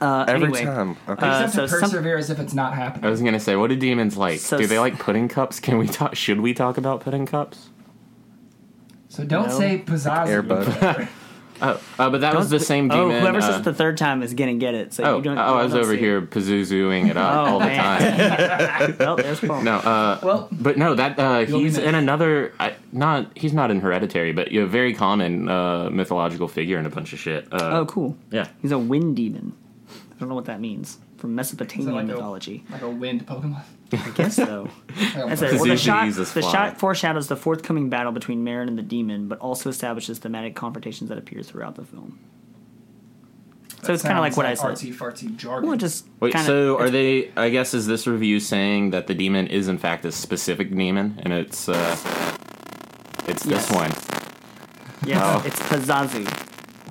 Uh, 0.00 0.24
Every 0.28 0.44
anyway, 0.44 0.64
time. 0.64 0.96
Okay. 1.08 1.26
uh, 1.26 1.44
Except 1.44 1.52
so 1.54 1.62
to 1.62 1.68
some- 1.68 1.80
persevere 1.80 2.16
as 2.18 2.30
if 2.30 2.38
it's 2.38 2.54
not 2.54 2.74
happening. 2.74 3.04
I 3.04 3.10
was 3.10 3.20
gonna 3.20 3.40
say, 3.40 3.56
what 3.56 3.68
do 3.68 3.74
demons 3.76 4.16
like? 4.16 4.38
So 4.38 4.56
do 4.56 4.66
they 4.66 4.78
like 4.78 4.98
pudding 4.98 5.26
cups? 5.28 5.58
Can 5.58 5.76
we 5.78 5.88
talk? 5.88 6.14
Should 6.14 6.40
we 6.40 6.54
talk 6.54 6.78
about 6.78 7.00
pudding 7.00 7.26
cups? 7.26 7.70
So 9.08 9.24
don't 9.24 9.48
No. 9.48 9.58
say 9.58 9.82
Pazazzi. 9.84 10.28
Airbud. 10.28 11.08
Oh, 11.60 11.80
uh, 11.98 12.10
but 12.10 12.20
that 12.20 12.34
was 12.36 12.50
the 12.50 12.60
same 12.60 12.88
demon. 12.88 13.16
Oh, 13.16 13.20
whoever 13.20 13.38
uh, 13.38 13.40
says 13.40 13.56
it 13.60 13.64
the 13.64 13.74
third 13.74 13.96
time 13.98 14.22
is 14.22 14.34
gonna 14.34 14.54
get 14.54 14.74
it. 14.74 14.92
So 14.94 15.04
oh, 15.04 15.16
you 15.16 15.22
don't. 15.22 15.38
oh, 15.38 15.40
I 15.40 15.64
was 15.64 15.72
don't 15.72 15.82
over 15.82 15.94
here 15.94 16.18
it. 16.18 16.30
pazuzooing 16.30 17.10
it 17.10 17.16
up 17.16 17.32
Oh, 17.34 17.52
all 17.52 17.58
the 17.60 17.66
time. 17.66 18.96
well, 18.98 19.16
there's 19.16 19.40
Paul. 19.40 19.62
No, 19.62 19.76
uh, 19.76 20.20
Well, 20.22 20.48
but 20.52 20.76
no, 20.78 20.94
that 20.94 21.18
uh, 21.18 21.40
he's 21.40 21.74
missed. 21.76 21.78
in 21.86 21.94
another. 21.94 22.52
I, 22.60 22.74
not 22.92 23.36
he's 23.36 23.52
not 23.52 23.70
in 23.70 23.80
Hereditary, 23.80 24.32
but 24.32 24.52
a 24.52 24.66
very 24.66 24.94
common 24.94 25.48
uh, 25.48 25.90
mythological 25.90 26.48
figure 26.48 26.78
in 26.78 26.86
a 26.86 26.90
bunch 26.90 27.12
of 27.12 27.18
shit. 27.18 27.46
Uh, 27.52 27.70
Oh, 27.80 27.86
cool. 27.86 28.16
yeah. 28.30 28.48
He's 28.62 28.72
a 28.72 28.78
wind 28.78 29.16
demon. 29.16 29.52
I 29.90 30.18
don't 30.20 30.28
know 30.28 30.34
what 30.34 30.46
that 30.46 30.60
means 30.60 30.98
from 31.16 31.34
Mesopotamian 31.34 31.90
it 31.90 31.92
like 31.94 32.04
a- 32.04 32.06
mythology. 32.08 32.64
like 32.70 32.82
a 32.82 32.90
wind 32.90 33.26
Pokemon. 33.26 33.62
I 33.92 34.10
guess 34.14 34.36
so. 34.36 34.68
That's 35.14 35.40
it. 35.42 35.52
Well, 35.54 35.64
the 35.64 35.76
shot, 35.76 36.12
the 36.12 36.42
shot 36.42 36.78
foreshadows 36.78 37.28
the 37.28 37.36
forthcoming 37.36 37.88
battle 37.88 38.12
between 38.12 38.44
Merrin 38.44 38.68
and 38.68 38.76
the 38.76 38.82
demon, 38.82 39.28
but 39.28 39.38
also 39.38 39.70
establishes 39.70 40.18
thematic 40.18 40.54
confrontations 40.54 41.08
that 41.08 41.18
appear 41.18 41.42
throughout 41.42 41.74
the 41.76 41.84
film. 41.84 42.18
So 43.82 43.92
it's 43.92 44.02
kind 44.02 44.18
of 44.18 44.22
like 44.22 44.36
what 44.36 44.44
I 44.44 44.54
said. 44.54 44.70
Artsy 44.72 44.92
fartsy 44.92 45.34
jargon. 45.36 45.68
Well, 45.68 45.78
just 45.78 46.06
Wait, 46.20 46.32
kinda, 46.32 46.46
so 46.46 46.78
are 46.78 46.90
they? 46.90 47.30
I 47.36 47.48
guess 47.48 47.72
is 47.74 47.86
this 47.86 48.06
review 48.06 48.40
saying 48.40 48.90
that 48.90 49.06
the 49.06 49.14
demon 49.14 49.46
is 49.46 49.68
in 49.68 49.78
fact 49.78 50.04
a 50.04 50.10
specific 50.12 50.74
demon, 50.74 51.20
and 51.22 51.32
it's 51.32 51.68
uh, 51.68 51.96
it's 53.28 53.46
Yes. 53.46 53.68
this 53.68 53.70
one? 53.70 53.92
Yeah, 55.08 55.22
Oh. 55.40 55.46
it's 55.46 55.60
Pazazu. 55.60 56.26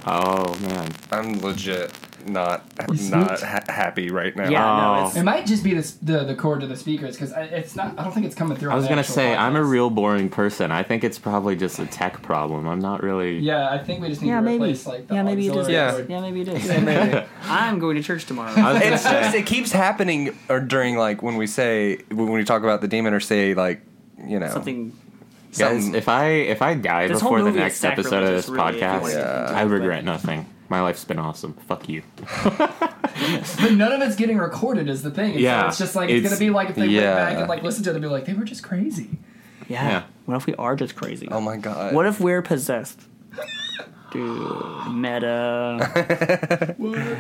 Oh 0.08 0.56
man, 0.66 0.90
I'm 1.12 1.42
legit 1.42 1.92
not 2.28 2.64
You 2.94 3.10
not 3.12 3.42
ha- 3.42 3.64
happy 3.68 4.10
right 4.10 4.36
now. 4.36 4.50
Yeah, 4.50 4.64
Oh. 4.72 5.02
no, 5.02 5.08
it's 5.08 5.16
It 5.18 5.24
might 5.24 5.46
just 5.46 5.64
be 5.64 5.74
this, 5.74 5.94
the 6.02 6.24
the 6.24 6.36
cord 6.36 6.62
to 6.62 6.68
the 6.68 6.76
speakers 6.76 7.16
because 7.16 7.34
it's 7.36 7.76
not. 7.76 7.98
I 7.98 8.04
don't 8.04 8.14
think 8.14 8.26
it's 8.26 8.36
coming 8.36 8.58
through. 8.58 8.72
I 8.72 8.76
was 8.76 8.84
the 8.86 8.90
gonna 8.90 9.02
actual 9.02 9.16
say 9.16 9.36
I'm 9.36 9.56
a 9.56 9.64
real 9.64 9.90
boring 9.90 10.30
person. 10.30 10.72
I 10.72 10.84
think 10.84 11.04
it's 11.04 11.18
probably 11.20 11.56
just 11.56 11.80
a 11.80 11.86
tech 11.86 12.22
problem. 12.22 12.68
I'm 12.68 12.80
not 12.80 13.02
really. 13.04 13.40
Yeah, 13.40 13.70
I 13.70 13.78
think 13.78 14.02
we 14.02 14.10
just 14.10 14.22
need 14.22 14.30
yeah, 14.30 14.36
to 14.38 14.42
maybe. 14.42 14.56
replace 14.64 14.86
like 14.86 15.08
the 15.08 15.16
yeah, 15.16 15.24
maybe 15.24 15.48
it 15.48 15.52
is. 15.52 15.58
auxiliary 15.58 15.74
Yeah. 15.74 15.92
cord. 15.92 16.10
Yeah, 16.10 16.22
maybe 16.22 16.42
it 16.42 16.48
is. 16.50 17.24
I'm 17.50 17.80
going 17.80 17.96
to 17.98 18.04
church 18.04 18.26
tomorrow. 18.26 18.52
I 18.56 18.74
was 18.74 18.82
gonna 18.82 18.96
It's 18.96 19.04
just 19.04 19.36
it 19.36 19.46
keeps 19.46 19.72
happening 19.72 20.38
or 20.50 20.60
during 20.60 20.98
like 20.98 21.22
when 21.24 21.38
we 21.38 21.48
say 21.48 21.98
when 22.12 22.32
we 22.32 22.44
talk 22.44 22.64
about 22.64 22.82
the 22.82 22.88
demon 22.88 23.14
or 23.14 23.20
say 23.20 23.54
like 23.54 23.82
you 24.26 24.40
know 24.40 24.50
Something. 24.50 24.94
Guys, 25.58 25.84
something- 25.84 25.96
if 25.96 26.10
I 26.10 26.26
if 26.28 26.62
I 26.62 26.74
die 26.76 27.08
This 27.08 27.22
whole 27.22 27.32
before 27.32 27.40
the 27.40 27.46
movie 27.46 27.60
is 27.60 27.82
next 27.82 27.84
episode 27.86 28.24
of 28.24 28.30
this 28.30 28.50
really, 28.50 28.70
if 28.70 28.76
you 28.76 28.82
podcast, 28.82 29.02
want 29.02 29.14
to 29.14 29.20
Yeah. 29.20 29.58
I 29.58 29.62
regret 29.64 30.04
nothing. 30.04 30.46
My 30.70 30.82
life's 30.82 31.04
been 31.06 31.20
awesome. 31.20 31.54
Fuck 31.54 31.88
you. 31.90 32.04
But 33.60 33.72
none 33.74 33.92
of 33.92 34.02
it's 34.02 34.16
getting 34.16 34.38
recorded 34.38 34.88
is 34.88 35.02
the 35.02 35.10
thing. 35.10 35.32
And 35.32 35.36
so 35.36 35.40
Yeah, 35.42 35.68
it's 35.68 35.80
just 35.80 35.96
like 35.96 36.10
it's, 36.10 36.18
it's- 36.20 36.32
gonna 36.32 36.40
be 36.40 36.52
like 36.54 36.70
if 36.70 36.76
they 36.76 36.86
yeah. 36.86 37.16
went 37.16 37.16
back 37.30 37.38
and 37.40 37.50
like 37.50 37.64
listened 37.64 37.86
to 37.86 37.90
it 37.92 37.96
and 37.96 38.02
be 38.02 38.08
like 38.08 38.26
they 38.26 38.34
were 38.34 38.44
just 38.44 38.62
crazy. 38.64 39.10
Yeah. 39.68 39.88
Yeah. 39.90 40.04
What 40.26 40.36
if 40.38 40.46
we 40.46 40.54
are 40.56 40.76
just 40.76 40.96
crazy? 40.96 41.28
oh 41.32 41.42
my 41.42 41.58
god 41.58 41.94
What 41.96 42.06
if 42.06 42.20
we're 42.20 42.42
possessed? 42.44 43.02
Dude, 44.12 44.88
meta. 44.94 46.76
What? 46.78 47.18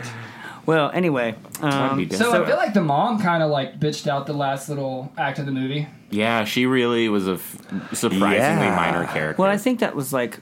Well, 0.65 0.91
anyway, 0.93 1.33
um. 1.61 2.09
So, 2.11 2.43
I 2.43 2.45
feel 2.45 2.57
like 2.57 2.73
the 2.73 2.83
mom 2.83 3.21
kind 3.21 3.41
of 3.41 3.49
like 3.49 3.79
bitched 3.79 4.05
out 4.07 4.27
the 4.27 4.33
last 4.33 4.67
little 4.67 5.11
act 5.17 5.39
of 5.39 5.45
the 5.45 5.51
movie. 5.53 5.87
Yeah, 6.09 6.43
she 6.43 6.65
really 6.65 7.07
was 7.09 7.25
a 7.27 7.33
f- 7.33 7.57
surprisingly 7.93 8.35
Yeah. 8.65 8.75
minor 8.75 9.05
character. 9.07 9.41
well, 9.41 9.49
I 9.49 9.57
think 9.57 9.79
that 9.79 9.95
was 9.95 10.11
like 10.11 10.39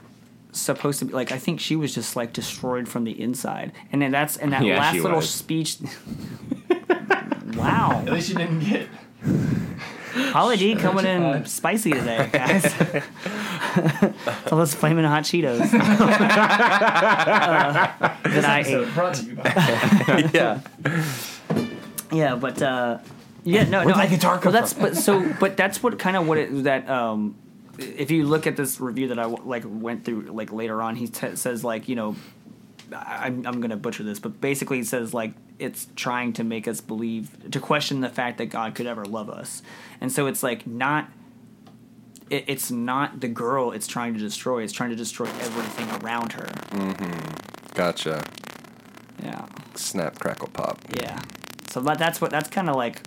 supposed 0.58 0.98
to 1.00 1.04
be 1.04 1.12
like 1.12 1.30
I 1.32 1.38
think 1.38 1.60
she 1.60 1.76
was 1.76 1.94
just 1.94 2.16
like 2.16 2.32
destroyed 2.32 2.88
from 2.88 3.04
the 3.04 3.20
inside, 3.20 3.72
and 3.92 4.00
then 4.02 4.10
that's 4.10 4.36
and 4.36 4.52
that 4.52 4.64
Yeah, 4.64 4.78
last 4.78 4.96
little 4.98 5.18
was. 5.18 5.30
speech. 5.30 5.78
wow, 7.56 8.02
At 8.06 8.12
least 8.12 8.30
you 8.30 8.34
didn't 8.36 8.60
get. 8.60 8.88
Holly 10.32 10.56
D 10.56 10.74
coming 10.76 11.04
in 11.04 11.20
God. 11.20 11.48
spicy 11.48 11.92
today, 11.92 12.28
guys. 12.32 12.64
All 14.50 14.58
those 14.58 14.74
flaming 14.74 15.04
hot 15.04 15.24
Cheetos 15.24 15.60
uh, 15.60 15.66
that 18.22 18.44
I 18.44 18.60
ate. 18.66 18.94
brought 18.94 19.14
to 19.14 19.24
you 19.24 19.34
by. 19.34 20.30
yeah 20.32 20.60
Yeah, 22.12 22.36
but 22.36 22.60
uh, 22.62 22.98
Yeah, 23.44 23.64
no, 23.64 23.78
Where'd 23.84 23.88
no. 23.88 23.94
that 23.96 23.98
I, 23.98 24.06
guitar 24.06 24.40
well, 24.42 24.52
that's 24.52 24.72
from? 24.72 24.82
but 24.82 24.96
so, 24.96 25.32
but 25.38 25.56
that's 25.56 25.82
what 25.82 25.98
kind 25.98 26.16
of 26.16 26.26
what 26.26 26.38
it 26.38 26.64
that 26.64 26.88
um, 26.88 27.34
if 27.78 28.10
you 28.10 28.24
look 28.26 28.46
at 28.46 28.56
this 28.56 28.80
review 28.80 29.08
that 29.08 29.18
I 29.18 29.24
like 29.26 29.64
went 29.66 30.04
through 30.04 30.22
like 30.22 30.52
later 30.52 30.80
on, 30.82 30.96
he 30.96 31.06
t- 31.08 31.36
says 31.36 31.62
like 31.64 31.88
you 31.88 31.96
know, 31.96 32.16
I, 32.94 33.26
I'm 33.26 33.46
I'm 33.46 33.60
gonna 33.60 33.76
butcher 33.76 34.02
this, 34.02 34.18
but 34.18 34.40
basically 34.40 34.78
he 34.78 34.84
says 34.84 35.12
like 35.14 35.32
it's 35.58 35.88
trying 35.96 36.32
to 36.34 36.44
make 36.44 36.68
us 36.68 36.80
believe 36.80 37.50
to 37.50 37.60
question 37.60 38.00
the 38.00 38.08
fact 38.10 38.38
that 38.38 38.46
God 38.46 38.74
could 38.74 38.86
ever 38.86 39.04
love 39.04 39.30
us, 39.30 39.62
and 40.00 40.10
so 40.12 40.26
it's 40.26 40.42
like 40.42 40.66
not. 40.66 41.08
It, 42.28 42.44
it's 42.48 42.72
not 42.72 43.20
the 43.20 43.28
girl 43.28 43.70
it's 43.70 43.86
trying 43.86 44.12
to 44.14 44.18
destroy. 44.18 44.62
It's 44.64 44.72
trying 44.72 44.90
to 44.90 44.96
destroy 44.96 45.26
everything 45.26 45.88
around 46.02 46.32
her. 46.32 46.48
Hmm. 46.72 47.72
Gotcha. 47.74 48.24
Yeah. 49.22 49.46
Snap, 49.76 50.18
crackle, 50.18 50.48
pop. 50.48 50.80
Yeah. 51.00 51.20
So 51.70 51.80
that, 51.82 51.98
that's 51.98 52.20
what 52.20 52.32
that's 52.32 52.50
kind 52.50 52.68
of 52.68 52.74
like 52.74 53.00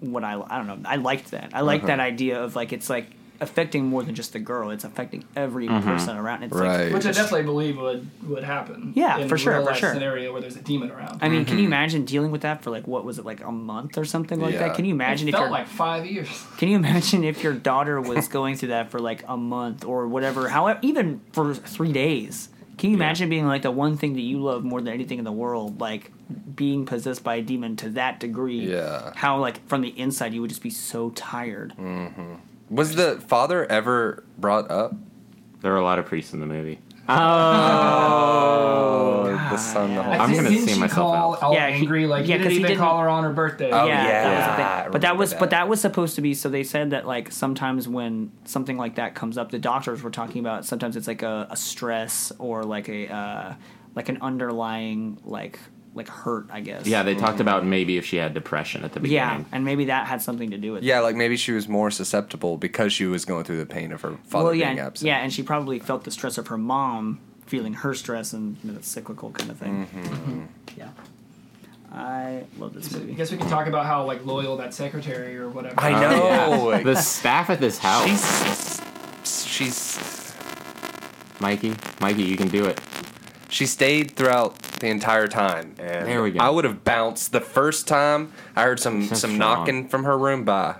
what 0.00 0.24
I 0.24 0.40
I 0.48 0.56
don't 0.56 0.66
know. 0.66 0.88
I 0.88 0.96
liked 0.96 1.32
that. 1.32 1.50
I 1.52 1.60
like 1.60 1.80
Uh-huh. 1.80 1.88
that 1.88 2.00
idea 2.00 2.42
of 2.42 2.56
like 2.56 2.72
it's 2.72 2.88
like 2.88 3.10
affecting 3.40 3.86
more 3.86 4.02
than 4.02 4.14
just 4.14 4.32
the 4.32 4.38
girl. 4.38 4.70
It's 4.70 4.84
affecting 4.84 5.24
every 5.36 5.68
person 5.68 6.16
around. 6.16 6.42
It's 6.42 6.54
Right. 6.54 6.86
like 6.86 6.92
Which 6.94 7.06
I 7.06 7.12
definitely 7.12 7.44
believe 7.44 7.76
would 7.78 8.08
would 8.28 8.44
happen. 8.44 8.92
Yeah, 8.96 9.18
in 9.18 9.28
for 9.28 9.38
sure, 9.38 9.52
real 9.54 9.62
for 9.62 9.70
life 9.70 9.78
sure. 9.78 9.92
Scenario 9.94 10.32
where 10.32 10.40
there's 10.40 10.56
a 10.56 10.60
demon 10.62 10.90
around. 10.90 11.18
I 11.22 11.28
mean, 11.28 11.44
can 11.44 11.56
you 11.58 11.64
Mm-hmm. 11.64 11.72
imagine 11.72 12.04
dealing 12.04 12.30
with 12.30 12.40
that 12.42 12.62
for 12.62 12.70
like 12.70 12.86
what 12.86 13.04
was 13.04 13.18
it 13.18 13.24
like 13.24 13.42
a 13.44 13.52
month 13.52 13.96
or 13.98 14.04
something 14.04 14.40
like 14.40 14.54
Yeah. 14.54 14.60
that? 14.68 14.74
Can 14.76 14.84
you 14.84 14.92
imagine 14.94 15.28
it 15.28 15.30
if 15.30 15.34
felt 15.36 15.44
your 15.50 15.52
like 15.58 15.68
five 15.68 16.04
years. 16.06 16.28
can 16.58 16.68
you 16.68 16.76
imagine 16.76 17.24
if 17.24 17.42
your 17.42 17.52
daughter 17.54 18.00
was 18.00 18.28
going 18.28 18.56
through 18.56 18.68
that 18.70 18.90
for 18.90 18.98
like 18.98 19.24
a 19.28 19.36
month 19.36 19.84
or 19.84 20.08
whatever, 20.08 20.48
however, 20.48 20.78
even 20.82 21.20
for 21.32 21.54
three 21.54 21.92
days? 21.92 22.48
Can 22.76 22.90
you 22.90 22.96
imagine 22.96 23.28
being 23.28 23.46
like 23.46 23.62
the 23.62 23.72
one 23.72 23.96
thing 23.96 24.12
that 24.14 24.20
you 24.20 24.38
love 24.40 24.62
more 24.62 24.80
than 24.80 24.92
anything 24.94 25.18
in 25.18 25.24
the 25.24 25.32
world, 25.32 25.80
like 25.80 26.12
being 26.54 26.86
possessed 26.86 27.24
by 27.24 27.34
a 27.36 27.42
demon 27.42 27.74
to 27.76 27.88
that 27.90 28.20
degree? 28.20 28.70
Yeah. 28.70 29.12
How 29.16 29.38
like 29.38 29.66
from 29.66 29.80
the 29.80 29.88
inside 29.98 30.32
you 30.32 30.40
would 30.42 30.50
just 30.50 30.62
be 30.62 30.70
so 30.70 31.10
tired. 31.10 31.72
Was 32.70 32.94
the 32.96 33.20
father 33.26 33.64
ever 33.70 34.24
brought 34.38 34.70
up? 34.70 34.94
There 35.60 35.72
are 35.72 35.78
a 35.78 35.84
lot 35.84 35.98
of 35.98 36.06
priests 36.06 36.32
in 36.34 36.40
the 36.40 36.46
movie. 36.46 36.78
Oh, 38.00 39.24
the 39.50 39.56
son. 39.56 39.94
The 39.94 40.02
whole. 40.02 40.12
I'm 40.12 40.32
gonna 40.34 40.48
didn't 40.50 40.66
see 40.66 40.74
she 40.74 40.80
myself 40.80 40.94
call 41.14 41.34
out. 41.34 41.42
all 41.42 41.54
Yeah, 41.54 41.68
he- 41.70 41.80
angry, 41.80 42.06
like 42.06 42.26
yeah, 42.26 42.36
he 42.36 42.42
'cause 42.42 42.44
didn't 42.44 42.50
he 42.52 42.56
even 42.58 42.68
didn't- 42.68 42.80
call 42.80 42.98
her 42.98 43.08
on 43.08 43.24
her 43.24 43.32
birthday. 43.32 43.70
Oh, 43.72 43.86
yeah, 43.86 44.04
yeah. 44.04 44.22
that 44.22 44.36
was 44.36 44.46
the 44.56 44.62
I. 44.62 44.88
But 44.90 45.00
that 45.00 45.08
remember 45.08 45.18
was 45.20 45.30
that. 45.30 45.40
but 45.40 45.50
that 45.50 45.68
was 45.68 45.80
supposed 45.80 46.14
to 46.16 46.20
be. 46.20 46.34
So 46.34 46.48
they 46.48 46.62
said 46.64 46.90
that 46.90 47.06
like 47.06 47.32
sometimes 47.32 47.88
when 47.88 48.32
something 48.44 48.76
like 48.76 48.96
that 48.96 49.14
comes 49.14 49.38
up, 49.38 49.50
the 49.50 49.58
doctors 49.58 50.02
were 50.02 50.10
talking 50.10 50.40
about. 50.40 50.64
Sometimes 50.66 50.96
it's 50.96 51.08
like 51.08 51.22
a, 51.22 51.46
a 51.50 51.56
stress 51.56 52.32
or 52.38 52.62
like 52.64 52.88
a 52.88 53.08
uh, 53.12 53.54
like 53.94 54.08
an 54.08 54.18
underlying 54.20 55.18
like 55.24 55.58
like 55.98 56.08
hurt, 56.08 56.46
I 56.50 56.60
guess. 56.60 56.86
Yeah, 56.86 57.02
they 57.02 57.14
talked 57.14 57.40
about 57.40 57.66
maybe 57.66 57.98
if 57.98 58.06
she 58.06 58.16
had 58.16 58.32
depression 58.32 58.84
at 58.84 58.92
the 58.92 59.00
beginning. 59.00 59.40
yeah, 59.40 59.44
and 59.52 59.64
maybe 59.64 59.84
that 59.86 60.06
had 60.06 60.22
something 60.22 60.50
to 60.52 60.56
do 60.58 60.72
with. 60.72 60.82
it. 60.82 60.86
Yeah, 60.86 61.00
like 61.00 61.16
maybe 61.16 61.36
she 61.36 61.52
was 61.52 61.68
more 61.68 61.90
susceptible 61.90 62.56
because 62.56 62.92
she 62.92 63.04
was 63.04 63.24
going 63.26 63.44
through 63.44 63.58
the 63.58 63.66
pain 63.66 63.92
of 63.92 64.00
her 64.00 64.16
father 64.24 64.44
well, 64.46 64.54
yeah, 64.54 64.66
being 64.68 64.78
and- 64.78 64.86
absent. 64.86 65.06
yeah, 65.06 65.18
and 65.18 65.30
she 65.32 65.42
probably 65.42 65.78
felt 65.78 66.04
the 66.04 66.10
stress 66.10 66.38
of 66.38 66.46
her 66.46 66.56
mom 66.56 67.20
feeling 67.44 67.74
her 67.74 67.92
stress, 67.94 68.32
and 68.32 68.56
you 68.64 68.70
know, 68.72 68.78
it's 68.78 68.88
cyclical 68.88 69.30
kind 69.32 69.50
of 69.50 69.58
thing. 69.58 69.86
Mm-hmm. 69.86 70.42
Yeah, 70.78 70.88
I 71.92 72.44
love 72.58 72.74
this 72.74 72.94
I 72.94 72.98
guess 73.00 73.30
we 73.32 73.38
can 73.38 73.48
talk 73.48 73.66
about 73.66 73.86
how 73.86 74.04
like 74.04 74.24
loyal 74.24 74.56
that 74.58 74.74
secretary 74.74 75.36
or 75.36 75.48
whatever. 75.48 75.80
I 75.80 75.90
know. 76.00 76.80
The 76.84 76.96
staff 76.96 77.50
at 77.50 77.60
this 77.60 77.78
house, 77.78 78.80
she's 79.24 79.46
she's 79.46 80.34
Mikey, 81.40 81.74
Mikey, 82.00 82.22
you 82.24 82.36
can 82.36 82.48
do 82.48 82.64
it. 82.66 82.80
She 83.48 83.66
stayed 83.66 84.10
throughout 84.12 84.58
the 84.80 84.88
entire 84.88 85.26
time, 85.28 85.74
and 85.78 86.06
There 86.06 86.22
we 86.22 86.30
go. 86.32 86.40
I 86.40 86.50
would 86.50 86.64
have 86.64 86.84
bounced 86.84 87.32
the 87.32 87.40
first 87.40 87.88
time 87.88 88.32
I 88.56 88.62
heard 88.64 88.80
some 88.80 89.02
So 89.06 89.14
some 89.14 89.34
strong. 89.34 89.38
knocking 89.38 89.88
from 89.88 90.04
her 90.04 90.16
room. 90.18 90.44
Bye. 90.44 90.76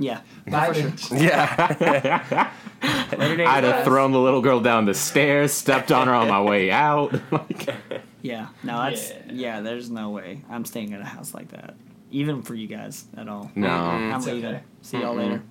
Yeah, 0.00 0.20
Bye, 0.48 0.72
sure. 0.72 1.18
Yeah, 1.18 2.50
I'd 2.82 3.64
have 3.64 3.84
thrown 3.84 4.12
the 4.12 4.20
little 4.20 4.40
girl 4.42 4.60
down 4.60 4.84
the 4.84 4.94
stairs, 4.94 5.52
stepped 5.52 5.90
on 5.90 6.06
her 6.06 6.14
on 6.14 6.28
my 6.28 6.40
way 6.40 6.70
out. 6.70 7.12
Like, 7.32 7.68
Yeah, 8.22 8.48
no, 8.62 8.78
that's 8.82 9.10
Yeah. 9.10 9.16
yeah. 9.32 9.60
There's 9.60 9.90
no 9.90 10.10
way 10.10 10.42
I'm 10.50 10.64
staying 10.64 10.92
at 10.92 11.00
a 11.00 11.04
house 11.04 11.34
like 11.34 11.48
that, 11.48 11.74
even 12.12 12.42
for 12.42 12.54
you 12.54 12.66
guys 12.68 13.06
at 13.16 13.28
all. 13.28 13.50
no. 13.56 13.68
I'm 13.68 14.14
It's 14.16 14.26
leaving. 14.26 14.44
okay. 14.56 14.62
See 14.82 15.00
y'all 15.00 15.14
later. 15.14 15.42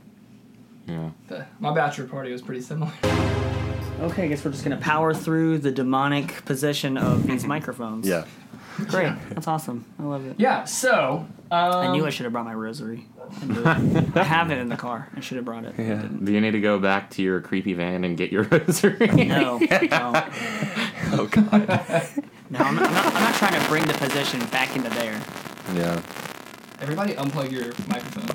Yeah. 0.88 1.10
The- 1.28 1.46
my 1.60 1.74
bachelor 1.74 2.08
party 2.08 2.32
was 2.32 2.42
pretty 2.42 2.62
similar. 2.62 2.92
Okay, 4.00 4.26
I 4.26 4.28
guess 4.28 4.46
we're 4.46 4.52
just 4.52 4.64
gonna 4.64 4.78
power 4.78 5.14
through 5.14 5.58
the 5.60 5.72
demonic 5.72 6.46
possession 6.46 6.98
of 6.98 7.26
these 7.26 7.46
microphones. 7.56 8.08
yeah. 8.08 8.26
great. 8.88 9.12
That's 9.30 9.48
awesome. 9.48 9.86
I 10.00 10.04
love 10.04 10.26
it. 10.28 10.36
Yeah. 10.40 10.66
So 10.66 11.26
um, 11.50 11.74
I 11.74 11.92
knew 11.92 12.06
I 12.06 12.10
should 12.12 12.26
have 12.26 12.34
brought 12.34 12.46
my 12.46 12.54
rosary. 12.54 13.06
I, 13.42 13.46
knew 13.46 13.60
it. 13.66 14.16
I 14.18 14.24
have 14.24 14.52
it 14.52 14.60
in 14.60 14.70
the 14.70 14.78
car. 14.78 15.10
I 15.16 15.20
should 15.20 15.38
have 15.38 15.46
brought 15.46 15.66
it. 15.66 15.74
I 15.74 15.78
didn't. 15.78 16.26
Do 16.26 16.32
you 16.32 16.40
need 16.42 16.52
to 16.52 16.62
go 16.62 16.78
back 16.80 17.10
to 17.12 17.24
your 17.24 17.42
creepy 17.42 17.74
van 17.74 18.04
and 18.04 18.16
get 18.16 18.32
your 18.32 18.44
rosary? 18.52 19.08
No, 19.08 19.58
no, 19.58 19.68
Oh 21.14 21.28
god. 21.32 21.52
no. 22.50 22.60
I'm 22.60 22.76
not, 22.76 22.88
I'm, 22.88 22.94
not, 22.94 23.06
I'm 23.08 23.14
not 23.14 23.34
trying 23.36 23.60
to 23.60 23.68
bring 23.68 23.86
the 23.86 23.94
possession 23.94 24.40
back 24.48 24.76
into 24.76 24.90
there. 24.92 25.20
Yeah. 25.74 26.02
everybody 26.82 27.14
unplug 27.16 27.52
your 27.52 27.74
microphone. 27.88 28.28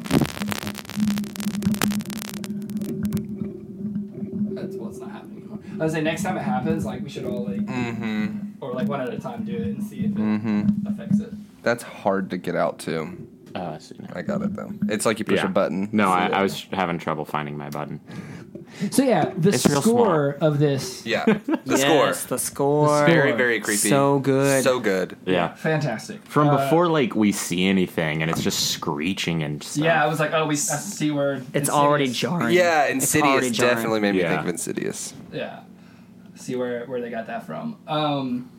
That's 4.54 4.76
what's 4.76 4.98
not 4.98 5.10
happening. 5.12 5.38
I 5.82 5.86
was 5.86 5.94
say 5.94 6.00
next 6.00 6.22
time 6.22 6.36
it 6.36 6.42
happens, 6.42 6.84
like 6.86 7.02
we 7.02 7.08
should 7.10 7.24
all 7.24 7.44
like, 7.44 7.66
Mm-hmm. 7.66 8.62
or 8.62 8.72
like 8.72 8.86
one 8.86 9.00
at 9.00 9.12
a 9.12 9.18
time, 9.18 9.44
do 9.44 9.52
it 9.56 9.62
and 9.62 9.82
see 9.82 10.00
if 10.04 10.12
it 10.12 10.14
Mm-hmm. 10.14 10.86
affects 10.86 11.18
it. 11.18 11.32
That's 11.64 11.82
hard 11.82 12.30
to 12.30 12.36
get 12.38 12.54
out 12.54 12.78
to. 12.80 13.26
Oh, 13.54 13.72
I 13.72 13.78
see 13.78 13.96
now. 13.98 14.08
I 14.14 14.22
got 14.22 14.42
it 14.42 14.54
though. 14.54 14.72
It's 14.88 15.04
like 15.04 15.18
you 15.18 15.24
push 15.24 15.40
Yeah. 15.40 15.46
a 15.46 15.48
button. 15.50 15.88
No, 15.92 16.08
I, 16.08 16.28
I 16.28 16.42
was 16.42 16.66
having 16.72 16.98
trouble 16.98 17.24
finding 17.24 17.58
my 17.58 17.68
button. 17.68 18.00
So 18.90 19.02
yeah, 19.02 19.30
the 19.36 19.50
It's 19.50 19.62
score 19.64 20.38
of 20.40 20.58
this. 20.58 21.04
Yeah. 21.04 21.24
The 21.64 21.76
yes, 21.76 21.80
score. 21.82 22.36
The 22.36 22.38
score. 22.38 23.06
Very 23.06 23.32
very 23.32 23.60
creepy. 23.60 23.88
So 23.90 24.18
good. 24.20 24.64
So 24.64 24.80
good. 24.80 25.16
Yeah. 25.26 25.52
Fantastic. 25.54 26.24
From 26.24 26.48
Uh, 26.48 26.56
before, 26.64 26.86
like 26.88 27.14
we 27.14 27.30
see 27.32 27.66
anything, 27.66 28.22
and 28.22 28.30
it's 28.30 28.42
just 28.42 28.70
screeching 28.70 29.42
and 29.42 29.62
stuff. 29.62 29.84
Yeah, 29.84 30.02
I 30.02 30.06
was 30.06 30.18
like, 30.20 30.32
oh, 30.32 30.46
we 30.46 30.54
that's 30.54 30.68
the 30.90 30.96
c 30.96 31.10
word. 31.10 31.44
It's 31.54 31.68
already 31.68 32.08
jarring. 32.10 32.54
Yeah, 32.56 32.84
It's 32.84 33.14
already 33.14 33.32
Insidious 33.48 33.56
jarring. 33.58 33.74
definitely 33.76 34.00
made 34.00 34.12
me 34.12 34.20
Yeah. 34.22 34.28
think 34.30 34.40
of 34.42 34.48
Insidious. 34.48 35.12
Yeah. 35.32 35.60
See 36.42 36.56
where 36.56 36.84
where 36.86 37.00
they 37.00 37.08
got 37.08 37.28
that 37.28 37.46
from. 37.46 37.78
Um, 37.86 38.50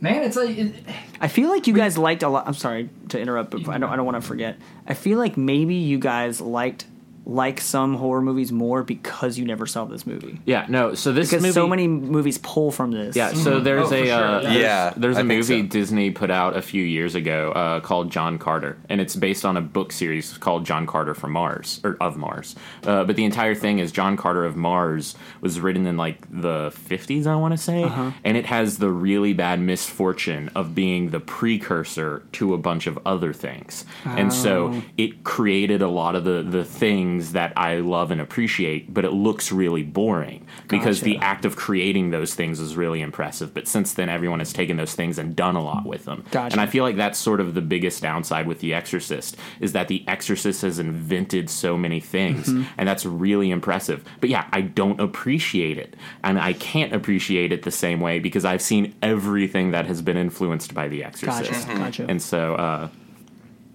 man, 0.00 0.22
it's 0.22 0.36
like 0.36 0.56
it, 0.56 0.74
I 1.20 1.28
feel 1.28 1.50
like 1.50 1.66
you 1.66 1.74
guys 1.74 1.98
liked 1.98 2.22
a 2.22 2.28
lot. 2.28 2.46
I'm 2.46 2.54
sorry 2.54 2.88
to 3.10 3.20
interrupt, 3.20 3.50
but 3.50 3.68
I 3.68 3.76
don't. 3.76 3.90
I 3.90 3.96
don't 3.96 4.06
want 4.06 4.16
to 4.16 4.26
forget. 4.26 4.56
I 4.86 4.94
feel 4.94 5.18
like 5.18 5.36
maybe 5.36 5.74
you 5.74 5.98
guys 5.98 6.40
liked 6.40 6.86
like 7.26 7.60
some 7.60 7.94
horror 7.94 8.22
movies 8.22 8.50
more 8.50 8.82
because 8.82 9.38
you 9.38 9.44
never 9.44 9.66
saw 9.66 9.84
this 9.84 10.06
movie. 10.06 10.40
Yeah, 10.46 10.66
no. 10.68 10.94
So 10.94 11.12
this 11.12 11.28
Because 11.30 11.42
movie, 11.42 11.52
so 11.52 11.68
many 11.68 11.86
movies 11.86 12.38
pull 12.38 12.72
from 12.72 12.90
this. 12.90 13.14
Yeah, 13.14 13.32
so 13.34 13.60
there's 13.60 13.92
Oh, 13.92 13.94
a 13.94 14.06
sure, 14.06 14.14
uh, 14.16 14.40
yeah. 14.40 14.48
there's, 14.48 14.56
Yeah, 14.56 14.94
there's 14.96 15.16
I 15.16 15.20
a 15.20 15.24
think 15.24 15.38
movie 15.38 15.62
so. 15.62 15.68
Disney 15.68 16.10
put 16.10 16.30
out 16.30 16.56
a 16.56 16.62
few 16.62 16.82
years 16.82 17.14
ago 17.14 17.52
uh, 17.52 17.80
called 17.80 18.10
John 18.10 18.38
Carter, 18.38 18.78
and 18.88 19.00
it's 19.00 19.14
based 19.14 19.44
on 19.44 19.56
a 19.56 19.60
book 19.60 19.92
series 19.92 20.36
called 20.38 20.64
John 20.66 20.86
Carter 20.86 21.14
from 21.14 21.32
Mars 21.32 21.80
or 21.84 21.96
of 22.00 22.16
Mars. 22.16 22.56
Uh, 22.84 23.04
but 23.04 23.16
the 23.16 23.24
entire 23.24 23.54
thing 23.54 23.78
is 23.78 23.92
John 23.92 24.16
Carter 24.16 24.44
of 24.44 24.56
Mars 24.56 25.14
was 25.40 25.60
written 25.60 25.86
in 25.86 25.96
like 25.96 26.26
the 26.30 26.70
50s, 26.88 27.26
I 27.26 27.36
want 27.36 27.52
to 27.52 27.58
say, 27.58 27.84
Uh-huh. 27.84 28.10
and 28.24 28.36
it 28.36 28.46
has 28.46 28.78
the 28.78 28.90
really 28.90 29.34
bad 29.34 29.60
misfortune 29.60 30.50
of 30.56 30.74
being 30.74 31.10
the 31.10 31.20
precursor 31.20 32.22
to 32.32 32.54
a 32.54 32.58
bunch 32.58 32.86
of 32.86 32.98
other 33.04 33.32
things, 33.32 33.84
and 34.04 34.28
Oh. 34.28 34.34
so 34.34 34.82
it 34.96 35.22
created 35.24 35.82
a 35.82 35.88
lot 35.88 36.14
of 36.16 36.24
the 36.24 36.42
the 36.42 36.64
things 36.64 37.09
that 37.32 37.52
I 37.56 37.76
love 37.76 38.10
and 38.10 38.20
appreciate, 38.20 38.92
but 38.92 39.04
it 39.04 39.12
looks 39.12 39.50
really 39.52 39.82
boring 39.82 40.46
because 40.68 41.00
the 41.00 41.16
act 41.18 41.44
of 41.44 41.56
creating 41.56 42.10
those 42.10 42.34
things 42.34 42.60
is 42.60 42.76
really 42.76 43.00
impressive. 43.00 43.52
But 43.54 43.66
since 43.68 43.92
then, 43.94 44.08
everyone 44.08 44.38
has 44.38 44.52
taken 44.52 44.76
those 44.76 44.94
things 44.94 45.18
and 45.18 45.34
done 45.36 45.56
a 45.56 45.62
lot 45.62 45.84
with 45.86 46.04
them. 46.04 46.24
Gotcha. 46.30 46.52
And 46.54 46.60
I 46.60 46.66
feel 46.66 46.84
like 46.84 46.96
that's 46.96 47.18
sort 47.18 47.40
of 47.40 47.54
the 47.54 47.60
biggest 47.60 48.02
downside 48.02 48.46
with 48.46 48.60
The 48.60 48.72
Exorcist 48.74 49.36
is 49.60 49.72
that 49.72 49.88
The 49.88 50.04
Exorcist 50.08 50.62
has 50.62 50.78
invented 50.78 51.50
so 51.50 51.76
many 51.76 52.00
things, 52.00 52.46
Mm-hmm. 52.48 52.62
and 52.78 52.88
that's 52.88 53.04
really 53.04 53.50
impressive. 53.50 54.04
But 54.20 54.30
yeah, 54.30 54.46
I 54.52 54.60
don't 54.62 55.00
appreciate 55.00 55.78
it, 55.78 55.96
and 56.24 56.38
I 56.38 56.52
can't 56.54 56.92
appreciate 56.94 57.52
it 57.52 57.62
the 57.62 57.70
same 57.70 58.00
way 58.00 58.18
because 58.18 58.44
I've 58.44 58.62
seen 58.62 58.94
everything 59.02 59.72
that 59.72 59.86
has 59.86 60.00
been 60.02 60.16
influenced 60.16 60.74
by 60.74 60.88
The 60.88 61.04
Exorcist. 61.04 61.66
Gotcha. 61.66 61.78
Gotcha. 61.78 62.06
And 62.08 62.20
so, 62.22 62.54
uh, 62.54 62.88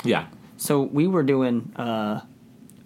yeah, 0.03 0.27
So 0.57 0.81
we 0.81 1.07
were 1.07 1.23
doing 1.23 1.71
uh, 1.75 2.21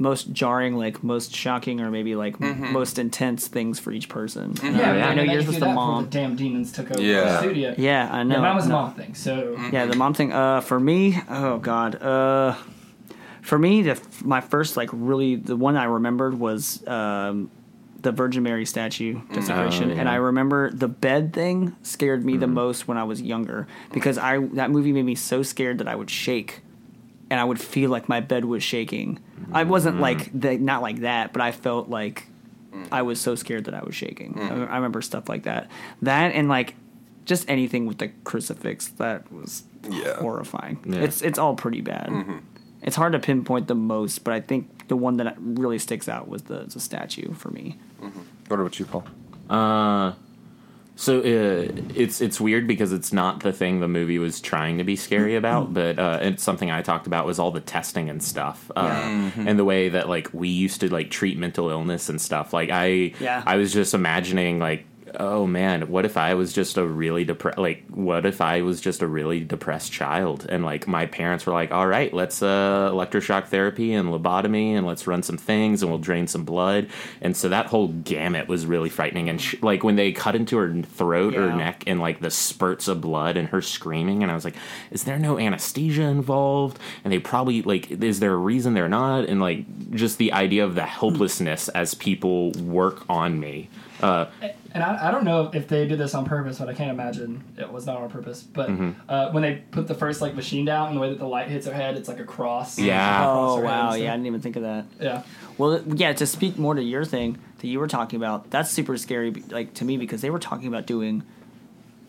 most 0.01 0.31
jarring, 0.31 0.75
like 0.77 1.03
most 1.03 1.35
shocking, 1.35 1.81
or 1.81 1.91
maybe 1.91 2.15
like 2.15 2.37
Mm-hmm. 2.39 2.71
most 2.71 2.97
intense 2.97 3.47
things 3.47 3.79
for 3.79 3.91
each 3.91 4.07
person. 4.09 4.55
And 4.63 4.77
yeah. 4.77 4.91
I, 4.91 5.09
I 5.09 5.13
know 5.13 5.23
yours 5.23 5.43
you 5.43 5.47
was 5.47 5.55
do 5.57 5.59
the 5.59 5.65
that 5.67 5.75
mom. 5.75 6.05
The 6.05 6.09
damn 6.09 6.35
demons 6.35 6.71
took 6.71 6.89
over 6.91 7.01
Yeah. 7.01 7.23
the 7.23 7.39
studio. 7.39 7.75
Yeah, 7.77 8.09
I 8.11 8.23
know. 8.23 8.35
Yeah, 8.35 8.41
mine 8.41 8.55
was 8.55 8.65
a 8.65 8.69
No. 8.69 8.75
mom 8.75 8.93
thing. 8.93 9.13
So 9.13 9.59
Yeah, 9.71 9.85
the 9.85 9.95
mom 9.95 10.13
thing. 10.13 10.31
Uh, 10.33 10.61
for 10.61 10.79
me, 10.79 11.17
oh 11.29 11.57
god. 11.59 12.01
Uh, 12.01 12.55
for 13.41 13.57
me, 13.59 13.81
the 13.81 13.99
my 14.23 14.41
first 14.41 14.77
like 14.77 14.89
really 14.93 15.35
the 15.35 15.55
one 15.55 15.75
I 15.75 15.85
remembered 15.85 16.39
was 16.39 16.85
um, 16.87 17.49
the 18.01 18.11
Virgin 18.13 18.43
Mary 18.43 18.65
statue 18.65 19.19
desecration, 19.33 19.91
Oh, 19.91 19.95
and. 19.95 20.07
I 20.07 20.15
remember 20.15 20.69
the 20.71 20.87
bed 20.87 21.33
thing 21.33 21.75
scared 21.83 22.23
me 22.23 22.37
the 22.37 22.47
most 22.47 22.87
when 22.87 22.97
I 22.97 23.03
was 23.03 23.21
younger 23.21 23.67
because 23.91 24.17
I 24.17 24.37
that 24.53 24.71
movie 24.71 24.93
made 24.93 25.03
me 25.05 25.15
so 25.15 25.43
scared 25.43 25.79
that 25.79 25.87
I 25.89 25.95
would 25.95 26.09
shake 26.09 26.61
and 27.29 27.39
I 27.39 27.43
would 27.43 27.59
feel 27.59 27.89
like 27.89 28.09
my 28.09 28.19
bed 28.19 28.45
was 28.45 28.63
shaking. 28.63 29.19
I 29.51 29.63
wasn't 29.63 29.97
mm. 29.97 30.01
like 30.01 30.39
the, 30.39 30.57
not 30.57 30.81
like 30.81 30.99
that, 31.01 31.33
but 31.33 31.41
I 31.41 31.51
felt 31.51 31.89
like 31.89 32.27
I 32.91 33.01
was 33.01 33.19
so 33.19 33.35
scared 33.35 33.65
that 33.65 33.73
I 33.73 33.83
was 33.83 33.95
shaking. 33.95 34.33
Mm. 34.33 34.67
I, 34.67 34.71
I 34.71 34.75
remember 34.75 35.01
stuff 35.01 35.29
like 35.29 35.43
that. 35.43 35.69
That 36.01 36.33
and 36.33 36.49
like 36.49 36.75
just 37.25 37.49
anything 37.49 37.85
with 37.85 37.99
the 37.99 38.09
crucifix 38.23 38.87
that 38.97 39.31
was 39.31 39.63
Yeah. 39.89 40.15
horrifying. 40.15 40.79
Yeah. 40.85 41.01
It's 41.01 41.21
it's 41.21 41.39
all 41.39 41.55
pretty 41.55 41.81
bad. 41.81 42.09
Mm-hmm. 42.09 42.37
It's 42.81 42.95
hard 42.95 43.13
to 43.13 43.19
pinpoint 43.19 43.67
the 43.67 43.75
most, 43.75 44.23
but 44.23 44.33
I 44.33 44.39
think 44.39 44.87
the 44.87 44.95
one 44.95 45.17
that 45.17 45.35
really 45.39 45.79
sticks 45.79 46.07
out 46.07 46.27
was 46.27 46.43
the, 46.43 46.59
the 46.59 46.79
statue 46.79 47.33
for 47.33 47.49
me. 47.51 47.77
Mm-hmm. 48.01 48.19
What 48.47 48.59
about 48.59 48.79
you, 48.79 48.85
Paul? 48.85 49.05
Uh, 49.49 50.13
so 50.99 51.19
uh, 51.19 51.71
it's 51.95 52.19
it's 52.19 52.41
weird 52.41 52.67
because 52.67 52.91
it's 52.91 53.13
not 53.13 53.39
the 53.39 53.53
thing 53.53 53.79
the 53.79 53.87
movie 53.87 54.19
was 54.19 54.41
trying 54.41 54.79
to 54.79 54.83
be 54.83 54.97
scary 54.97 55.37
about, 55.37 55.73
but 55.73 55.97
uh, 55.97 56.19
it's 56.21 56.43
something 56.43 56.69
I 56.69 56.81
talked 56.81 57.07
about 57.07 57.25
was 57.25 57.39
all 57.39 57.51
the 57.51 57.61
testing 57.61 58.09
and 58.09 58.21
stuff, 58.21 58.69
uh, 58.75 59.31
and 59.37 59.57
the 59.57 59.63
way 59.63 59.87
that 59.87 60.09
like 60.09 60.27
we 60.33 60.49
used 60.49 60.81
to 60.81 60.89
like 60.93 61.09
treat 61.09 61.37
mental 61.37 61.69
illness 61.69 62.09
and 62.09 62.19
stuff. 62.19 62.51
Like 62.51 62.69
I, 62.69 63.13
Yeah. 63.21 63.41
I 63.45 63.55
was 63.55 63.71
just 63.71 63.93
imagining 63.93 64.59
like. 64.59 64.85
Oh 65.17 65.47
man, 65.47 65.89
what 65.89 66.05
if 66.05 66.17
I 66.17 66.33
was 66.33 66.53
just 66.53 66.77
a 66.77 66.85
really 66.85 67.23
depressed 67.23 67.57
like 67.57 67.83
what 67.89 68.25
if 68.25 68.41
I 68.41 68.61
was 68.61 68.81
just 68.81 69.01
a 69.01 69.07
really 69.07 69.39
depressed 69.39 69.91
child 69.91 70.45
and 70.49 70.63
like 70.63 70.87
my 70.87 71.05
parents 71.05 71.45
were 71.45 71.53
like, 71.53 71.71
"All 71.71 71.87
right, 71.87 72.13
let's 72.13 72.41
uh 72.41 72.91
electroshock 72.91 73.47
therapy 73.47 73.93
and 73.93 74.09
lobotomy 74.09 74.73
and 74.73 74.85
let's 74.85 75.07
run 75.07 75.23
some 75.23 75.37
things 75.37 75.81
and 75.81 75.89
we'll 75.89 75.99
drain 75.99 76.27
some 76.27 76.43
blood." 76.43 76.89
And 77.21 77.35
so 77.35 77.49
that 77.49 77.67
whole 77.67 77.87
gamut 77.87 78.47
was 78.47 78.65
really 78.65 78.89
frightening 78.89 79.29
and 79.29 79.41
sh- 79.41 79.55
like 79.61 79.83
when 79.83 79.95
they 79.95 80.11
cut 80.11 80.35
into 80.35 80.57
her 80.57 80.81
throat 80.83 81.35
or 81.35 81.53
neck 81.53 81.83
and 81.87 81.99
like 81.99 82.19
the 82.19 82.31
spurts 82.31 82.87
of 82.87 83.01
blood 83.01 83.37
and 83.37 83.49
her 83.49 83.61
screaming 83.61 84.23
and 84.23 84.31
I 84.31 84.35
was 84.35 84.45
like, 84.45 84.55
"Is 84.91 85.03
there 85.03 85.19
no 85.19 85.39
anesthesia 85.39 86.03
involved?" 86.03 86.79
And 87.03 87.13
they 87.13 87.19
probably 87.19 87.61
like 87.61 87.91
is 87.91 88.19
there 88.19 88.33
a 88.33 88.37
reason 88.37 88.73
they're 88.73 88.89
not? 88.89 89.25
And 89.25 89.39
like 89.41 89.91
just 89.91 90.17
the 90.17 90.33
idea 90.33 90.63
of 90.65 90.75
the 90.75 90.85
helplessness 90.85 91.69
as 91.69 91.93
people 91.93 92.51
work 92.53 93.03
on 93.09 93.39
me. 93.39 93.69
Uh 94.01 94.25
And 94.71 94.83
I, 94.83 95.07
I 95.07 95.11
don't 95.11 95.23
know 95.23 95.49
if 95.53 95.67
they 95.67 95.87
did 95.87 95.97
this 95.99 96.13
on 96.13 96.25
purpose, 96.25 96.59
but 96.59 96.69
I 96.69 96.73
can't 96.73 96.91
imagine 96.91 97.43
it 97.57 97.71
was 97.71 97.85
not 97.87 97.97
on 97.97 98.09
purpose. 98.09 98.41
But 98.43 98.69
Mm-hmm. 98.69 98.91
uh, 99.09 99.31
when 99.31 99.41
they 99.43 99.63
put 99.71 99.87
the 99.87 99.95
first 99.95 100.21
like 100.21 100.35
machine 100.35 100.63
down 100.65 100.89
and 100.89 100.97
the 100.97 101.01
way 101.01 101.09
that 101.09 101.19
the 101.19 101.27
light 101.27 101.47
hits 101.47 101.65
her 101.65 101.73
head, 101.73 101.97
it's 101.97 102.07
like 102.07 102.19
a 102.19 102.23
cross. 102.25 102.77
Yeah. 102.77 103.21
Across 103.21 103.51
Oh 103.51 103.55
her 103.57 103.67
head 103.67 103.71
wow, 103.71 103.93
yeah, 103.95 104.09
I 104.13 104.15
didn't 104.15 104.27
even 104.27 104.41
think 104.41 104.55
of 104.57 104.63
that. 104.63 104.85
yeah. 105.01 105.23
Well, 105.57 105.81
yeah, 105.87 106.13
to 106.13 106.25
speak 106.25 106.57
more 106.57 106.75
to 106.75 106.81
your 106.83 107.03
thing 107.03 107.37
that 107.57 107.67
you 107.67 107.79
were 107.79 107.87
talking 107.87 108.17
about, 108.17 108.49
that's 108.51 108.69
super 108.69 108.95
scary, 108.95 109.31
like 109.49 109.73
to 109.75 109.85
me, 109.85 109.97
because 109.97 110.21
they 110.21 110.29
were 110.29 110.39
talking 110.39 110.67
about 110.67 110.85
doing 110.85 111.23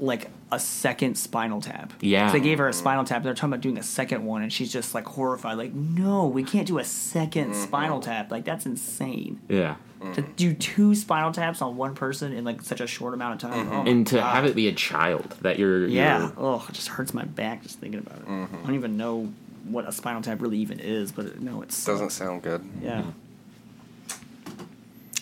like 0.00 0.30
a 0.50 0.58
second 0.58 1.16
spinal 1.16 1.60
tap. 1.60 1.92
Yeah. 2.00 2.28
So 2.28 2.32
they 2.34 2.40
gave 2.40 2.58
her 2.58 2.68
a 2.68 2.72
spinal 2.72 3.04
tap. 3.04 3.22
They're 3.22 3.34
talking 3.34 3.50
about 3.52 3.60
doing 3.60 3.78
a 3.78 3.82
second 3.82 4.24
one, 4.24 4.42
and 4.42 4.52
she's 4.52 4.72
just 4.72 4.94
like 4.94 5.04
horrified, 5.06 5.58
like, 5.58 5.72
no, 5.72 6.26
we 6.26 6.42
can't 6.42 6.66
do 6.66 6.78
a 6.78 6.82
2nd 6.82 7.30
mm-hmm. 7.30 7.52
spinal 7.52 8.00
tap. 8.00 8.30
Like 8.30 8.44
that's 8.44 8.66
insane. 8.66 9.40
yeah. 9.48 9.76
Mm-hmm. 10.00 10.12
To 10.14 10.22
do 10.22 10.54
two 10.54 10.94
spinal 10.94 11.30
taps 11.30 11.60
on 11.60 11.76
one 11.76 11.94
person 11.94 12.32
in 12.32 12.42
like 12.42 12.62
such 12.62 12.80
a 12.80 12.86
short 12.86 13.12
amount 13.12 13.42
of 13.44 13.50
time. 13.50 13.66
Mm-hmm. 13.66 13.76
Oh 13.76 13.90
And 13.90 14.06
to 14.06 14.16
God. 14.16 14.34
have 14.34 14.44
it 14.46 14.56
be 14.56 14.66
a 14.68 14.72
child 14.72 15.36
that 15.42 15.58
you're 15.58 15.86
Yeah. 15.86 16.20
you're- 16.20 16.32
Oh, 16.38 16.64
it 16.66 16.72
just 16.72 16.88
hurts 16.88 17.12
my 17.12 17.24
back 17.24 17.62
just 17.62 17.80
thinking 17.80 18.00
about 18.00 18.16
it. 18.20 18.24
I 18.26 18.64
don't 18.66 18.74
even 18.74 18.96
know 18.96 19.30
what 19.64 19.86
a 19.86 19.92
spinal 19.92 20.22
tap 20.22 20.40
really 20.40 20.56
even 20.56 20.80
is, 20.80 21.12
but 21.12 21.26
it, 21.26 21.40
no, 21.42 21.60
it's 21.60 21.84
Doesn't 21.84 22.10
sound 22.12 22.40
good. 22.42 22.64
Yeah. 22.82 23.02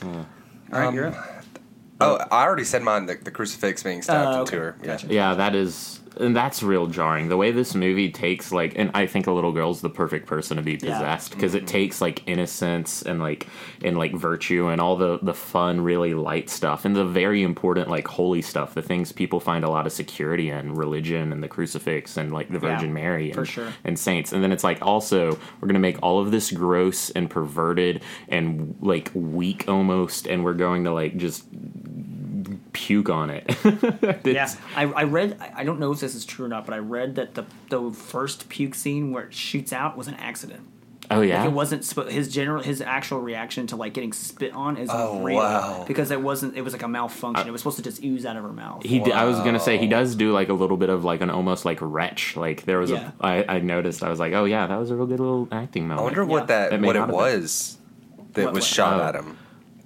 Uh, 0.01 0.07
All 0.07 0.27
right, 0.71 0.87
Um, 0.87 0.95
you're 0.95 1.07
up. 1.09 1.38
Oh, 2.01 2.17
I 2.31 2.45
already 2.45 2.65
said 2.65 2.83
mine. 2.83 3.07
The, 3.07 3.17
the 3.17 3.31
crucifix 3.31 3.83
being 3.83 4.03
stabbed 4.03 4.29
oh, 4.29 4.41
into 4.41 4.53
okay. 4.53 4.57
her. 4.57 4.77
Yeah. 4.81 4.87
Gotcha. 4.87 5.07
Yeah, 5.09 5.35
that 5.35 5.55
is, 5.55 6.01
and 6.19 6.35
that's 6.37 6.63
real 6.63 6.87
jarring. 6.87 7.29
The 7.29 7.37
way 7.37 7.51
this 7.51 7.75
movie 7.75 8.11
takes 8.11 8.53
like, 8.53 8.75
and 8.77 8.91
I 8.95 9.07
think 9.07 9.27
a 9.27 9.33
little 9.33 9.53
girl's 9.53 9.81
the 9.81 9.91
perfect 9.91 10.27
person 10.27 10.57
to 10.57 10.63
be 10.63 10.73
Yeah. 10.73 10.95
possessed 10.99 11.31
because 11.33 11.55
it 11.55 11.59
mm-hmm. 11.59 11.67
takes 11.67 12.01
like 12.01 12.23
innocence 12.27 13.03
and 13.03 13.21
like 13.21 13.47
and 13.83 13.97
like 13.97 14.15
virtue 14.15 14.69
and 14.69 14.81
all 14.81 14.97
the 14.97 15.19
the 15.23 15.35
fun, 15.35 15.81
really 15.81 16.15
light 16.15 16.51
stuff 16.51 16.85
and 16.85 16.95
the 16.97 17.05
very 17.05 17.43
important 17.43 17.89
like 17.89 18.07
holy 18.09 18.43
stuff, 18.43 18.75
the 18.75 18.83
things 18.83 19.13
people 19.13 19.41
find 19.41 19.65
a 19.65 19.71
lot 19.71 19.87
of 19.87 19.93
security 19.93 20.51
in, 20.51 20.75
religion 20.75 21.33
and 21.33 21.43
the 21.43 21.49
crucifix 21.49 22.17
and 22.17 22.33
like 22.33 22.49
the 22.49 22.55
Yeah, 22.55 22.75
Virgin 22.77 22.93
Mary 22.93 23.31
and, 23.31 23.47
sure. 23.49 23.73
and 23.85 23.99
saints. 23.99 24.33
And 24.33 24.43
then 24.43 24.53
it's 24.53 24.65
like 24.65 24.81
also 24.83 25.39
we're 25.61 25.69
gonna 25.69 25.79
make 25.79 25.99
all 26.03 26.21
of 26.21 26.31
this 26.31 26.51
gross 26.51 27.11
and 27.11 27.31
perverted 27.31 28.03
and 28.29 28.77
like 28.81 29.11
weak 29.15 29.69
almost, 29.69 30.27
and 30.27 30.45
we're 30.45 30.55
going 30.55 30.85
to 30.85 30.93
like 30.93 31.17
just 31.17 31.45
puke 32.79 33.11
on 33.11 33.31
it. 33.31 33.45
Yeah, 34.25 34.49
I, 34.77 34.85
I 34.85 35.03
read. 35.05 35.37
I- 35.41 35.53
I 35.61 35.65
don't 35.65 35.81
know 35.81 35.91
if 35.93 36.01
this 36.01 36.15
is 36.15 36.25
true 36.25 36.45
or 36.47 36.49
not, 36.49 36.65
but 36.67 36.75
I 36.75 36.79
read 36.79 37.17
that 37.17 37.35
the 37.35 37.45
the 37.71 37.91
first 37.91 38.49
puke 38.49 38.75
scene 38.75 39.11
where 39.13 39.25
it 39.25 39.35
shoots 39.35 39.73
out 39.73 39.97
was 39.97 40.07
an 40.09 40.15
accident. 40.15 40.61
Oh 41.11 41.23
yeah. 41.23 41.41
Like 41.41 41.51
it 41.51 41.55
wasn't 41.55 42.11
his 42.13 42.29
general 42.29 42.63
his 42.63 42.81
actual 42.83 43.21
reaction 43.21 43.67
to 43.69 43.77
like 43.77 43.95
getting 43.95 44.13
spit 44.13 44.53
on 44.53 44.77
is 44.77 44.91
Oh, 44.93 45.21
real 45.23 45.39
wow. 45.39 45.85
because 45.89 46.11
it 46.11 46.21
wasn't 46.21 46.55
it 46.57 46.61
was 46.63 46.73
like 46.75 46.83
a 46.83 46.89
malfunction. 46.89 47.47
Uh, 47.47 47.49
it 47.49 47.53
was 47.53 47.63
supposed 47.63 47.79
to 47.79 47.83
just 47.83 48.05
ooze 48.05 48.27
out 48.27 48.37
of 48.37 48.43
her 48.43 48.53
mouth. 48.53 48.83
He, 48.85 48.99
d 49.01 49.11
I 49.13 49.25
was 49.25 49.39
gonna 49.39 49.59
say 49.61 49.79
he 49.79 49.87
does 49.89 50.15
do 50.15 50.33
like 50.33 50.51
a 50.51 50.53
little 50.53 50.77
bit 50.77 50.91
of 50.91 51.05
like 51.05 51.23
an 51.23 51.31
almost 51.31 51.65
like 51.65 51.79
retch. 51.81 52.37
Like 52.37 52.65
there 52.67 52.79
was 52.79 52.91
Yeah. 52.91 53.11
a, 53.21 53.27
I, 53.27 53.57
I 53.57 53.61
noticed. 53.61 54.03
I 54.05 54.11
was 54.11 54.21
like, 54.21 54.35
oh 54.35 54.45
yeah, 54.45 54.67
that 54.67 54.77
was 54.79 54.91
a 54.91 54.97
real 54.97 55.07
good 55.07 55.19
little 55.21 55.49
acting 55.51 55.89
moment. 55.89 56.01
I 56.01 56.03
moment. 56.05 56.17
wonder 56.19 56.23
Yeah. 56.23 56.39
what 56.39 56.47
that, 56.49 56.71
That 56.73 56.81
what 56.83 56.95
it 56.97 56.99
not 57.01 57.09
have 57.09 57.15
was 57.15 57.79
that 58.35 58.45
What- 58.45 58.55
was 58.55 58.63
what? 58.65 58.69
shot 58.69 59.01
Oh. 59.01 59.09
at 59.09 59.15
him. 59.15 59.39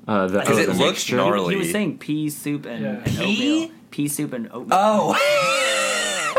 Uh, 0.08 0.26
the, 0.26 0.40
Because 0.40 0.58
oh, 0.58 0.60
it 0.62 0.66
the 0.66 0.72
looks 0.74 0.90
mixture? 0.92 1.16
gnarly. 1.16 1.54
He 1.54 1.58
was 1.60 1.70
saying 1.70 1.98
pea 1.98 2.28
soup 2.30 2.66
and, 2.66 2.82
Yeah. 2.82 2.90
and 2.90 3.04
Pea? 3.06 3.22
oatmeal. 3.64 3.70
Pea 3.90 4.08
soup 4.08 4.32
and 4.32 4.46
oatmeal. 4.52 4.68
Oh. 4.72 6.34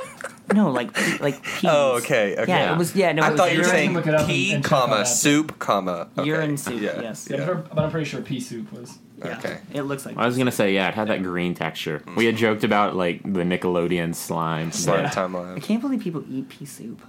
no, 0.54 0.72
like 0.72 0.96
like 1.22 1.42
peas. 1.44 1.66
oh, 1.72 1.98
okay. 1.98 2.36
Okay. 2.38 2.46
Yeah, 2.52 2.74
it 2.74 2.78
was. 2.78 2.96
Yeah, 2.96 3.12
no. 3.14 3.24
I 3.24 3.30
was 3.32 3.40
thought 3.40 3.52
you 3.54 3.60
were 3.60 3.64
saying 3.64 3.94
look 3.94 4.06
and- 4.06 4.28
pea, 4.28 4.54
and 4.54 4.64
comma 4.64 5.06
soup, 5.06 5.58
comma 5.60 6.10
okay. 6.18 6.28
urine 6.28 6.58
soup. 6.58 6.82
Yeah. 6.82 7.02
Yes. 7.02 7.28
Yeah, 7.30 7.38
Yeah. 7.38 7.54
but 7.70 7.80
I'm- 7.80 7.92
pretty 7.92 8.06
sure 8.10 8.22
pea 8.22 8.40
soup 8.40 8.72
was. 8.74 8.98
Yeah. 9.20 9.38
Okay. 9.38 9.58
It 9.74 9.84
looks 9.84 10.06
like. 10.06 10.18
I 10.18 10.26
was 10.26 10.38
gonna 10.38 10.52
say 10.52 10.74
yeah, 10.74 10.90
it 10.90 10.96
had 10.96 11.08
that 11.08 11.24
green 11.24 11.54
texture. 11.56 12.04
We 12.18 12.26
had 12.26 12.36
joked 12.36 12.64
about 12.64 12.96
like 12.96 13.24
the 13.24 13.44
Nickelodeon 13.44 14.14
slime. 14.16 14.72
Slime 14.72 15.04
but- 15.04 15.14
time 15.14 15.36
I 15.36 15.60
can't 15.60 15.80
believe 15.82 16.02
people 16.02 16.24
eat 16.30 16.50
pea 16.50 16.66
soup. 16.66 17.02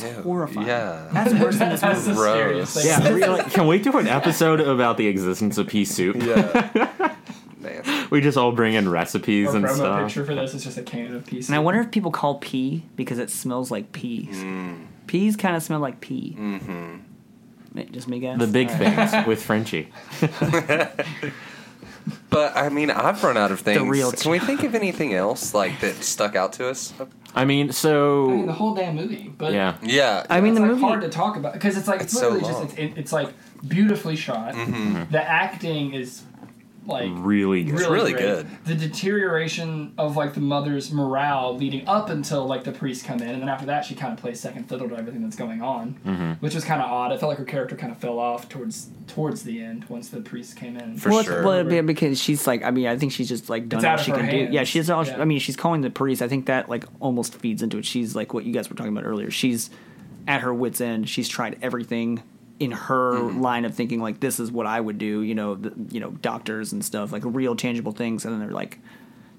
That's 0.00 0.16
Ew, 0.16 0.22
horrifying. 0.22 0.66
yeah. 0.66 1.08
That's 1.12 1.34
worse 1.34 1.58
than 1.58 1.70
this 1.70 1.80
That's 1.82 2.06
movie. 2.06 2.16
the 2.18 2.22
scariest 2.22 2.72
Gross. 2.74 2.84
thing. 2.84 3.04
Yeah, 3.04 3.08
really. 3.26 3.50
Can 3.50 3.66
we 3.66 3.78
do 3.78 3.96
an 3.98 4.06
episode 4.08 4.60
about 4.60 4.96
the 4.96 5.06
existence 5.06 5.56
of 5.58 5.68
pea 5.68 5.84
soup? 5.84 6.16
Yeah. 6.16 7.14
Man. 7.60 8.08
We 8.10 8.20
just 8.20 8.36
all 8.36 8.52
bring 8.52 8.74
in 8.74 8.88
recipes 8.90 9.48
Our 9.48 9.56
and 9.56 9.64
promo 9.64 9.74
stuff. 9.76 10.06
picture 10.06 10.24
for 10.26 10.34
this 10.34 10.52
is 10.54 10.64
just 10.64 10.76
a 10.76 10.82
can 10.82 11.14
of 11.14 11.24
pea 11.26 11.40
soup. 11.40 11.48
And 11.50 11.56
I 11.56 11.60
wonder 11.60 11.80
if 11.80 11.90
people 11.90 12.10
call 12.10 12.34
pea 12.38 12.84
because 12.96 13.18
it 13.18 13.30
smells 13.30 13.70
like 13.70 13.92
peas. 13.92 14.36
Mm. 14.36 14.84
Peas 15.06 15.36
kind 15.36 15.56
of 15.56 15.62
smell 15.62 15.80
like 15.80 16.00
pea. 16.00 16.36
Mm-hmm. 16.38 16.96
Just 17.92 18.06
me 18.06 18.20
guess. 18.20 18.38
The 18.38 18.46
big 18.46 18.68
All 18.70 18.78
right. 18.78 19.08
things 19.10 19.26
with 19.26 19.42
Frenchie. 19.42 19.88
But 22.30 22.56
I 22.56 22.68
mean, 22.68 22.90
I've 22.90 23.22
run 23.24 23.36
out 23.36 23.50
of 23.50 23.60
things. 23.60 23.80
real 23.88 24.12
Can 24.12 24.30
we 24.30 24.38
think 24.38 24.62
of 24.62 24.74
anything 24.74 25.14
else 25.14 25.54
like 25.54 25.80
that 25.80 25.96
stuck 26.02 26.34
out 26.36 26.52
to 26.54 26.68
us? 26.68 26.92
I 27.34 27.44
mean, 27.44 27.72
so 27.72 28.30
I 28.30 28.34
mean, 28.34 28.46
the 28.46 28.52
whole 28.52 28.74
damn 28.74 28.94
movie. 28.96 29.32
But 29.36 29.52
yeah. 29.52 29.76
Yeah. 29.82 30.26
I 30.28 30.40
mean, 30.40 30.52
it's 30.52 30.60
the 30.60 30.66
like 30.66 30.70
movie. 30.72 30.82
hard 30.82 31.00
to 31.02 31.08
talk 31.08 31.36
about 31.36 31.54
because 31.54 31.76
it's 31.76 31.88
like 31.88 32.00
it's, 32.00 32.12
It's 32.12 32.20
so 32.20 32.28
literally 32.30 32.52
long. 32.52 32.66
just 32.66 32.78
it's, 32.78 32.92
it, 32.94 32.98
it's 32.98 33.12
like 33.12 33.32
beautifully 33.66 34.16
shot. 34.16 34.54
Mm-hmm. 34.54 35.10
The 35.12 35.22
acting 35.22 35.94
is 35.94 36.22
like 36.86 37.10
really 37.14 37.64
good. 37.64 37.74
It's 37.80 37.88
really 37.88 38.12
good. 38.12 38.46
The 38.64 38.74
deterioration 38.74 39.92
of 39.96 40.16
like 40.16 40.34
the 40.34 40.40
mother's 40.40 40.92
morale 40.92 41.56
leading 41.56 41.86
up 41.88 42.08
until 42.10 42.46
like 42.46 42.64
the 42.64 42.72
priests 42.72 43.04
come 43.04 43.20
in, 43.20 43.28
and 43.28 43.42
then 43.42 43.48
after 43.48 43.66
that 43.66 43.84
she 43.84 43.94
kind 43.94 44.12
of 44.12 44.18
plays 44.20 44.40
second 44.40 44.68
fiddle 44.68 44.88
to 44.88 44.96
everything 44.96 45.22
that's 45.22 45.36
going 45.36 45.62
on, 45.62 45.98
Mm-hmm. 46.04 46.32
which 46.44 46.54
was 46.54 46.64
kind 46.64 46.82
of 46.82 46.90
odd. 46.90 47.12
I 47.12 47.16
felt 47.16 47.30
like 47.30 47.38
her 47.38 47.44
character 47.44 47.76
kind 47.76 47.92
of 47.92 47.98
fell 47.98 48.18
off 48.18 48.48
towards 48.48 48.88
towards 49.06 49.42
the 49.44 49.62
end 49.62 49.84
once 49.88 50.08
the 50.08 50.20
priests 50.20 50.54
came 50.54 50.76
in. 50.76 50.96
For 50.98 51.10
well, 51.10 51.20
it's- 51.20 51.34
sure. 51.34 51.44
well, 51.44 51.72
yeah, 51.72 51.80
because 51.82 52.20
she's 52.20 52.46
like, 52.46 52.62
I 52.62 52.70
mean, 52.70 52.86
I 52.86 52.96
think 52.96 53.12
she's 53.12 53.28
just 53.28 53.48
like 53.48 53.68
done 53.68 53.78
It's 53.78 53.86
all 53.86 53.96
she 53.96 54.12
can 54.12 54.24
hands. 54.24 54.48
do. 54.50 54.54
Yeah, 54.54 54.64
she's 54.64 54.90
all. 54.90 55.06
Yeah. 55.06 55.20
I 55.20 55.24
mean, 55.24 55.38
she's 55.38 55.56
calling 55.56 55.80
the 55.82 55.90
police. 55.90 56.20
I 56.22 56.28
think 56.28 56.46
that 56.46 56.68
like 56.68 56.84
almost 57.00 57.34
feeds 57.36 57.62
into 57.62 57.78
it. 57.78 57.84
She's 57.84 58.14
like 58.16 58.34
what 58.34 58.44
you 58.44 58.52
guys 58.52 58.68
were 58.68 58.76
talking 58.76 58.92
about 58.92 59.04
earlier. 59.08 59.30
She's 59.30 59.70
at 60.26 60.40
her 60.40 60.52
wits 60.54 60.80
end. 60.80 61.08
She's 61.08 61.28
tried 61.28 61.58
everything 61.62 62.22
in 62.60 62.70
her 62.72 63.14
Mm-hmm. 63.14 63.40
line 63.40 63.64
of 63.64 63.74
thinking. 63.74 64.00
Like 64.00 64.20
this 64.20 64.38
is 64.40 64.50
what 64.52 64.66
I 64.66 64.80
would 64.80 64.98
do. 64.98 65.20
You 65.22 65.34
know, 65.34 65.54
the, 65.56 65.72
you 65.90 66.00
know, 66.00 66.10
doctors 66.10 66.72
and 66.72 66.84
stuff 66.84 67.12
like 67.12 67.22
real 67.24 67.56
tangible 67.56 67.92
things. 67.92 68.24
And 68.24 68.32
then 68.34 68.40
they're 68.40 68.50
like. 68.50 68.78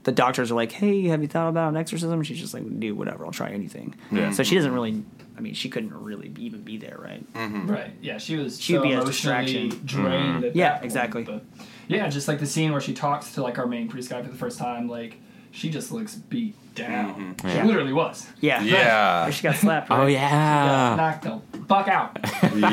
The 0.04 0.12
doctors 0.12 0.52
are 0.52 0.54
like, 0.56 0.72
"Hey, 0.72 1.08
have 1.08 1.24
you 1.24 1.28
thought 1.28 1.50
about 1.50 1.70
an 1.70 1.78
exorcism?" 1.78 2.22
She's 2.22 2.38
just 2.40 2.54
like, 2.54 2.80
do 2.80 2.94
whatever. 2.94 3.26
I'll 3.26 3.32
try 3.32 3.50
anything." 3.50 3.96
Yeah. 4.12 4.30
So 4.34 4.44
she 4.44 4.54
doesn't 4.54 4.72
really. 4.72 5.04
I 5.36 5.42
mean, 5.42 5.56
she 5.56 5.68
couldn't 5.68 5.96
really 5.96 6.32
even 6.38 6.62
be 6.62 6.78
there, 6.78 6.96
right? 7.02 7.26
Right. 7.68 7.90
Yeah, 8.04 8.20
she 8.20 8.36
was 8.36 8.62
She'd 8.62 8.76
so 8.76 8.84
be 8.84 8.90
a 8.92 9.02
emotionally 9.02 9.70
distraction. 9.70 9.82
drained. 9.84 10.44
At 10.46 10.56
Yeah, 10.56 10.66
that 10.66 10.74
point, 10.74 10.86
exactly. 10.86 11.24
But 11.24 11.44
yeah, 11.88 12.08
just 12.08 12.28
like 12.28 12.40
the 12.40 12.46
scene 12.46 12.72
where 12.72 12.82
she 12.82 12.94
talks 12.94 13.34
to 13.34 13.42
like 13.42 13.58
our 13.58 13.66
main 13.66 13.88
priest 13.88 14.12
guy 14.12 14.22
for 14.22 14.30
the 14.30 14.38
first 14.38 14.60
time, 14.60 14.88
like 14.88 15.18
she 15.50 15.72
just 15.72 15.92
looks 15.92 16.14
beat 16.14 16.56
down. 16.76 17.36
She 17.42 17.48
Yeah. 17.48 17.66
literally 17.66 17.94
was. 17.94 18.28
Yeah. 18.42 18.62
Yeah. 18.62 19.30
She 19.32 19.44
got 19.44 19.56
slapped. 19.56 19.90
Oh 19.90 20.00
right? 20.00 20.12
yeah. 20.12 20.96
Knocked 20.98 21.24
the 21.24 21.42
fuck 21.68 21.88
out. 21.88 22.18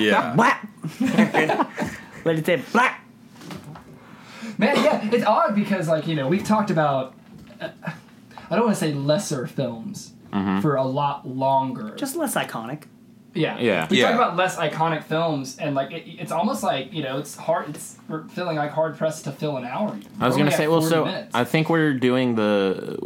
yeah. 0.00 0.32
Black. 0.36 0.68
Let 2.24 2.38
it 2.38 2.46
say 2.46 2.62
black. 2.72 3.04
Man, 4.58 4.76
yeah, 4.76 5.08
it's 5.12 5.24
odd 5.24 5.54
because 5.54 5.88
like 5.88 6.06
you 6.06 6.14
know 6.14 6.28
we've 6.28 6.44
talked 6.44 6.70
about. 6.70 7.14
Uh, 7.60 7.68
I 8.50 8.56
don't 8.56 8.66
want 8.66 8.76
to 8.76 8.80
say 8.80 8.92
lesser 8.92 9.46
films 9.46 10.12
for 10.60 10.76
a 10.76 10.84
lot 10.84 11.26
longer. 11.26 11.94
Just 11.96 12.16
less 12.16 12.34
iconic. 12.34 12.84
Yeah, 13.34 13.58
Yeah. 13.58 13.86
We 13.90 13.98
Yeah. 14.00 14.08
talk 14.08 14.14
about 14.16 14.36
less 14.36 14.56
iconic 14.56 15.04
films, 15.04 15.56
and 15.58 15.74
like 15.74 15.90
it, 15.90 16.04
it's 16.06 16.30
almost 16.32 16.62
like 16.62 16.92
you 16.92 17.02
know 17.02 17.18
it's 17.18 17.34
hard. 17.34 17.70
It's 17.70 17.96
we're 18.08 18.24
feeling 18.28 18.56
like 18.56 18.70
hard 18.70 18.96
pressed 18.98 19.24
to 19.24 19.32
fill 19.32 19.56
an 19.56 19.64
hour. 19.64 19.96
I 20.20 20.26
was 20.28 20.36
gonna 20.36 20.50
say, 20.52 20.68
well, 20.68 20.82
so 20.82 21.06
minutes. 21.06 21.34
I 21.34 21.44
think 21.44 21.68
we're 21.70 21.94
doing 21.94 22.34
the. 22.34 22.98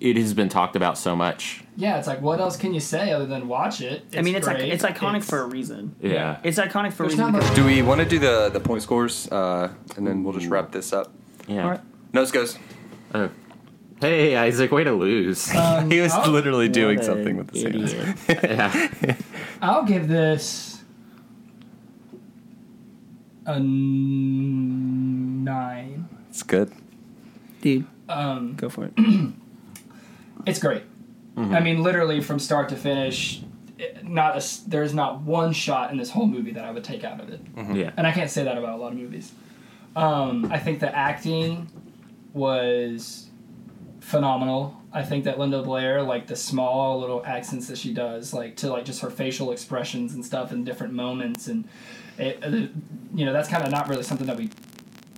It 0.00 0.16
has 0.16 0.32
been 0.32 0.48
talked 0.48 0.76
about 0.76 0.96
so 0.96 1.14
much. 1.14 1.62
yeah, 1.76 1.98
it's 1.98 2.06
like 2.06 2.22
what 2.22 2.40
else 2.40 2.56
can 2.56 2.72
you 2.72 2.80
say 2.80 3.12
other 3.12 3.26
than 3.26 3.46
watch 3.48 3.82
it? 3.82 4.02
I 4.16 4.22
mean, 4.22 4.34
it's 4.34 4.46
like 4.46 4.58
it's 4.60 4.82
iconic 4.82 5.16
It's- 5.18 5.28
for 5.28 5.40
a 5.42 5.46
reason. 5.46 5.94
Yeah. 6.00 6.38
It's 6.42 6.58
iconic 6.58 6.94
for 6.94 7.02
a 7.04 7.06
reason. 7.08 7.20
not 7.20 7.32
because- 7.32 7.48
much- 7.50 7.56
Do 7.56 7.64
we 7.66 7.82
want 7.82 8.00
to 8.00 8.06
do 8.08 8.18
the 8.18 8.48
the 8.50 8.60
point 8.60 8.82
scores, 8.82 9.28
uh, 9.30 9.68
and 9.96 10.06
then 10.06 10.24
we'll 10.24 10.32
just 10.32 10.46
wrap 10.48 10.72
this 10.72 10.92
up? 10.94 11.12
Yeah. 11.46 11.64
All 11.64 11.70
right. 11.70 11.80
Nose 12.14 12.30
goes. 12.30 12.58
Oh. 13.14 13.28
Hey, 14.00 14.34
Isaac, 14.36 14.72
way 14.72 14.84
to 14.84 14.92
lose. 14.92 15.54
Um, 15.54 15.90
He 15.94 16.00
was 16.00 16.12
I'll- 16.12 16.30
literally 16.32 16.68
doing 16.70 17.02
something 17.02 17.36
with 17.36 17.48
the 17.48 17.60
hands. 17.62 17.92
idiot. 17.92 18.16
yeah. 18.44 19.16
I'll 19.60 19.84
give 19.84 20.08
this 20.08 20.80
a 23.44 23.58
nine. 25.44 26.08
It's 26.30 26.42
good. 26.42 26.72
Dude, 27.60 27.84
Um, 28.08 28.54
go 28.56 28.68
for 28.70 28.86
it. 28.86 28.92
it's 30.46 30.58
great. 30.58 30.84
I 31.36 31.60
mean, 31.60 31.82
literally 31.82 32.20
from 32.20 32.38
start 32.38 32.68
to 32.68 32.76
finish, 32.76 33.42
not 34.02 34.36
a 34.36 34.68
there's 34.68 34.92
not 34.92 35.22
one 35.22 35.52
shot 35.52 35.90
in 35.90 35.96
this 35.96 36.10
whole 36.10 36.26
movie 36.26 36.50
that 36.52 36.64
I 36.64 36.70
would 36.70 36.84
take 36.84 37.02
out 37.02 37.18
of 37.20 37.30
it. 37.30 37.40
Yeah. 37.72 37.92
and 37.96 38.06
I 38.06 38.12
can't 38.12 38.30
say 38.30 38.44
that 38.44 38.58
about 38.58 38.78
a 38.78 38.82
lot 38.82 38.92
of 38.92 38.98
movies. 38.98 39.32
Um, 39.96 40.50
I 40.52 40.58
think 40.58 40.80
the 40.80 40.94
acting 40.94 41.68
was 42.32 43.30
phenomenal. 44.00 44.76
I 44.92 45.02
think 45.02 45.24
that 45.24 45.38
Linda 45.38 45.62
Blair, 45.62 46.02
like 46.02 46.26
the 46.26 46.36
small 46.36 47.00
little 47.00 47.24
accents 47.24 47.68
that 47.68 47.78
she 47.78 47.94
does, 47.94 48.34
like 48.34 48.56
to 48.56 48.68
like 48.68 48.84
just 48.84 49.00
her 49.00 49.10
facial 49.10 49.52
expressions 49.52 50.14
and 50.14 50.24
stuff 50.24 50.52
in 50.52 50.64
different 50.64 50.92
moments, 50.92 51.46
and 51.46 51.68
it, 52.18 52.44
uh, 52.44 52.48
you 53.14 53.24
know 53.24 53.32
that's 53.32 53.48
kind 53.48 53.64
of 53.64 53.70
not 53.70 53.88
really 53.88 54.02
something 54.02 54.26
that 54.26 54.36
we 54.36 54.50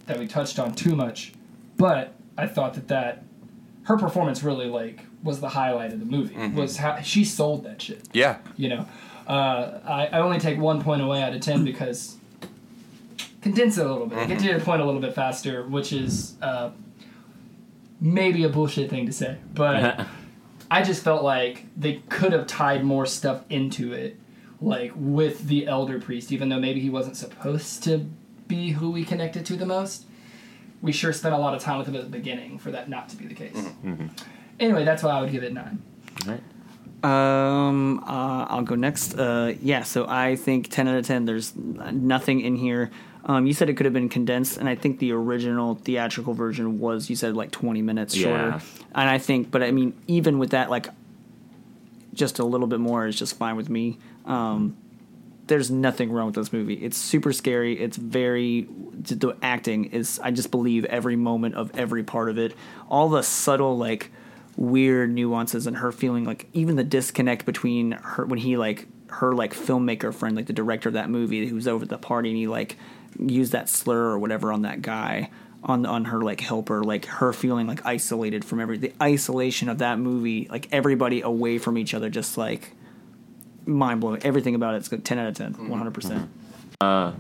that 0.06 0.18
we 0.18 0.26
touched 0.26 0.58
on 0.58 0.74
too 0.74 0.94
much. 0.94 1.32
But 1.76 2.14
I 2.36 2.46
thought 2.46 2.74
that 2.74 2.88
that 2.88 3.24
her 3.84 3.96
performance 3.96 4.42
really 4.42 4.66
like 4.66 5.04
was 5.22 5.40
the 5.40 5.48
highlight 5.48 5.92
of 5.92 6.00
the 6.00 6.06
movie. 6.06 6.36
Was 6.54 6.76
how 6.76 7.00
she 7.00 7.24
sold 7.24 7.64
that 7.64 7.80
shit. 7.82 8.02
Yeah. 8.12 8.38
you 8.56 8.68
know 8.68 8.86
uh, 9.26 9.80
I, 9.84 10.06
I 10.06 10.18
only 10.20 10.38
take 10.40 10.58
one 10.58 10.82
point 10.82 11.00
away 11.02 11.22
out 11.22 11.32
of 11.32 11.40
ten 11.40 11.64
because 11.64 12.16
condense 13.40 13.78
it 13.78 13.86
a 13.86 13.90
little 13.92 14.06
bit. 14.06 14.28
Get 14.28 14.40
to 14.40 14.46
your 14.46 14.60
point 14.60 14.82
a 14.82 14.84
little 14.84 15.00
bit 15.00 15.14
faster 15.14 15.66
which 15.66 15.92
is 15.92 16.34
uh, 16.42 16.70
maybe 18.00 18.44
a 18.44 18.48
bullshit 18.48 18.90
thing 18.90 19.06
to 19.06 19.12
say 19.12 19.36
but 19.54 20.06
i 20.70 20.82
just 20.82 21.04
felt 21.04 21.22
like 21.22 21.66
they 21.76 22.02
could 22.08 22.32
have 22.32 22.46
tied 22.48 22.82
more 22.84 23.06
stuff 23.06 23.44
into 23.48 23.92
it 23.92 24.18
like 24.60 24.90
with 24.96 25.46
the 25.46 25.66
elder 25.68 26.00
priest 26.00 26.32
even 26.32 26.48
though 26.48 26.58
maybe 26.58 26.80
he 26.80 26.90
wasn't 26.90 27.16
supposed 27.16 27.84
to 27.84 28.08
be 28.48 28.70
who 28.70 28.90
we 28.90 29.04
connected 29.04 29.46
to 29.46 29.56
the 29.56 29.64
most. 29.66 30.04
We 30.82 30.92
sure 30.92 31.12
spent 31.12 31.34
a 31.34 31.38
lot 31.38 31.54
of 31.54 31.62
time 31.62 31.78
with 31.78 31.86
him 31.88 31.94
at 31.96 32.02
the 32.02 32.10
beginning 32.10 32.58
for 32.58 32.70
that 32.72 32.88
not 32.88 33.08
to 33.10 33.16
be 33.16 33.26
the 33.26 33.34
case 33.34 33.56
anyway 34.62 34.84
that's 34.84 35.02
why 35.02 35.10
i 35.10 35.20
would 35.20 35.30
give 35.30 35.42
it 35.42 35.52
nine 35.52 35.82
Um, 37.02 37.98
uh, 38.06 38.46
I'll 38.48 38.62
go 38.62 38.76
next. 38.76 39.18
Uh, 39.18 39.54
yeah, 39.60 39.82
so 39.82 40.06
I 40.08 40.36
think 40.36 40.68
10 40.70 40.86
out 40.86 40.96
of 40.98 41.04
10, 41.04 41.24
there's 41.24 41.52
nothing 41.56 42.40
in 42.40 42.54
here. 42.54 42.92
Um, 43.24 43.44
you 43.44 43.52
said 43.54 43.68
it 43.68 43.74
could 43.74 43.86
have 43.86 43.92
been 43.92 44.08
condensed, 44.08 44.56
and 44.56 44.68
I 44.68 44.76
think 44.76 45.00
the 45.00 45.10
original 45.10 45.74
theatrical 45.74 46.32
version 46.32 46.78
was, 46.78 47.10
you 47.10 47.16
said, 47.16 47.34
like 47.34 47.50
20 47.50 47.82
minutes 47.82 48.14
shorter. 48.14 48.50
Yeah. 48.50 48.60
And 48.94 49.10
I 49.10 49.18
think, 49.18 49.50
but 49.50 49.64
I 49.64 49.72
mean, 49.72 49.94
even 50.06 50.38
with 50.38 50.50
that, 50.50 50.70
like, 50.70 50.90
just 52.14 52.38
a 52.38 52.44
little 52.44 52.68
bit 52.68 52.78
more 52.78 53.06
is 53.08 53.18
just 53.18 53.36
fine 53.36 53.56
with 53.56 53.68
me. 53.68 53.98
Um, 54.24 54.76
there's 55.48 55.72
nothing 55.72 56.12
wrong 56.12 56.26
with 56.26 56.36
this 56.36 56.52
movie. 56.52 56.74
It's 56.74 56.96
super 56.96 57.32
scary. 57.32 57.80
It's 57.80 57.96
very 57.96 58.68
the 58.92 59.36
acting 59.42 59.86
is. 59.86 60.20
I 60.22 60.30
just 60.30 60.52
believe 60.52 60.84
every 60.84 61.16
moment 61.16 61.56
of 61.56 61.76
every 61.76 62.04
part 62.04 62.28
of 62.28 62.38
it. 62.38 62.54
All 62.88 63.08
the 63.08 63.22
subtle 63.22 63.76
like 63.76 64.12
weird 64.56 65.10
nuances 65.10 65.66
and 65.66 65.78
her 65.78 65.90
feeling 65.92 66.24
like 66.24 66.46
even 66.52 66.76
the 66.76 66.84
disconnect 66.84 67.46
between 67.46 67.92
her 67.92 68.26
when 68.26 68.38
he 68.38 68.56
like 68.56 68.86
her 69.08 69.34
like 69.34 69.54
filmmaker 69.54 70.12
friend 70.12 70.36
like 70.36 70.46
the 70.46 70.52
director 70.52 70.88
of 70.88 70.94
that 70.94 71.08
movie 71.08 71.46
who's 71.46 71.66
over 71.66 71.84
at 71.84 71.88
the 71.88 71.98
party 71.98 72.28
and 72.28 72.36
he 72.36 72.46
like 72.46 72.76
used 73.18 73.52
that 73.52 73.68
slur 73.68 74.10
or 74.10 74.18
whatever 74.18 74.52
on 74.52 74.62
that 74.62 74.82
guy 74.82 75.30
on 75.64 75.86
on 75.86 76.06
her 76.06 76.20
like 76.20 76.40
helper 76.40 76.82
like 76.82 77.06
her 77.06 77.32
feeling 77.32 77.66
like 77.66 77.84
isolated 77.86 78.44
from 78.44 78.60
every 78.60 78.76
the 78.76 78.92
isolation 79.00 79.68
of 79.68 79.78
that 79.78 79.98
movie 79.98 80.46
like 80.50 80.68
everybody 80.72 81.22
away 81.22 81.56
from 81.58 81.78
each 81.78 81.94
other 81.94 82.10
just 82.10 82.36
like 82.36 82.74
mind 83.66 84.00
blowing. 84.00 84.22
Everything 84.24 84.54
about 84.54 84.74
it's 84.74 84.88
good. 84.88 85.04
Ten 85.04 85.18
out 85.18 85.28
of 85.28 85.34
10 85.34 85.54
mm-hmm. 85.54 85.68
one 85.68 85.78
hundred 85.78 85.94
percent. 85.94 86.30
Uh, 86.80 87.12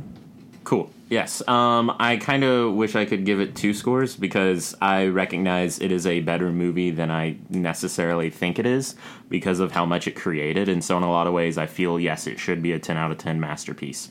Cool. 0.64 0.90
Yes. 1.08 1.46
Um, 1.46 1.94
I 1.98 2.16
kind 2.16 2.42
of 2.44 2.72
wish 2.72 2.94
I 2.96 3.04
could 3.04 3.26
give 3.26 3.40
it 3.40 3.54
two 3.54 3.74
scores 3.74 4.16
because 4.16 4.74
I 4.80 5.06
recognize 5.06 5.78
it 5.78 5.92
is 5.92 6.06
a 6.06 6.20
better 6.20 6.50
movie 6.50 6.90
than 6.90 7.10
I 7.10 7.36
necessarily 7.50 8.30
think 8.30 8.58
it 8.58 8.64
is 8.64 8.94
because 9.28 9.60
of 9.60 9.72
how 9.72 9.84
much 9.84 10.06
it 10.06 10.12
created. 10.12 10.68
And 10.70 10.82
so, 10.82 10.96
in 10.96 11.02
a 11.02 11.10
lot 11.10 11.26
of 11.26 11.34
ways, 11.34 11.58
I 11.58 11.66
feel 11.66 12.00
yes, 12.00 12.26
it 12.26 12.38
should 12.38 12.62
be 12.62 12.72
a 12.72 12.78
10 12.78 12.96
out 12.96 13.10
of 13.10 13.18
10 13.18 13.40
masterpiece. 13.40 14.08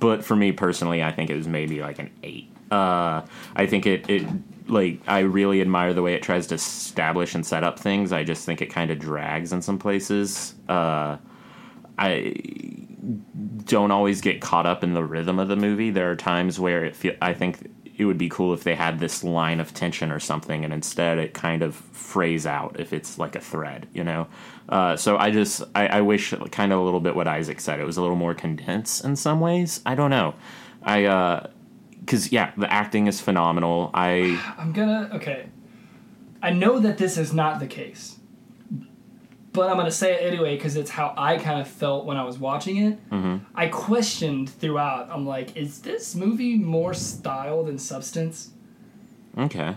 But 0.00 0.24
for 0.24 0.36
me 0.36 0.52
personally, 0.52 1.02
I 1.02 1.12
think 1.12 1.30
it 1.30 1.36
was 1.36 1.48
maybe 1.48 1.80
like 1.80 1.98
an 1.98 2.10
8. 2.22 2.50
Uh, 2.70 3.22
I 3.56 3.66
think 3.66 3.86
it, 3.86 4.10
it, 4.10 4.26
like, 4.68 5.00
I 5.06 5.20
really 5.20 5.60
admire 5.60 5.94
the 5.94 6.02
way 6.02 6.14
it 6.14 6.22
tries 6.22 6.46
to 6.48 6.56
establish 6.56 7.34
and 7.34 7.46
set 7.46 7.64
up 7.64 7.78
things. 7.78 8.12
I 8.12 8.24
just 8.24 8.44
think 8.44 8.60
it 8.60 8.66
kind 8.66 8.90
of 8.90 8.98
drags 8.98 9.52
in 9.52 9.62
some 9.62 9.78
places. 9.78 10.54
Uh, 10.68 11.16
I 11.96 12.83
don't 13.64 13.90
always 13.90 14.20
get 14.20 14.40
caught 14.40 14.66
up 14.66 14.82
in 14.82 14.94
the 14.94 15.04
rhythm 15.04 15.38
of 15.38 15.48
the 15.48 15.56
movie. 15.56 15.90
There 15.90 16.10
are 16.10 16.16
times 16.16 16.58
where 16.58 16.84
it 16.84 16.96
feel, 16.96 17.14
I 17.20 17.34
think 17.34 17.70
it 17.96 18.04
would 18.04 18.18
be 18.18 18.28
cool 18.28 18.52
if 18.52 18.64
they 18.64 18.74
had 18.74 18.98
this 18.98 19.22
line 19.22 19.60
of 19.60 19.72
tension 19.72 20.10
or 20.10 20.18
something, 20.18 20.64
and 20.64 20.72
instead 20.72 21.18
it 21.18 21.34
kind 21.34 21.62
of 21.62 21.74
frays 21.74 22.46
out 22.46 22.78
if 22.80 22.92
it's 22.92 23.18
like 23.18 23.36
a 23.36 23.40
thread, 23.40 23.86
you 23.92 24.02
know. 24.02 24.26
Uh, 24.68 24.96
so 24.96 25.16
I 25.16 25.30
just 25.30 25.62
I, 25.74 25.86
I 25.86 26.00
wish 26.00 26.34
kind 26.50 26.72
of 26.72 26.80
a 26.80 26.82
little 26.82 27.00
bit 27.00 27.14
what 27.14 27.28
Isaac 27.28 27.60
said. 27.60 27.80
It 27.80 27.84
was 27.84 27.96
a 27.96 28.02
little 28.02 28.16
more 28.16 28.34
condensed 28.34 29.04
in 29.04 29.16
some 29.16 29.40
ways. 29.40 29.80
I 29.86 29.94
don't 29.94 30.10
know. 30.10 30.34
I 30.82 31.48
because 32.00 32.32
yeah, 32.32 32.52
the 32.56 32.70
acting 32.72 33.06
is 33.06 33.20
phenomenal. 33.20 33.90
I 33.94 34.40
I'm 34.58 34.72
gonna 34.72 35.10
okay. 35.14 35.46
I 36.42 36.50
know 36.50 36.78
that 36.78 36.98
this 36.98 37.16
is 37.16 37.32
not 37.32 37.60
the 37.60 37.66
case, 37.66 38.13
but 39.54 39.70
I'm 39.70 39.76
gonna 39.76 39.90
say 39.90 40.12
it 40.14 40.26
anyway 40.26 40.56
because 40.56 40.76
it's 40.76 40.90
how 40.90 41.14
I 41.16 41.38
kind 41.38 41.60
of 41.60 41.68
felt 41.68 42.04
when 42.04 42.16
I 42.18 42.24
was 42.24 42.38
watching 42.38 42.76
it. 42.78 43.10
Mm-hmm. 43.10 43.36
I 43.54 43.68
questioned 43.68 44.50
throughout. 44.50 45.08
I'm 45.10 45.24
like, 45.24 45.56
is 45.56 45.80
this 45.80 46.14
movie 46.14 46.56
more 46.56 46.92
style 46.92 47.62
than 47.64 47.78
substance? 47.78 48.50
okay. 49.38 49.76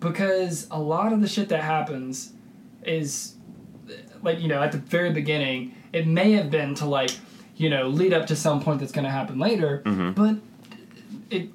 Because 0.00 0.68
a 0.70 0.78
lot 0.78 1.12
of 1.12 1.20
the 1.20 1.26
shit 1.26 1.48
that 1.48 1.62
happens 1.64 2.32
is 2.84 3.34
like 4.22 4.38
you 4.40 4.46
know 4.48 4.62
at 4.62 4.72
the 4.72 4.78
very 4.78 5.10
beginning. 5.12 5.74
It 5.92 6.06
may 6.06 6.32
have 6.32 6.50
been 6.50 6.74
to 6.76 6.86
like 6.86 7.10
you 7.56 7.68
know 7.68 7.88
lead 7.88 8.12
up 8.12 8.26
to 8.28 8.36
some 8.36 8.60
point 8.62 8.78
that's 8.78 8.92
gonna 8.92 9.10
happen 9.10 9.38
later, 9.40 9.82
but 10.14 10.36
it 11.30 11.48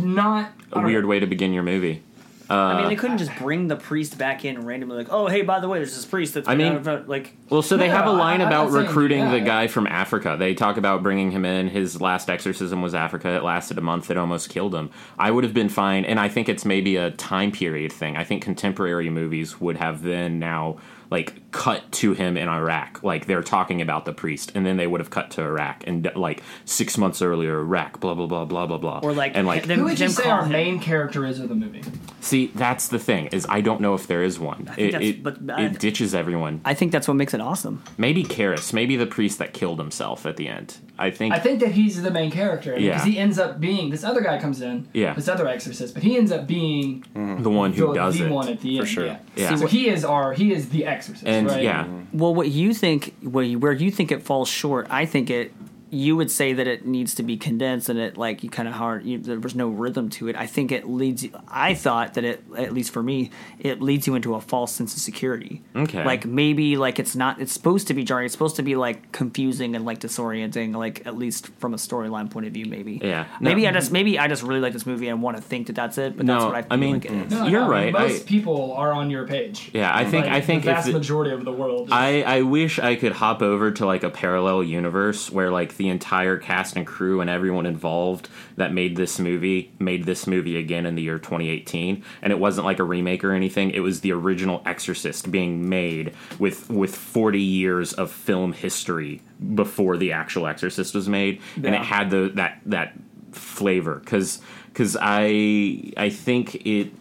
not 0.00 0.52
A 0.72 0.80
weird 0.80 1.04
way 1.06 1.18
to 1.18 1.26
begin 1.26 1.52
your 1.52 1.64
movie. 1.64 2.02
I 2.50 2.76
mean, 2.78 2.88
they 2.88 2.96
uh, 2.96 2.98
couldn't 2.98 3.18
just 3.18 3.34
bring 3.36 3.68
the 3.68 3.76
priest 3.76 4.18
back 4.18 4.44
in 4.44 4.64
randomly, 4.66 4.96
like, 4.96 5.08
oh, 5.10 5.26
hey, 5.28 5.42
by 5.42 5.60
the 5.60 5.68
way, 5.68 5.78
there's 5.78 5.94
this 5.94 6.04
priest 6.04 6.34
that's 6.34 6.48
I 6.48 6.54
mean- 6.54 6.82
been 6.82 6.94
of- 6.94 7.08
like, 7.08 7.32
Well, 7.50 7.62
so 7.62 7.76
they 7.76 7.88
No, 7.88 7.94
have 7.96 8.06
a 8.06 8.12
line 8.12 8.40
I- 8.40 8.46
about 8.46 8.70
saying- 8.70 8.86
recruiting 8.86 9.30
the 9.30 9.38
yeah. 9.38 9.44
guy 9.44 9.66
from 9.66 9.86
Africa. 9.86 10.36
They 10.38 10.54
talk 10.54 10.76
about 10.76 11.02
bringing 11.02 11.30
him 11.30 11.44
in. 11.44 11.68
His 11.68 12.00
last 12.00 12.28
exorcism 12.28 12.82
was 12.82 12.94
Africa. 12.94 13.28
It 13.30 13.42
lasted 13.44 13.78
a 13.78 13.80
month. 13.82 14.10
It 14.10 14.16
almost 14.16 14.50
killed 14.50 14.74
him. 14.74 14.90
I 15.18 15.30
would 15.30 15.44
have 15.44 15.54
been 15.54 15.68
fine, 15.68 16.04
and 16.04 16.18
I 16.20 16.28
think 16.28 16.48
it's 16.48 16.64
maybe 16.64 16.96
a 16.96 17.10
time 17.12 17.50
period 17.52 17.92
thing. 17.92 18.16
I 18.16 18.24
think 18.24 18.42
contemporary 18.42 19.10
movies 19.10 19.60
would 19.60 19.76
have 19.78 20.02
then 20.02 20.38
now 20.38 20.76
like 21.10 21.43
cut 21.54 21.90
to 21.92 22.14
him 22.14 22.36
in 22.36 22.48
Iraq, 22.48 23.00
like 23.04 23.26
they're 23.26 23.40
talking 23.42 23.80
about 23.80 24.04
the 24.06 24.12
priest, 24.12 24.50
and 24.56 24.66
then 24.66 24.76
they 24.76 24.88
would 24.88 25.00
have 25.00 25.10
cut 25.10 25.30
to 25.30 25.40
Iraq, 25.42 25.84
and 25.86 26.10
like 26.16 26.42
six 26.64 26.98
months 26.98 27.22
earlier, 27.22 27.60
Iraq, 27.60 28.00
blah 28.00 28.12
blah 28.12 28.26
blah 28.26 28.44
blah 28.44 28.66
blah 28.66 28.76
blah, 28.78 28.98
or 29.04 29.12
like, 29.12 29.32
and 29.36 29.46
like 29.46 29.64
them, 29.66 29.78
Who 29.78 29.84
would 29.84 30.00
you 30.00 30.08
say 30.08 30.28
our 30.28 30.42
him- 30.44 30.50
main 30.52 30.80
character 30.80 31.24
is 31.24 31.38
of 31.38 31.48
the 31.48 31.54
movie? 31.54 31.82
see 32.20 32.46
that's 32.54 32.88
the 32.88 32.98
thing 32.98 33.26
is 33.26 33.46
I 33.48 33.60
don't 33.60 33.80
know 33.80 33.94
if 33.94 34.06
there 34.08 34.22
is 34.24 34.38
one. 34.40 34.64
think 34.66 34.78
It 34.78 34.92
that's- 34.92 35.10
it, 35.10 35.22
but 35.22 35.36
I- 35.48 35.52
uh, 35.52 35.66
it 35.66 35.78
ditches 35.78 36.14
everyone. 36.14 36.60
I 36.64 36.74
think 36.74 36.90
that's 36.90 37.06
what 37.06 37.14
makes 37.14 37.34
it 37.34 37.40
awesome. 37.40 37.82
Maybe 37.98 38.24
Karras, 38.24 38.72
maybe 38.72 38.96
the 38.96 39.06
priest 39.06 39.38
that 39.38 39.52
killed 39.52 39.78
himself 39.78 40.26
at 40.26 40.36
the 40.36 40.48
end. 40.48 40.78
I 40.98 41.10
think 41.10 41.34
I 41.34 41.38
think 41.38 41.60
that 41.60 41.72
he's 41.72 42.02
the 42.02 42.10
main 42.10 42.30
character 42.30 42.70
because 42.74 42.84
Yeah. 42.84 43.04
he 43.04 43.18
ends 43.18 43.38
up 43.38 43.60
being 43.60 43.90
this 43.90 44.02
other 44.04 44.20
guy 44.22 44.38
comes 44.40 44.60
in, 44.60 44.86
Yeah. 44.92 45.12
this 45.14 45.28
other 45.28 45.46
exorcist, 45.46 45.92
but 45.94 46.02
he 46.02 46.16
ends 46.16 46.32
up 46.32 46.46
being 46.46 47.04
the 47.14 47.50
one 47.50 47.72
who 47.72 47.88
the, 47.88 47.94
does 47.94 48.18
the 48.18 48.26
it. 48.26 48.30
one 48.32 48.48
at 48.48 48.60
the 48.60 48.78
end. 48.78 48.88
sure. 48.88 49.06
Yeah. 49.06 49.16
Yeah. 49.36 49.54
So 49.56 49.66
he 49.66 49.88
is 49.88 50.04
our 50.04 50.32
he 50.32 50.52
is 50.52 50.68
the 50.70 50.86
exorcist, 50.86 51.26
and 51.26 51.43
right? 51.46 51.62
yeah, 51.62 51.88
Well, 52.12 52.34
what 52.34 52.48
you 52.48 52.74
think, 52.74 53.14
where 53.22 53.44
you, 53.44 53.58
where 53.58 53.72
you 53.72 53.90
think 53.90 54.12
it 54.12 54.22
falls 54.22 54.48
short, 54.48 54.86
I 54.90 55.06
think 55.06 55.30
it. 55.30 55.52
You 55.94 56.16
would 56.16 56.30
say 56.30 56.52
that 56.52 56.66
it 56.66 56.84
needs 56.84 57.14
to 57.14 57.22
be 57.22 57.36
condensed 57.36 57.88
and 57.88 57.98
it 57.98 58.16
like 58.16 58.42
you 58.42 58.50
kind 58.50 58.66
of 58.68 58.74
hard 58.74 59.04
you, 59.04 59.18
there 59.18 59.38
was 59.38 59.54
no 59.54 59.68
rhythm 59.68 60.08
to 60.08 60.28
it 60.28 60.36
i 60.36 60.46
think 60.46 60.72
it 60.72 60.88
leads 60.88 61.22
you 61.22 61.30
i 61.48 61.72
thought 61.74 62.14
that 62.14 62.24
it 62.24 62.42
at 62.56 62.72
least 62.72 62.90
for 62.90 63.02
me 63.02 63.30
it 63.58 63.80
leads 63.80 64.06
you 64.06 64.14
into 64.14 64.34
a 64.34 64.40
false 64.40 64.72
sense 64.72 64.94
of 64.94 65.00
security 65.00 65.62
Okay. 65.76 66.04
like 66.04 66.26
maybe 66.26 66.76
like 66.76 66.98
it's 66.98 67.14
not 67.14 67.40
it's 67.40 67.52
supposed 67.52 67.86
to 67.88 67.94
be 67.94 68.02
jarring 68.04 68.24
it's 68.26 68.32
supposed 68.34 68.56
to 68.56 68.62
be 68.62 68.76
like 68.76 69.12
confusing 69.12 69.76
and 69.76 69.84
like 69.84 70.00
disorienting 70.00 70.74
like 70.76 71.06
at 71.06 71.16
least 71.16 71.48
from 71.58 71.74
a 71.74 71.76
storyline 71.76 72.30
point 72.30 72.46
of 72.46 72.52
view 72.52 72.66
maybe 72.66 73.00
Yeah. 73.02 73.26
maybe 73.40 73.62
No. 73.62 73.68
i 73.68 73.72
just 73.72 73.92
maybe 73.92 74.18
i 74.18 74.26
just 74.28 74.42
really 74.42 74.60
like 74.60 74.72
this 74.72 74.86
movie 74.86 75.08
and 75.08 75.22
want 75.22 75.36
to 75.36 75.42
think 75.42 75.68
that 75.68 75.76
that's 75.76 75.98
it 75.98 76.16
but 76.16 76.26
that's 76.26 76.44
what 76.44 76.54
i, 76.54 76.62
feel 76.62 76.72
I 76.72 76.76
mean, 76.76 76.92
like 76.94 77.04
it 77.04 77.12
is. 77.12 77.32
No, 77.32 77.46
You're 77.46 77.60
no, 77.60 77.66
I 77.66 77.70
right, 77.70 77.92
mean, 77.92 78.02
Most 78.02 78.22
I- 78.22 78.28
people 78.28 78.72
are 78.72 78.92
on 78.92 79.10
your 79.10 79.26
page. 79.28 79.70
Yeah, 79.72 79.94
I 79.94 80.04
think 80.04 80.26
Like, 80.26 80.34
I 80.34 80.40
think 80.40 80.64
the 80.64 80.70
if 80.70 80.76
vast 80.76 80.86
the- 80.88 80.92
majority 80.94 81.32
of 81.32 81.44
the 81.44 81.52
world. 81.52 81.88
I, 81.92 82.22
I 82.22 82.42
wish 82.42 82.78
I 82.78 82.96
could 82.96 83.12
hop 83.12 83.42
over 83.42 83.70
to 83.72 83.86
like 83.86 84.02
a 84.02 84.10
parallel 84.10 84.62
universe 84.64 85.30
where 85.30 85.50
like 85.50 85.76
the 85.76 85.83
entire 85.88 86.36
cast 86.36 86.76
and 86.76 86.86
crew 86.86 87.20
and 87.20 87.30
everyone 87.30 87.66
involved 87.66 88.28
that 88.56 88.72
made 88.72 88.96
this 88.96 89.18
movie 89.18 89.72
made 89.78 90.04
this 90.04 90.26
movie 90.26 90.56
again 90.56 90.86
in 90.86 90.94
the 90.94 91.02
year 91.02 91.18
2018 91.18 92.02
and 92.22 92.32
it 92.32 92.38
wasn't 92.38 92.64
like 92.64 92.78
a 92.78 92.84
remake 92.84 93.24
or 93.24 93.32
anything. 93.32 93.70
It 93.70 93.80
was 93.80 94.00
the 94.00 94.12
original 94.12 94.62
exorcist 94.66 95.30
being 95.30 95.68
made 95.68 96.14
with 96.38 96.68
with 96.70 96.94
40 96.94 97.40
years 97.40 97.92
of 97.92 98.10
film 98.10 98.52
history 98.52 99.22
before 99.54 99.96
the 99.96 100.12
actual 100.12 100.46
exorcist 100.46 100.94
was 100.94 101.08
made. 101.08 101.40
And 101.56 101.74
it 101.74 101.82
had 101.82 102.10
the 102.10 102.30
that 102.34 102.60
that 102.66 102.94
flavor. 103.32 104.02
Cuz 104.06 104.40
cuz 104.74 104.96
I 105.00 105.92
I 105.96 106.10
think 106.10 106.66
it 106.66 106.92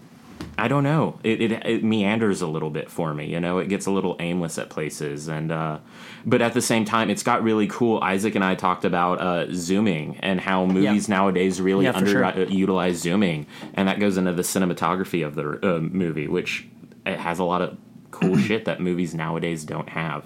I 0.57 0.67
don't 0.67 0.83
know. 0.83 1.19
It, 1.23 1.41
it 1.41 1.51
it 1.65 1.83
meanders 1.83 2.41
a 2.41 2.47
little 2.47 2.69
bit 2.69 2.89
for 2.91 3.13
me. 3.13 3.25
You 3.25 3.39
know, 3.39 3.57
it 3.57 3.69
gets 3.69 3.85
a 3.85 3.91
little 3.91 4.15
aimless 4.19 4.57
at 4.57 4.69
places, 4.69 5.27
and 5.27 5.51
uh, 5.51 5.79
but 6.25 6.41
at 6.41 6.53
the 6.53 6.61
same 6.61 6.85
time, 6.85 7.09
it's 7.09 7.23
got 7.23 7.41
really 7.43 7.67
cool. 7.67 7.99
Isaac 8.01 8.35
and 8.35 8.43
I 8.43 8.55
talked 8.55 8.85
about 8.85 9.19
uh, 9.19 9.47
zooming 9.53 10.17
and 10.21 10.39
how 10.39 10.65
movies 10.65 11.09
nowadays 11.09 11.59
really 11.59 11.85
Yeah, 11.85 11.93
for 11.99 12.05
sure. 12.05 12.93
zooming, 12.93 13.47
and 13.73 13.87
that 13.87 13.99
goes 13.99 14.17
into 14.17 14.31
the 14.33 14.43
cinematography 14.43 15.25
of 15.25 15.35
the 15.35 15.59
uh, 15.77 15.79
movie, 15.79 16.27
which 16.27 16.67
it 17.05 17.17
has 17.19 17.39
a 17.39 17.43
lot 17.43 17.61
of 17.61 17.77
cool 18.11 18.37
shit 18.47 18.65
that 18.65 18.79
movies 18.79 19.13
nowadays 19.15 19.63
don't 19.65 19.89
have. 19.89 20.25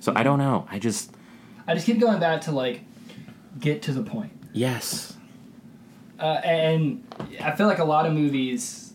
So 0.00 0.12
I 0.14 0.22
don't 0.22 0.38
know. 0.38 0.66
I 0.70 0.78
just 0.78 1.12
I 1.66 1.74
just 1.74 1.86
keep 1.86 2.00
going 2.00 2.18
back 2.20 2.42
to 2.42 2.52
like 2.52 2.82
get 3.60 3.82
to 3.82 3.92
the 3.92 4.02
point. 4.02 4.32
yes. 4.52 5.14
Uh, 6.20 6.40
and 6.42 7.04
I 7.40 7.52
feel 7.52 7.68
like 7.68 7.78
a 7.78 7.84
lot 7.84 8.04
of 8.04 8.12
movies. 8.12 8.87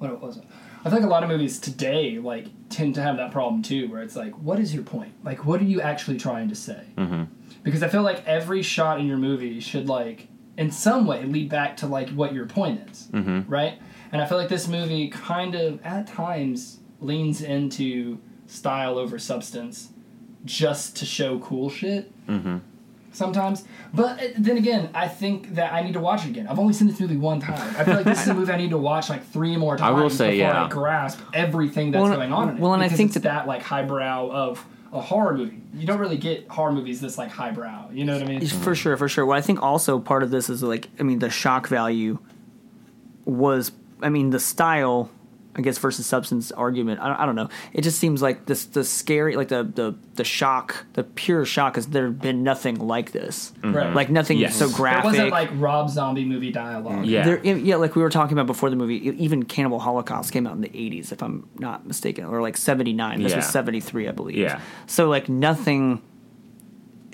What 0.00 0.20
was 0.20 0.38
it? 0.38 0.44
I 0.80 0.84
think 0.84 1.02
like 1.02 1.02
a 1.02 1.12
lot 1.12 1.22
of 1.22 1.28
movies 1.28 1.60
today 1.60 2.18
like 2.18 2.46
tend 2.70 2.94
to 2.94 3.02
have 3.02 3.18
that 3.18 3.32
problem 3.32 3.62
too, 3.62 3.88
where 3.90 4.02
it's 4.02 4.16
like, 4.16 4.32
what 4.32 4.58
is 4.58 4.74
your 4.74 4.82
point? 4.82 5.12
Like, 5.22 5.44
what 5.44 5.60
are 5.60 5.64
you 5.64 5.82
actually 5.82 6.16
trying 6.16 6.48
to 6.48 6.54
say? 6.54 6.84
Mm-hmm. 6.96 7.24
Because 7.62 7.82
I 7.82 7.88
feel 7.88 8.02
like 8.02 8.26
every 8.26 8.62
shot 8.62 8.98
in 8.98 9.06
your 9.06 9.18
movie 9.18 9.60
should 9.60 9.88
like, 9.88 10.28
in 10.56 10.70
some 10.70 11.06
way, 11.06 11.24
lead 11.24 11.50
back 11.50 11.76
to 11.78 11.86
like 11.86 12.08
what 12.10 12.32
your 12.32 12.46
point 12.46 12.88
is, 12.90 13.08
mm-hmm. 13.12 13.48
right? 13.50 13.78
And 14.10 14.22
I 14.22 14.26
feel 14.26 14.38
like 14.38 14.48
this 14.48 14.68
movie 14.68 15.08
kind 15.08 15.54
of 15.54 15.84
at 15.84 16.06
times 16.06 16.78
leans 17.00 17.42
into 17.42 18.18
style 18.46 18.96
over 18.98 19.18
substance, 19.18 19.90
just 20.46 20.96
to 20.96 21.04
show 21.04 21.38
cool 21.40 21.68
shit 21.68 22.10
sometimes. 23.12 23.64
But 23.92 24.20
uh, 24.22 24.26
then 24.38 24.56
again, 24.56 24.90
I 24.94 25.08
think 25.08 25.54
that 25.54 25.72
I 25.72 25.82
need 25.82 25.94
to 25.94 26.00
watch 26.00 26.24
it 26.24 26.30
again. 26.30 26.46
I've 26.48 26.58
only 26.58 26.72
seen 26.72 26.88
this 26.88 27.00
movie 27.00 27.16
one 27.16 27.40
time. 27.40 27.74
I 27.76 27.84
feel 27.84 27.94
like 27.96 28.04
this 28.04 28.22
is 28.22 28.28
a 28.28 28.34
movie 28.40 28.52
I 28.52 28.56
need 28.56 28.70
to 28.70 28.78
watch 28.78 29.08
like 29.10 29.26
three 29.26 29.56
more 29.56 29.76
times 29.76 29.98
I 29.98 30.00
will 30.02 30.10
say, 30.10 30.30
before 30.32 30.52
yeah. 30.52 30.64
I 30.64 30.68
grasp 30.68 31.20
everything 31.34 31.90
that's 31.90 32.02
Well, 32.02 32.14
going 32.16 32.32
on 32.32 32.50
in 32.50 32.56
it. 32.56 32.60
well, 32.60 32.74
and 32.74 32.82
I 32.82 32.88
think 32.88 33.08
it's 33.08 33.14
that- 33.14 33.22
that 33.24 33.46
like 33.46 33.62
highbrow 33.62 34.30
of 34.30 34.64
a 34.92 35.00
horror 35.00 35.36
movie. 35.36 35.60
You 35.74 35.86
don't 35.86 36.00
really 36.00 36.16
get 36.16 36.48
horror 36.48 36.72
movies 36.72 37.00
this 37.00 37.16
like 37.16 37.30
highbrow. 37.30 37.90
You 37.92 38.04
know 38.04 38.14
what 38.14 38.22
I 38.22 38.26
mean? 38.26 38.46
For 38.46 38.74
sure, 38.74 38.96
for 38.96 39.08
sure. 39.08 39.24
Well, 39.24 39.38
I 39.38 39.40
think 39.40 39.62
also 39.62 40.00
part 40.00 40.22
of 40.24 40.30
this 40.30 40.50
is 40.50 40.62
like, 40.64 40.88
I 40.98 41.04
mean, 41.04 41.20
the 41.20 41.30
shock 41.30 41.68
value 41.68 42.18
was, 43.24 43.72
I 44.02 44.08
mean, 44.08 44.30
the 44.30 44.40
style, 44.40 45.10
I 45.56 45.62
guess, 45.62 45.78
versus 45.78 46.06
substance 46.06 46.52
argument. 46.52 47.00
I 47.00 47.08
don't, 47.08 47.16
I 47.16 47.26
don't 47.26 47.34
know. 47.34 47.48
It 47.72 47.80
just 47.82 47.98
seems 47.98 48.22
like 48.22 48.46
this, 48.46 48.66
the 48.66 48.84
scary, 48.84 49.34
like 49.34 49.48
the 49.48 49.64
the 49.64 49.96
the 50.14 50.22
shock, 50.22 50.86
the 50.92 51.02
pure 51.02 51.44
shock 51.44 51.76
is 51.76 51.88
there 51.88 52.04
had 52.04 52.20
been 52.20 52.44
nothing 52.44 52.76
like 52.76 53.10
this, 53.10 53.50
mm-hmm. 53.58 53.74
Right. 53.74 53.92
like 53.94 54.10
nothing 54.10 54.38
Yes. 54.38 54.54
so 54.56 54.70
graphic. 54.70 55.06
It 55.06 55.08
wasn't 55.08 55.30
like 55.32 55.50
Rob 55.54 55.90
Zombie 55.90 56.24
movie 56.24 56.52
dialogue. 56.52 57.04
Yeah. 57.04 57.24
There, 57.24 57.44
yeah, 57.44 57.74
like 57.76 57.96
we 57.96 58.02
were 58.02 58.10
talking 58.10 58.34
about 58.34 58.46
before 58.46 58.70
the 58.70 58.76
movie, 58.76 59.08
e- 59.08 59.16
even 59.18 59.44
Cannibal 59.44 59.80
Holocaust 59.80 60.30
came 60.32 60.46
out 60.46 60.54
in 60.54 60.60
the 60.60 60.68
80s, 60.68 61.10
if 61.10 61.20
I'm 61.20 61.48
not 61.58 61.84
mistaken, 61.84 62.26
or 62.26 62.40
like 62.40 62.56
79. 62.56 63.20
This 63.22 63.30
Yeah. 63.32 63.36
was 63.38 63.46
73, 63.46 64.06
I 64.08 64.12
believe. 64.12 64.36
Yeah. 64.38 64.60
So, 64.86 65.08
like, 65.08 65.28
nothing 65.28 66.00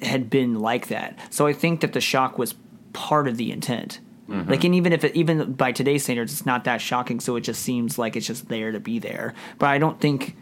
had 0.02 0.28
been 0.28 0.58
like 0.60 0.88
that. 0.88 1.18
So, 1.30 1.46
I 1.46 1.54
think 1.54 1.80
that 1.80 1.94
the 1.94 2.00
shock 2.02 2.38
was 2.38 2.54
part 2.92 3.28
of 3.28 3.38
the 3.38 3.50
intent. 3.50 4.00
Mm-hmm. 4.28 4.50
Like, 4.50 4.64
and 4.64 4.74
even 4.74 4.92
if 4.92 5.04
it, 5.04 5.14
even 5.14 5.52
by 5.52 5.72
today's 5.72 6.04
standards, 6.04 6.32
it's 6.32 6.46
not 6.46 6.64
that 6.64 6.80
shocking, 6.80 7.20
so 7.20 7.36
it 7.36 7.42
just 7.42 7.62
seems 7.62 7.98
like 7.98 8.16
it's 8.16 8.26
just 8.26 8.48
there 8.48 8.72
to 8.72 8.80
be 8.80 8.98
there. 8.98 9.34
But 9.58 9.68
I 9.68 9.78
don't 9.78 10.00
think, 10.00 10.36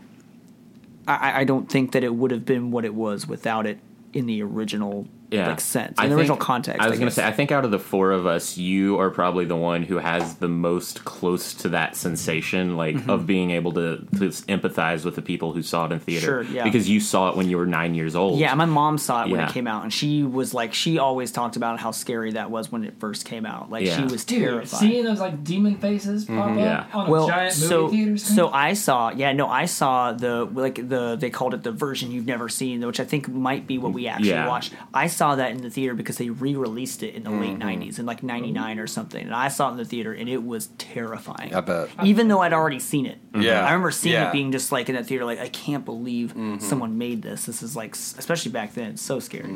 I, 1.06 1.40
I 1.40 1.44
don't 1.44 1.70
think 1.70 1.92
that 1.92 2.02
it 2.02 2.14
would 2.14 2.30
have 2.30 2.46
been 2.46 2.70
what 2.70 2.84
it 2.84 2.94
was 2.94 3.26
without 3.26 3.66
it 3.66 3.78
in 4.12 4.26
the 4.26 4.42
original 4.42 5.06
yeah. 5.30 5.48
like 5.48 5.60
sense, 5.60 5.98
I 5.98 6.04
in 6.04 6.10
the 6.10 6.16
think- 6.16 6.20
original 6.20 6.36
context. 6.36 6.80
I 6.80 6.88
was 6.88 6.98
going 6.98 7.08
to 7.08 7.14
say, 7.14 7.26
I 7.26 7.32
think 7.32 7.50
out 7.52 7.64
of 7.64 7.70
the 7.70 7.78
four 7.78 8.12
of 8.12 8.26
us, 8.26 8.56
you 8.56 8.98
are 8.98 9.10
probably 9.10 9.44
the 9.44 9.56
one 9.56 9.82
who 9.82 9.98
has 9.98 10.36
the 10.36 10.48
most 10.48 11.04
close 11.04 11.54
to 11.54 11.68
that 11.70 11.96
sensation, 11.96 12.76
like 12.76 12.94
of 12.96 13.02
mm-hmm. 13.02 13.26
being 13.26 13.50
able 13.50 13.72
to, 13.72 13.98
to 14.18 14.28
empathize 14.48 15.04
with 15.04 15.16
the 15.16 15.22
people 15.22 15.52
who 15.52 15.62
saw 15.62 15.86
it 15.86 15.92
in 15.92 15.98
theater. 16.00 16.24
Sure, 16.26 16.42
yeah. 16.42 16.64
Because 16.64 16.88
you 16.88 17.00
saw 17.00 17.30
it 17.30 17.36
when 17.36 17.48
you 17.48 17.56
were 17.56 17.66
nine 17.66 17.94
years 17.94 18.14
old. 18.16 18.38
Yeah, 18.38 18.54
my 18.54 18.64
mom 18.64 18.98
saw 18.98 19.22
it 19.24 19.30
when 19.30 19.40
Yeah. 19.40 19.48
it 19.48 19.52
came 19.52 19.66
out, 19.66 19.82
and 19.82 19.92
she 19.92 20.22
was 20.22 20.54
like, 20.54 20.74
she 20.74 20.98
always 20.98 21.32
talked 21.32 21.56
about 21.56 21.80
how 21.80 21.90
scary 21.90 22.32
that 22.32 22.50
was 22.50 22.70
when 22.70 22.84
it 22.84 22.94
first 23.00 23.24
came 23.24 23.46
out. 23.46 23.70
Like 23.70 23.86
she 23.86 24.02
was 24.02 24.24
Dude, 24.24 24.40
terrified. 24.42 24.68
seeing 24.80 25.04
those 25.04 25.20
like 25.20 25.42
demon 25.44 25.76
faces 25.78 26.24
pop 26.24 26.50
mm-hmm. 26.50 26.58
up 26.58 26.88
Yeah. 26.90 26.98
on 26.98 27.06
a 27.06 27.10
well, 27.10 27.28
giant 27.28 27.56
movie 27.56 27.68
so 27.68 27.88
theater 27.88 28.16
screen. 28.16 28.36
so 28.36 28.48
I 28.50 28.74
saw, 28.74 29.10
yeah, 29.10 29.32
no, 29.32 29.48
I 29.48 29.66
saw 29.66 30.12
the 30.12 30.44
like 30.44 30.88
the 30.88 31.16
they 31.16 31.30
called 31.30 31.54
it 31.54 31.62
the 31.62 31.72
version 31.72 32.10
you've 32.12 32.26
never 32.26 32.48
seen, 32.48 32.84
which 32.86 33.00
I 33.00 33.04
think 33.04 33.28
might 33.28 33.66
be 33.66 33.78
what 33.78 33.92
we 33.92 34.06
actually 34.06 34.30
Yeah. 34.30 34.48
watched. 34.48 34.72
I 34.92 35.06
saw 35.14 35.34
that 35.36 35.50
in 35.52 35.62
the 35.62 35.70
theater 35.70 35.94
because 35.94 36.18
they 36.18 36.30
re-released 36.30 37.02
it 37.02 37.14
in 37.14 37.22
the 37.24 37.30
late 37.30 37.58
Mm-hmm. 37.58 37.68
'90s, 37.82 37.98
in 37.98 38.06
like 38.06 38.22
'99 38.22 38.78
or 38.78 38.86
something, 38.86 39.24
and 39.24 39.34
I 39.34 39.48
saw 39.48 39.68
it 39.68 39.72
in 39.72 39.76
the 39.78 39.84
theater, 39.84 40.12
and 40.12 40.28
it 40.28 40.42
was 40.44 40.66
terrifying. 40.78 41.54
I 41.54 41.60
bet. 41.60 41.88
Even 42.02 42.28
though 42.28 42.40
I'd 42.40 42.52
already 42.52 42.78
seen 42.80 43.06
it, 43.06 43.18
Yeah. 43.34 43.60
I 43.60 43.66
remember 43.72 43.90
seeing 43.90 44.14
Yeah. 44.14 44.28
it 44.28 44.32
being 44.32 44.52
just 44.52 44.72
like 44.72 44.88
in 44.88 44.94
that 44.96 45.06
theater, 45.06 45.24
like 45.24 45.40
I 45.40 45.48
can't 45.48 45.84
believe 45.84 46.30
Mm-hmm. 46.34 46.58
someone 46.60 46.98
made 46.98 47.22
this. 47.22 47.46
This 47.46 47.62
is 47.62 47.74
like, 47.76 47.94
especially 47.94 48.52
back 48.52 48.74
then, 48.74 48.92
it's 48.92 49.02
so 49.02 49.20
scary. 49.20 49.54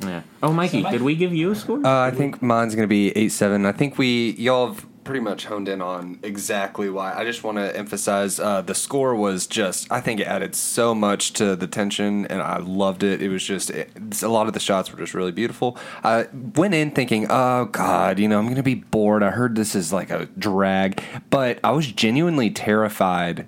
Yeah. 0.00 0.22
Oh, 0.42 0.52
Mikey, 0.52 0.82
Mike- 0.82 0.92
did 0.92 1.02
we 1.02 1.16
give 1.16 1.34
you 1.34 1.50
a 1.50 1.54
score? 1.56 1.84
Uh, 1.84 2.06
I 2.06 2.10
think 2.12 2.40
mine's 2.40 2.74
gonna 2.74 2.86
be 2.86 3.10
eight 3.16 3.32
seven. 3.32 3.66
I 3.66 3.72
think 3.72 3.98
we 3.98 4.30
y'all 4.38 4.68
have 4.74 4.86
pretty 5.08 5.20
much 5.20 5.46
honed 5.46 5.68
in 5.68 5.80
on 5.80 6.18
exactly 6.22 6.90
why. 6.90 7.14
I 7.14 7.24
just 7.24 7.42
want 7.42 7.56
to 7.56 7.74
emphasize 7.74 8.38
uh, 8.38 8.60
the 8.60 8.74
score 8.74 9.14
was 9.14 9.46
just. 9.46 9.90
I 9.90 10.02
think 10.02 10.20
it 10.20 10.26
added 10.26 10.54
so 10.54 10.94
much 10.94 11.32
to 11.34 11.56
the 11.56 11.66
tension, 11.66 12.26
and 12.26 12.42
I 12.42 12.58
loved 12.58 13.02
it. 13.02 13.22
It 13.22 13.30
was 13.30 13.42
just 13.42 13.70
it, 13.70 13.90
a 14.22 14.28
lot 14.28 14.48
of 14.48 14.52
the 14.52 14.60
shots 14.60 14.92
were 14.92 14.98
just 14.98 15.14
really 15.14 15.32
beautiful. 15.32 15.78
I 16.04 16.26
went 16.32 16.74
in 16.74 16.90
thinking, 16.90 17.26
oh 17.30 17.64
god, 17.64 18.18
you 18.18 18.28
know, 18.28 18.38
I'm 18.38 18.48
gonna 18.48 18.62
be 18.62 18.74
bored. 18.74 19.22
I 19.22 19.30
heard 19.30 19.54
this 19.56 19.74
is 19.74 19.94
like 19.94 20.10
a 20.10 20.26
drag, 20.38 21.02
but 21.30 21.58
I 21.64 21.70
was 21.70 21.90
genuinely 21.90 22.50
terrified 22.50 23.46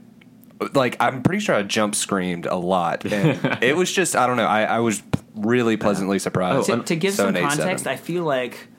like 0.73 0.97
I'm 0.99 1.23
pretty 1.23 1.41
sure 1.41 1.55
I 1.55 1.63
jump 1.63 1.95
screamed 1.95 2.47
a 2.47 2.57
lot, 2.57 3.05
and 3.05 3.59
it 3.63 3.77
was 3.77 3.93
just 3.93 4.17
I 4.17 4.27
don't 4.27 4.39
know. 4.39 4.47
I, 4.47 4.63
I 4.63 4.79
was 4.79 5.03
really 5.35 5.77
pleasantly 5.77 6.19
surprised. 6.19 6.69
to, 6.69 6.83
to 6.83 6.97
give 6.97 7.13
So 7.13 7.25
some 7.25 7.35
context, 7.35 7.87
I 7.87 7.97
feel 7.97 8.25
like 8.25 8.70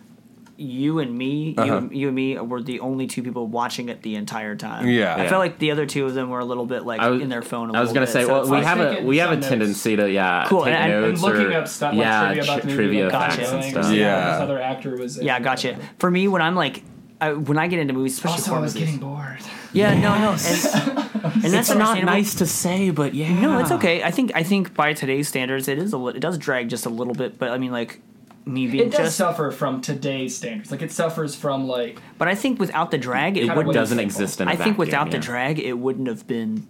you 0.62 1.00
and 1.00 1.18
me, 1.18 1.50
you, 1.58 1.64
Uh-huh. 1.64 1.78
and, 1.78 1.92
you 1.96 2.08
and 2.08 2.16
me 2.16 2.38
were 2.38 2.62
the 2.62 2.80
only 2.82 3.08
two 3.08 3.24
people 3.24 3.48
watching 3.48 3.90
it 3.90 4.02
the 4.04 4.16
entire 4.16 4.56
time. 4.56 4.88
Yeah. 4.88 5.16
I 5.16 5.24
Yeah. 5.24 5.30
felt 5.30 5.40
like 5.40 5.60
the 5.60 5.72
other 5.72 5.86
two 5.86 6.06
of 6.06 6.14
them 6.14 6.30
were 6.30 6.40
a 6.40 6.46
little 6.46 6.66
bit 6.66 6.86
like 6.86 7.02
was, 7.02 7.22
in 7.22 7.30
their 7.30 7.42
phone. 7.42 7.76
I 7.76 7.80
I 7.80 7.82
was 7.82 7.92
gonna 7.94 8.08
say, 8.08 8.26
well, 8.26 8.44
we 8.44 8.50
like- 8.52 8.64
have 8.66 8.80
a 8.80 9.02
we 9.04 9.18
have 9.18 9.30
a 9.30 9.34
some 9.34 9.40
notes. 9.42 9.50
tendency 9.50 9.96
to 9.96 10.10
yeah, 10.10 10.46
Cool, 10.48 10.66
take 10.66 10.74
and- 10.76 10.94
and 10.94 11.02
notes 11.12 11.22
looking 11.22 11.48
or, 11.48 11.54
up 11.58 11.68
stuff 11.68 11.94
like 11.94 12.02
yeah, 12.02 12.26
trivia 12.34 12.44
about 12.44 12.62
the 12.62 12.68
movie, 12.68 12.76
trivia 12.78 13.04
like, 13.06 13.12
facts 13.12 13.38
Gotcha. 13.38 13.56
and 13.56 13.64
stuff. 13.66 13.86
or 13.90 13.94
Yeah. 13.94 14.32
This 14.32 14.42
other 14.42 14.62
actor 14.62 14.96
was. 14.98 15.18
in 15.18 15.26
yeah, 15.26 15.38
it. 15.38 15.44
gotcha. 15.44 15.76
For 16.00 16.12
me, 16.12 16.28
when 16.28 16.42
I'm 16.42 16.56
like, 16.56 16.84
I, 17.20 17.34
when 17.34 17.58
I 17.60 17.68
get 17.68 17.80
into 17.80 17.94
movies, 17.94 18.14
especially 18.14 18.34
Also, 18.38 18.56
I 18.56 18.60
was 18.60 18.74
movies, 18.74 18.90
getting 18.96 19.08
bored. 19.08 19.38
yeah, 19.74 19.94
no, 19.94 20.18
no, 20.18 20.30
and, 20.32 21.46
and 21.46 21.54
that's 21.54 21.70
It's 21.70 21.76
not 21.76 22.04
nice 22.04 22.34
to 22.36 22.46
say, 22.48 22.90
but 22.90 23.14
yeah. 23.14 23.40
No, 23.40 23.60
it's 23.60 23.72
okay. 23.72 24.02
I 24.04 24.10
think 24.12 24.32
I 24.36 24.42
think 24.44 24.74
by 24.74 24.94
today's 24.94 25.28
standards, 25.28 25.68
it 25.68 25.78
is 25.78 25.94
a 25.94 26.08
it 26.08 26.20
does 26.20 26.38
drag 26.40 26.70
just 26.70 26.86
a 26.86 26.90
little 26.90 27.14
bit, 27.14 27.38
but 27.38 27.50
I 27.52 27.58
mean, 27.60 27.72
like 27.72 28.02
me 28.46 28.68
being 28.68 28.88
It 28.88 28.92
does 28.92 29.00
just, 29.08 29.18
suffer 29.18 29.52
from 29.52 29.82
today's 29.82 30.36
standards. 30.36 30.72
Like 30.72 30.82
it 30.82 30.92
suffers 30.92 31.36
from 31.36 31.68
like 31.68 32.00
but 32.18 32.28
I 32.28 32.36
think 32.36 32.60
without 32.60 32.92
the 32.92 32.98
drag, 32.98 33.38
it 33.38 33.46
It 33.46 33.56
wouldn't. 33.56 33.74
doesn't 33.74 33.98
simple. 33.98 34.06
exist 34.06 34.42
in 34.42 34.48
a 34.48 34.52
I 34.52 34.56
think 34.56 34.60
vacuum, 34.60 34.78
without 34.78 35.12
the 35.12 35.20
drag, 35.20 35.60
it 35.60 35.74
wouldn't 35.74 36.08
have 36.08 36.26
been 36.28 36.68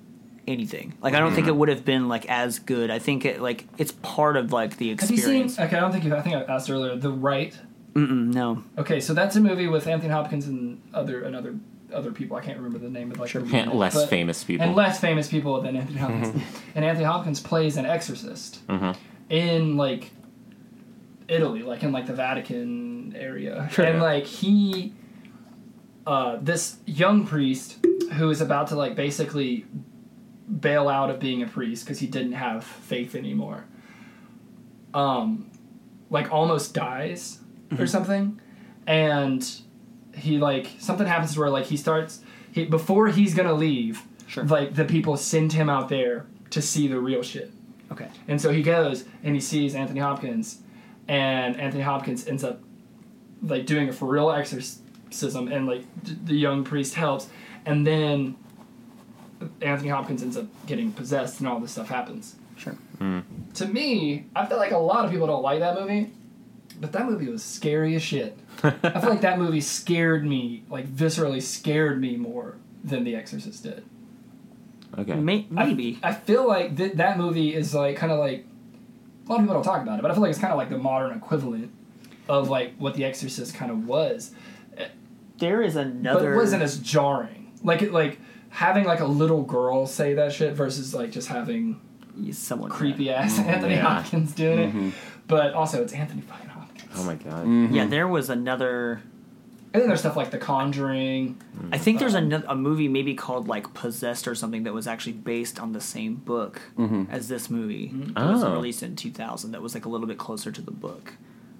anything. 0.47 0.93
Like 1.01 1.13
I 1.13 1.19
don't 1.19 1.27
Mm-hmm. 1.29 1.35
think 1.35 1.47
it 1.47 1.55
would 1.55 1.69
have 1.69 1.85
been 1.85 2.09
like 2.09 2.25
as 2.29 2.59
good. 2.59 2.89
I 2.91 2.99
think 2.99 3.25
it 3.25 3.41
like 3.41 3.67
it's 3.77 3.91
part 4.01 4.35
of 4.37 4.51
like 4.51 4.77
the 4.77 4.89
Have 4.89 5.01
you 5.01 5.07
seen? 5.07 5.17
experience. 5.17 5.59
Okay, 5.59 5.77
I 5.77 5.79
don't 5.79 5.91
think 5.91 6.03
you. 6.03 6.15
I 6.15 6.21
think 6.21 6.35
I 6.35 6.41
asked 6.43 6.69
earlier. 6.69 6.95
The 6.95 7.11
Right. 7.11 7.57
Mm, 7.93 8.33
no, 8.33 8.63
Okay, 8.77 9.01
so 9.01 9.13
that's 9.13 9.35
a 9.35 9.41
movie 9.41 9.67
with 9.67 9.85
Anthony 9.85 10.13
Hopkins 10.13 10.47
and 10.47 10.81
other 10.93 11.23
another 11.23 11.55
other 11.93 12.11
people. 12.11 12.37
I 12.37 12.41
can't 12.41 12.55
remember 12.57 12.77
the 12.79 12.89
name 12.89 13.11
of 13.11 13.19
like 13.19 13.33
the 13.33 13.41
lead 13.41 13.67
less 13.73 13.93
but- 13.95 14.09
famous 14.09 14.43
people. 14.45 14.65
and 14.65 14.75
less 14.77 14.97
famous 14.99 15.27
people 15.27 15.59
than 15.61 15.75
Anthony 15.75 15.99
Hopkins. 15.99 16.41
and 16.75 16.85
Anthony 16.85 17.03
Hopkins 17.05 17.41
plays 17.41 17.75
an 17.77 17.85
exorcist. 17.85 18.59
in 19.29 19.75
like 19.77 20.11
Italy, 21.31 21.63
like 21.63 21.83
in 21.83 21.91
like 21.91 22.05
the 22.07 22.13
Vatican 22.13 23.15
area, 23.17 23.67
Sure. 23.71 23.85
and 23.85 24.01
like 24.01 24.25
he, 24.25 24.93
uh, 26.05 26.37
this 26.41 26.77
young 26.85 27.25
priest 27.25 27.77
who 28.13 28.29
is 28.29 28.41
about 28.41 28.67
to 28.67 28.75
like 28.75 28.95
basically 28.95 29.65
bail 30.59 30.89
out 30.89 31.09
of 31.09 31.19
being 31.19 31.41
a 31.41 31.47
priest 31.47 31.85
because 31.85 31.99
he 31.99 32.07
didn't 32.07 32.33
have 32.33 32.63
faith 32.63 33.15
anymore. 33.15 33.65
Um, 34.93 35.49
like 36.09 36.31
almost 36.31 36.73
dies 36.73 37.39
or 37.79 37.87
something, 37.87 38.41
and 38.85 39.49
he 40.13 40.37
like 40.37 40.69
something 40.79 41.07
happens 41.07 41.37
where 41.37 41.49
like 41.49 41.65
he 41.67 41.77
starts 41.77 42.19
he 42.51 42.65
before 42.65 43.07
he's 43.07 43.33
gonna 43.33 43.53
leave. 43.53 44.03
Sure. 44.27 44.43
Like 44.43 44.75
the 44.75 44.83
people 44.85 45.15
send 45.15 45.53
him 45.53 45.69
out 45.69 45.87
there 45.87 46.25
to 46.49 46.61
see 46.61 46.87
the 46.89 46.99
real 46.99 47.21
shit. 47.23 47.51
Okay. 47.91 48.07
And 48.27 48.41
so 48.41 48.51
he 48.51 48.61
goes 48.61 49.05
and 49.23 49.35
he 49.35 49.39
sees 49.41 49.75
Anthony 49.75 49.99
Hopkins, 50.01 50.59
and 51.11 51.59
Anthony 51.59 51.83
Hopkins 51.83 52.25
ends 52.25 52.43
up 52.43 52.61
like 53.43 53.65
doing 53.65 53.89
a 53.89 53.93
for 53.93 54.07
real 54.07 54.31
exorcism, 54.31 55.49
and 55.51 55.67
like 55.67 55.83
d- 56.03 56.17
the 56.23 56.35
young 56.35 56.63
priest 56.63 56.93
helps, 56.95 57.27
and 57.65 57.85
then 57.85 58.35
Anthony 59.61 59.89
Hopkins 59.89 60.21
ends 60.23 60.37
up 60.37 60.45
getting 60.67 60.91
possessed, 60.93 61.39
and 61.39 61.49
all 61.49 61.59
this 61.59 61.71
stuff 61.73 61.89
happens. 61.89 62.35
Sure. 62.55 62.73
Hmm. 62.99 63.19
To 63.55 63.67
me, 63.67 64.25
I 64.35 64.45
feel 64.45 64.57
like 64.57 64.71
a 64.71 64.77
lot 64.77 65.03
of 65.05 65.11
people 65.11 65.27
don't 65.27 65.41
like 65.43 65.59
that 65.59 65.79
movie, 65.79 66.11
but 66.79 66.91
that 66.93 67.05
movie 67.07 67.27
was 67.29 67.43
scary 67.43 67.95
as 67.95 68.03
shit. 68.03 68.37
I 68.63 68.69
feel 69.01 69.09
like 69.09 69.21
that 69.21 69.39
movie 69.39 69.61
scared 69.61 70.25
me, 70.25 70.63
like 70.69 70.87
viscerally 70.87 71.41
scared 71.41 71.99
me 71.99 72.15
more 72.15 72.55
than 72.83 73.03
The 73.03 73.15
Exorcist 73.15 73.63
did. 73.63 73.83
Okay. 74.97 75.15
May- 75.15 75.47
I- 75.57 75.65
maybe. 75.65 75.99
I, 76.03 76.13
feel 76.13 76.47
like 76.47 76.77
th- 76.77 76.93
that 76.93 77.17
movie 77.17 77.53
is 77.55 77.73
like 77.73 77.95
kind 77.97 78.11
of 78.11 78.19
like 78.19 78.45
a 78.45 78.50
lot 79.31 79.39
of 79.39 79.45
people 79.45 79.55
don't 79.55 79.63
talk 79.63 79.81
about 79.81 79.99
it, 79.99 80.01
but 80.01 80.11
I 80.11 80.13
feel 80.13 80.21
like 80.21 80.31
it's 80.31 80.39
kind 80.39 80.51
of 80.53 80.57
like 80.57 80.69
the 80.69 80.77
modern 80.77 81.15
equivalent 81.17 81.71
of 82.29 82.49
like 82.49 82.75
what 82.77 82.93
The 82.95 83.05
Exorcist 83.05 83.55
kind 83.55 83.71
of 83.71 83.87
was, 83.87 84.31
there 85.37 85.61
is 85.61 85.73
but 85.75 85.87
another. 85.87 86.33
it 86.33 86.37
wasn't 86.37 86.61
as 86.63 86.77
jarring. 86.79 87.51
Like 87.63 87.81
it 87.81 87.91
like 87.91 88.19
having 88.49 88.85
like 88.85 88.99
a 88.99 89.05
little 89.05 89.41
girl 89.43 89.87
say 89.87 90.13
that 90.15 90.31
shit 90.33 90.53
versus 90.53 90.93
like 90.93 91.11
just 91.11 91.27
having 91.27 91.79
someone 92.31 92.69
creepy 92.69 93.09
ass 93.09 93.39
Anthony 93.39 93.75
Yeah. 93.75 93.81
Hopkins 94.01 94.33
doing 94.33 94.59
it. 94.87 94.93
But 95.27 95.53
also 95.53 95.81
it's 95.81 95.93
Anthony 95.93 96.21
fucking 96.21 96.49
Hopkins. 96.49 96.89
Oh 96.95 97.03
my 97.05 97.15
god. 97.15 97.45
Mm-hmm. 97.45 97.73
Yeah, 97.75 97.85
there 97.87 98.07
was 98.07 98.29
another. 98.29 99.01
And 99.73 99.81
then 99.81 99.87
there's 99.87 100.01
stuff 100.01 100.17
like 100.17 100.31
The 100.31 100.37
Conjuring. 100.37 101.39
I 101.71 101.77
think 101.77 101.99
there's 101.99 102.13
um, 102.15 102.25
another 102.25 102.45
a 102.49 102.55
movie 102.55 102.89
maybe 102.89 103.15
called 103.15 103.47
like 103.47 103.73
Possessed 103.73 104.27
or 104.27 104.35
something 104.35 104.63
that 104.63 104.73
was 104.73 104.85
actually 104.85 105.13
based 105.13 105.59
on 105.59 105.71
the 105.71 105.79
same 105.79 106.15
book 106.15 106.61
mm-hmm. 106.77 107.05
as 107.09 107.29
this 107.29 107.49
movie. 107.49 107.87
Mm-hmm. 107.89 108.17
It 108.17 108.31
was 108.31 108.43
Oh. 108.43 108.51
released 108.51 108.83
in 108.83 108.97
2000. 108.97 109.51
That 109.51 109.61
was 109.61 109.73
like 109.73 109.85
a 109.85 109.89
little 109.89 110.07
bit 110.07 110.17
closer 110.17 110.51
to 110.51 110.61
the 110.61 110.71
book. 110.71 111.13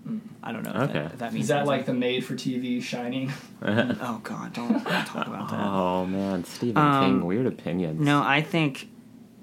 Mm. 0.07 0.19
I 0.43 0.51
don't 0.51 0.63
know. 0.63 0.71
If 0.71 0.89
Okay. 0.89 0.93
That, 0.93 1.11
if 1.13 1.19
that 1.19 1.31
means 1.33 1.43
Is 1.45 1.49
that 1.49 1.55
anything. 1.59 1.67
like 1.77 1.85
the 1.85 1.93
made 1.93 2.25
for 2.25 2.33
TV 2.33 2.81
Shining? 2.81 3.31
Oh 3.63 4.19
God! 4.23 4.51
Don't, 4.53 4.71
don't 4.83 5.05
talk 5.05 5.27
about 5.27 5.49
that. 5.51 5.59
Oh 5.63 6.05
man, 6.07 6.43
Stephen 6.43 6.81
Um, 6.81 7.03
King, 7.05 7.25
weird 7.25 7.45
opinions. 7.45 7.99
No, 8.01 8.23
I 8.23 8.41
think. 8.41 8.89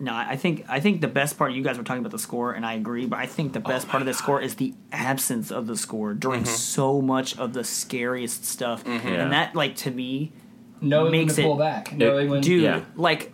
No, 0.01 0.15
I 0.15 0.37
think 0.37 0.65
I 0.69 0.79
think 0.79 1.01
the 1.01 1.09
best 1.09 1.37
part 1.37 1.53
you 1.53 1.63
guys 1.63 1.77
were 1.77 1.83
talking 1.83 2.01
about 2.01 2.13
the 2.13 2.21
score, 2.21 2.53
and 2.53 2.65
I 2.65 2.75
agree. 2.75 3.07
But 3.07 3.19
I 3.19 3.27
think 3.27 3.53
the 3.53 3.61
best 3.61 3.89
oh 3.89 3.91
part 3.91 4.01
of 4.01 4.07
the 4.07 4.15
score 4.15 4.41
is 4.41 4.55
the 4.55 4.75
absence 4.93 5.51
of 5.51 5.67
the 5.67 5.77
score 5.77 6.15
during 6.15 6.43
mm-hmm. 6.43 6.55
so 6.55 7.03
much 7.03 7.37
of 7.37 7.53
the 7.53 7.65
scariest 7.65 8.45
stuff, 8.45 8.85
mm-hmm. 8.85 9.09
Yeah. 9.09 9.23
and 9.23 9.33
that 9.33 9.57
like 9.57 9.75
to 9.77 9.91
me 9.91 10.33
Knowing 10.81 11.11
when 11.11 11.21
Makes 11.23 11.37
to 11.37 11.43
pull 11.43 11.57
it- 11.57 11.59
back. 11.59 11.93
Knowing 11.93 12.31
when 12.31 12.41
dude 12.41 12.63
Yeah. 12.63 12.85
like 12.95 13.33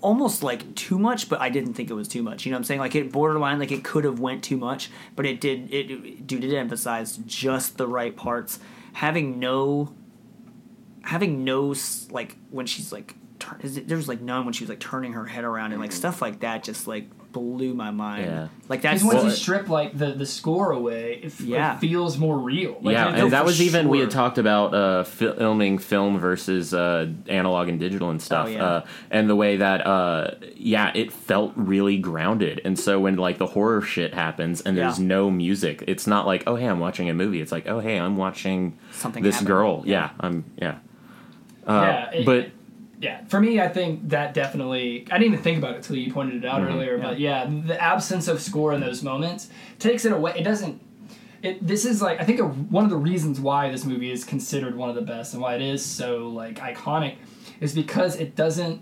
almost 0.00 0.42
like 0.42 0.74
too 0.74 0.98
much 0.98 1.30
but 1.30 1.40
i 1.40 1.48
didn't 1.48 1.72
think 1.72 1.88
it 1.88 1.94
was 1.94 2.06
too 2.08 2.22
much 2.22 2.44
you 2.44 2.52
know 2.52 2.56
what 2.56 2.58
i'm 2.58 2.64
saying 2.64 2.80
like 2.80 2.94
it 2.94 3.10
borderline 3.10 3.58
like 3.58 3.72
it 3.72 3.82
could 3.82 4.04
have 4.04 4.20
went 4.20 4.44
too 4.44 4.56
much 4.56 4.90
but 5.16 5.24
it 5.24 5.40
did 5.40 5.72
it, 5.72 5.90
it 5.90 6.26
dude 6.26 6.44
it 6.44 6.54
emphasized 6.54 7.26
just 7.26 7.78
the 7.78 7.86
right 7.86 8.14
parts 8.14 8.58
having 8.94 9.38
no 9.38 9.94
having 11.02 11.42
no 11.42 11.74
like 12.10 12.36
when 12.50 12.66
she's 12.66 12.92
like 12.92 13.14
turn, 13.44 13.86
there 13.86 13.96
was 13.96 14.08
like 14.08 14.20
none 14.20 14.44
when 14.44 14.52
she 14.54 14.64
was 14.64 14.68
like 14.68 14.80
turning 14.80 15.12
her 15.14 15.24
head 15.26 15.44
around 15.44 15.72
and 15.72 15.80
like 15.80 15.92
stuff 15.92 16.20
like 16.22 16.40
that 16.40 16.62
just 16.64 16.86
like 16.86 17.08
blew 17.32 17.74
my 17.74 17.90
mind 17.90 18.26
Yeah. 18.26 18.48
like 18.68 18.82
that's 18.82 19.02
Because 19.02 19.02
once 19.02 19.16
Well, 19.16 19.24
you 19.24 19.30
strip 19.32 19.68
like 19.68 19.98
the, 19.98 20.12
the 20.12 20.24
score 20.26 20.70
away, 20.70 21.20
it, 21.22 21.26
f- 21.26 21.40
it 21.40 21.80
feels 21.80 22.16
more 22.16 22.38
real. 22.38 22.78
Like, 22.80 22.92
yeah, 22.94 23.08
and 23.08 23.32
that 23.32 23.40
for 23.40 23.46
was 23.46 23.60
even 23.60 23.88
we 23.88 23.98
had 23.98 24.10
talked 24.12 24.38
about 24.38 24.72
uh, 24.72 25.02
filming 25.02 25.78
film 25.78 26.18
versus 26.20 26.72
uh, 26.72 27.08
analog 27.26 27.68
and 27.68 27.80
digital 27.80 28.10
and 28.10 28.22
stuff, 28.22 28.46
Oh, 28.46 28.50
yeah. 28.50 28.64
uh, 28.64 28.86
and 29.10 29.28
the 29.28 29.34
way 29.34 29.56
that 29.56 29.84
uh, 29.84 30.30
yeah, 30.54 30.92
it 30.94 31.12
felt 31.12 31.52
really 31.56 31.98
grounded. 31.98 32.60
And 32.64 32.78
so 32.78 33.00
when 33.00 33.16
like 33.16 33.38
the 33.38 33.46
horror 33.48 33.82
shit 33.82 34.14
happens 34.14 34.60
and 34.60 34.76
there's 34.78 35.00
Yeah. 35.00 35.06
no 35.06 35.28
music, 35.30 35.82
it's 35.88 36.06
not 36.06 36.26
like 36.26 36.44
oh 36.46 36.54
hey 36.54 36.66
I'm 36.68 36.78
watching 36.80 37.10
a 37.10 37.14
movie. 37.14 37.40
It's 37.40 37.50
like 37.52 37.66
oh 37.66 37.80
hey 37.80 37.98
I'm 37.98 38.16
watching 38.16 38.78
Something 38.92 39.24
this 39.24 39.34
happened. 39.36 39.46
girl. 39.48 39.82
Yeah, 39.84 40.10
I'm 40.20 40.44
yeah. 40.56 40.78
Uh, 41.66 41.80
yeah, 41.82 42.10
it- 42.12 42.26
but 42.26 42.50
yeah, 43.04 43.24
for 43.26 43.38
me, 43.40 43.60
I 43.60 43.68
think 43.68 44.08
that 44.08 44.32
definitely. 44.34 45.06
I 45.12 45.18
didn't 45.18 45.34
even 45.34 45.42
think 45.44 45.58
about 45.58 45.74
it 45.76 45.82
till 45.82 45.96
you 45.96 46.12
pointed 46.12 46.42
it 46.42 46.48
out 46.48 46.60
Mm-hmm. 46.62 46.72
earlier. 46.74 46.98
But 46.98 47.18
yeah, 47.20 47.44
the 47.70 47.80
absence 47.80 48.26
of 48.28 48.40
score 48.40 48.72
in 48.72 48.80
those 48.80 49.02
moments 49.02 49.48
takes 49.78 50.04
it 50.04 50.12
away. 50.12 50.32
It 50.38 50.42
doesn't. 50.44 50.80
It, 51.42 51.66
this 51.66 51.84
is 51.84 52.00
like 52.00 52.18
I 52.20 52.24
think 52.24 52.40
a, 52.40 52.44
one 52.46 52.84
of 52.84 52.90
the 52.90 52.96
reasons 52.96 53.38
why 53.38 53.70
this 53.70 53.84
movie 53.84 54.10
is 54.10 54.24
considered 54.24 54.74
one 54.74 54.88
of 54.88 54.94
the 54.94 55.02
best 55.02 55.34
and 55.34 55.42
why 55.42 55.54
it 55.56 55.60
is 55.62 55.84
so 55.84 56.28
like 56.28 56.56
iconic 56.58 57.16
is 57.60 57.74
because 57.74 58.16
it 58.16 58.34
doesn't 58.34 58.80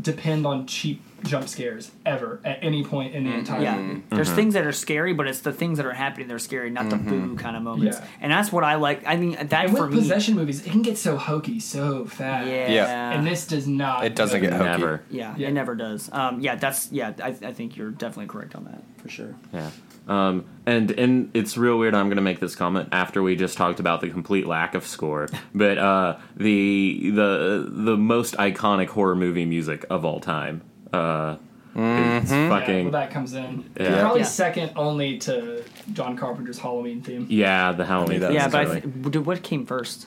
depend 0.00 0.46
on 0.46 0.66
cheap 0.66 1.02
jump 1.22 1.46
scares 1.48 1.92
ever 2.04 2.40
at 2.44 2.58
any 2.62 2.82
point 2.84 3.14
in 3.14 3.24
the 3.24 3.32
entire 3.32 3.62
Yeah, 3.62 3.76
movie. 3.78 4.02
there's 4.10 4.26
Mm-hmm. 4.26 4.36
things 4.36 4.54
that 4.54 4.66
are 4.66 4.72
scary, 4.72 5.12
but 5.14 5.28
it's 5.28 5.40
the 5.40 5.52
things 5.52 5.76
that 5.78 5.86
are 5.86 5.92
happening 5.92 6.26
that 6.28 6.34
are 6.34 6.38
scary, 6.40 6.68
not 6.70 6.90
the 6.90 6.96
boo 6.96 7.36
kind 7.36 7.56
of 7.56 7.62
moments. 7.62 7.98
Yeah. 8.00 8.06
And 8.20 8.32
that's 8.32 8.50
what 8.50 8.64
I 8.64 8.74
like. 8.74 9.02
I 9.06 9.16
mean, 9.16 9.32
that 9.48 9.66
And 9.66 9.76
for 9.76 9.84
with 9.84 9.92
me, 9.94 9.98
possession 10.00 10.34
movies, 10.34 10.66
it 10.66 10.70
can 10.70 10.82
get 10.82 10.98
so 10.98 11.16
hokey 11.16 11.60
so 11.60 12.06
fast. 12.06 12.48
yeah, 12.48 12.72
Yeah. 12.72 13.10
And 13.12 13.26
this 13.26 13.46
does 13.46 13.68
not. 13.68 14.04
It 14.04 14.16
doesn't 14.16 14.40
get 14.40 14.52
hokey. 14.52 14.64
never. 14.64 15.02
yeah, 15.10 15.34
Yeah. 15.36 15.48
it 15.48 15.52
never 15.52 15.74
does. 15.76 16.10
Um, 16.12 16.40
yeah, 16.40 16.56
that's 16.56 16.90
yeah. 16.90 17.12
I, 17.22 17.28
I 17.28 17.52
think 17.52 17.76
you're 17.76 17.90
definitely 17.92 18.26
correct 18.26 18.54
on 18.56 18.64
that 18.64 18.82
for 19.00 19.08
sure. 19.08 19.34
Yeah. 19.52 19.70
Um, 20.08 20.44
and 20.66 20.90
and 20.92 21.30
it's 21.34 21.56
real 21.56 21.78
weird. 21.78 21.94
I'm 21.94 22.06
going 22.06 22.16
to 22.16 22.22
make 22.22 22.40
this 22.40 22.54
comment 22.56 22.88
after 22.92 23.22
we 23.22 23.36
just 23.36 23.56
talked 23.56 23.80
about 23.80 24.00
the 24.00 24.10
complete 24.10 24.46
lack 24.46 24.74
of 24.74 24.86
score, 24.86 25.28
but 25.54 25.78
uh, 25.78 26.18
the 26.36 27.10
the 27.14 27.66
the 27.68 27.96
most 27.96 28.34
iconic 28.36 28.88
horror 28.88 29.14
movie 29.16 29.44
music 29.44 29.84
of 29.90 30.04
all 30.04 30.20
time. 30.20 30.62
Uh, 30.92 31.36
It's 31.74 32.30
Yeah, 32.30 32.48
fucking 32.50 32.84
well, 32.84 32.92
that 32.92 33.10
comes 33.10 33.32
in. 33.34 33.64
Yeah. 33.80 34.00
Probably 34.00 34.20
Yeah. 34.20 34.26
second 34.26 34.72
only 34.76 35.18
to 35.20 35.64
John 35.92 36.16
Carpenter's 36.18 36.58
Halloween 36.58 37.00
theme. 37.02 37.26
yeah, 37.30 37.72
the 37.72 37.84
Halloween. 37.86 38.20
that 38.20 38.26
theme, 38.28 38.36
yeah, 38.36 38.48
but 38.48 38.68
I 38.68 38.80
th- 38.80 39.16
what 39.24 39.42
came 39.42 39.64
first? 39.66 40.06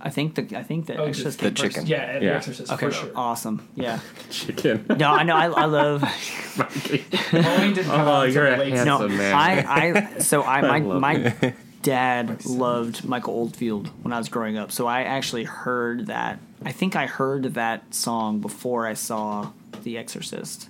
I 0.00 0.10
think 0.10 0.34
the 0.34 0.58
I 0.58 0.62
think 0.62 0.86
the 0.86 0.96
Oh, 0.96 1.04
Exorcist 1.04 1.38
just 1.40 1.40
came 1.40 1.54
the 1.54 1.62
first. 1.62 1.74
chicken. 1.74 1.86
Yeah, 1.88 2.18
The 2.18 2.24
Yeah. 2.26 2.32
Exorcist 2.36 2.72
Okay, 2.72 2.86
for 2.86 2.92
sure. 2.92 3.10
awesome. 3.16 3.66
Yeah. 3.74 4.00
chicken. 4.30 4.84
No, 4.98 5.10
I 5.10 5.22
know. 5.22 5.34
I, 5.36 5.46
I 5.46 5.64
love. 5.64 6.02
Halloween 6.82 7.74
didn't 7.74 7.90
come 7.90 8.08
Oh, 8.08 8.22
you're 8.22 8.46
a 8.46 8.56
late 8.56 8.72
handsome 8.74 9.10
no, 9.12 9.16
man. 9.16 9.34
I, 9.34 9.64
I 9.66 10.18
so 10.18 10.42
I 10.42 10.60
my 10.60 10.78
love 10.78 11.00
my 11.00 11.54
dad 11.82 12.44
loved 12.46 13.04
Michael 13.04 13.34
Oldfield 13.34 13.88
when 14.02 14.12
I 14.12 14.18
was 14.18 14.28
growing 14.28 14.56
up. 14.56 14.72
So 14.72 14.86
I 14.86 15.02
actually 15.02 15.44
heard 15.44 16.06
that. 16.06 16.38
I 16.64 16.72
think 16.72 16.96
I 16.96 17.06
heard 17.06 17.54
that 17.54 17.94
song 17.94 18.40
before 18.40 18.86
I 18.86 18.94
saw 18.94 19.50
The 19.82 19.98
Exorcist. 19.98 20.68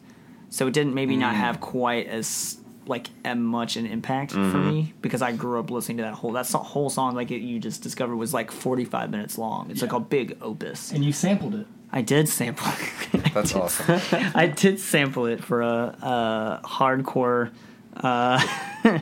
So 0.51 0.67
it 0.67 0.75
didn't 0.75 0.95
maybe 0.95 1.15
Hmm. 1.15 1.21
not 1.21 1.35
have 1.37 1.61
quite 1.61 2.07
as 2.07 2.59
like 2.87 3.09
as 3.25 3.37
much 3.37 3.77
an 3.77 3.87
impact 3.87 4.33
for 4.33 4.39
Mm-hmm. 4.39 4.69
me 4.69 4.93
because 5.01 5.23
I 5.23 5.33
grew 5.33 5.59
up 5.59 5.71
listening 5.71 5.97
to 5.99 6.03
that 6.05 6.15
whole 6.15 6.33
that 6.33 6.47
so- 6.47 6.59
whole 6.59 6.91
song 6.91 7.15
like 7.15 7.31
it, 7.31 7.39
you 7.41 7.59
just 7.59 7.83
discovered 7.83 8.17
was 8.17 8.35
like 8.35 8.51
45 8.51 9.11
minutes 9.11 9.39
long. 9.39 9.71
It's 9.71 9.83
like 9.83 9.93
a 9.93 10.01
big 10.01 10.37
opus. 10.43 10.93
And 10.93 11.05
you 11.05 11.13
sampled 11.13 11.55
it. 11.55 11.67
I 11.93 12.03
did 12.03 12.29
sample 12.29 12.67
it. 13.13 13.23
That's 13.35 13.55
awesome. 13.55 14.01
I 14.35 14.47
did 14.49 14.81
sample 14.81 15.27
it 15.27 15.43
for 15.45 15.63
a, 15.63 15.97
a 16.03 16.61
hardcore, 16.67 17.53
uh, 17.97 18.41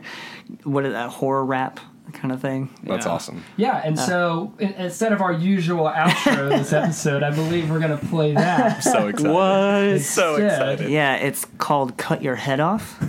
what 0.65 0.85
is 0.85 0.93
that 0.93 1.09
horror 1.11 1.45
rap 1.45 1.81
kind 2.13 2.31
of 2.33 2.41
thing. 2.43 2.69
That's 2.83 3.07
Yeah. 3.07 3.13
awesome. 3.13 3.45
Yeah, 3.57 3.81
and 3.83 3.99
so 3.99 4.53
in, 4.59 4.73
instead 4.75 5.13
of 5.13 5.23
our 5.23 5.33
usual 5.33 5.87
outro 5.87 6.51
this 6.51 6.73
episode, 6.75 7.23
I 7.23 7.31
believe 7.31 7.71
we're 7.71 7.79
gonna 7.81 7.97
play 7.97 8.35
that. 8.35 8.85
So 8.85 9.09
excited. 9.09 9.33
What? 9.33 10.01
So 10.03 10.35
excited. 10.37 10.91
Yeah, 10.91 11.17
it's 11.17 11.47
called 11.59 11.97
"Cut 11.97 12.23
Your 12.23 12.37
Head 12.37 12.61
Off." 12.61 13.03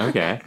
Okay. 0.00 0.40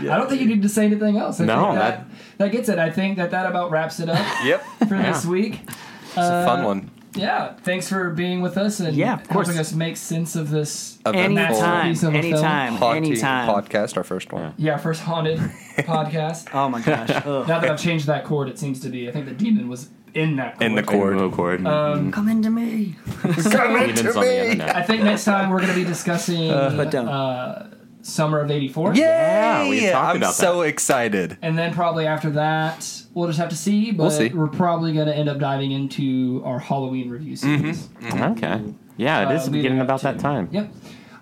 Yeah. 0.00 0.14
I 0.14 0.18
don't 0.18 0.28
think 0.28 0.40
you 0.40 0.46
need 0.48 0.62
to 0.62 0.68
say 0.68 0.86
anything 0.86 1.18
else. 1.18 1.38
I 1.40 1.44
No, 1.44 1.62
think 1.64 1.74
that, 1.74 2.08
that- 2.08 2.08
that 2.38 2.50
gets 2.52 2.68
it. 2.70 2.78
I 2.78 2.90
think 2.90 3.18
that 3.18 3.30
that 3.30 3.46
about 3.46 3.70
wraps 3.70 4.00
it 4.00 4.08
up 4.08 4.24
Yep. 4.44 4.64
for 4.88 4.96
this 4.98 5.24
week. 5.26 5.60
It's 5.68 6.16
a 6.16 6.44
fun 6.46 6.64
one. 6.64 6.90
Yeah, 7.14 7.52
thanks 7.62 7.90
for 7.90 8.08
being 8.08 8.40
with 8.40 8.56
us 8.56 8.80
and 8.80 8.96
Yeah, 8.96 9.14
of 9.20 9.28
course. 9.28 9.46
helping 9.48 9.60
us 9.60 9.74
make 9.74 9.98
sense 9.98 10.34
of 10.34 10.48
this. 10.48 10.98
Eventful 11.04 11.38
Anytime, 11.38 11.88
Piece 11.90 12.02
of 12.04 12.08
a 12.14 12.22
film. 12.22 12.24
anytime, 12.32 12.76
podcast, 12.78 13.98
our 13.98 14.02
first 14.02 14.32
one. 14.32 14.54
Yeah, 14.56 14.78
first 14.78 15.02
haunted 15.02 15.38
podcast. 15.76 16.48
Oh 16.54 16.70
my 16.70 16.80
gosh! 16.80 17.10
Now 17.26 17.42
that 17.60 17.70
I've 17.70 17.78
changed 17.78 18.06
that 18.06 18.24
chord, 18.24 18.48
it 18.48 18.58
seems 18.58 18.80
to 18.80 18.88
be. 18.88 19.10
I 19.10 19.12
think 19.12 19.26
the 19.26 19.34
demon 19.34 19.68
was 19.68 19.90
in 20.14 20.36
that 20.36 20.54
chord. 20.58 20.62
In 20.70 20.74
the 20.74 20.82
chord. 20.82 21.12
Rainbow 21.16 21.36
chord. 21.36 21.66
Um, 21.66 22.10
Come 22.12 22.30
into 22.30 22.48
me. 22.48 22.96
Come 23.20 23.32
Demons 23.32 24.16
on 24.16 24.22
the 24.24 24.74
I 24.76 24.82
think 24.82 25.02
next 25.02 25.24
time 25.24 25.50
we're 25.50 25.58
going 25.58 25.68
to 25.72 25.76
be 25.76 25.84
discussing 25.84 26.48
but 26.50 26.90
don't. 26.90 27.08
uh, 27.08 27.66
summer 28.02 28.40
of 28.40 28.50
'84. 28.50 28.94
Yeah, 28.94 29.68
we 29.68 29.80
Yay! 29.80 29.90
talked 29.92 30.10
I'm 30.10 30.16
about 30.16 30.34
so 30.34 30.62
excited. 30.62 31.38
And 31.42 31.56
then 31.56 31.72
probably 31.72 32.06
after 32.06 32.30
that, 32.30 32.86
we'll 33.14 33.26
just 33.28 33.38
have 33.38 33.48
to 33.50 33.56
see. 33.56 33.90
But 33.92 34.02
We'll 34.04 34.10
see. 34.10 34.30
are 34.36 34.46
probably 34.48 34.92
going 34.92 35.06
to 35.06 35.14
end 35.16 35.28
up 35.28 35.38
diving 35.38 35.72
into 35.72 36.42
our 36.44 36.58
Halloween 36.58 37.08
review 37.10 37.36
series. 37.36 37.88
Okay. 38.04 38.60
Yeah, 38.96 39.30
it 39.30 39.34
is 39.34 39.40
Uh, 39.40 39.44
is 39.44 39.48
leading 39.48 39.62
getting 39.62 39.78
up 39.80 39.84
about 39.86 40.00
to- 40.00 40.04
that 40.04 40.18
time. 40.18 40.48
Yep. 40.52 40.72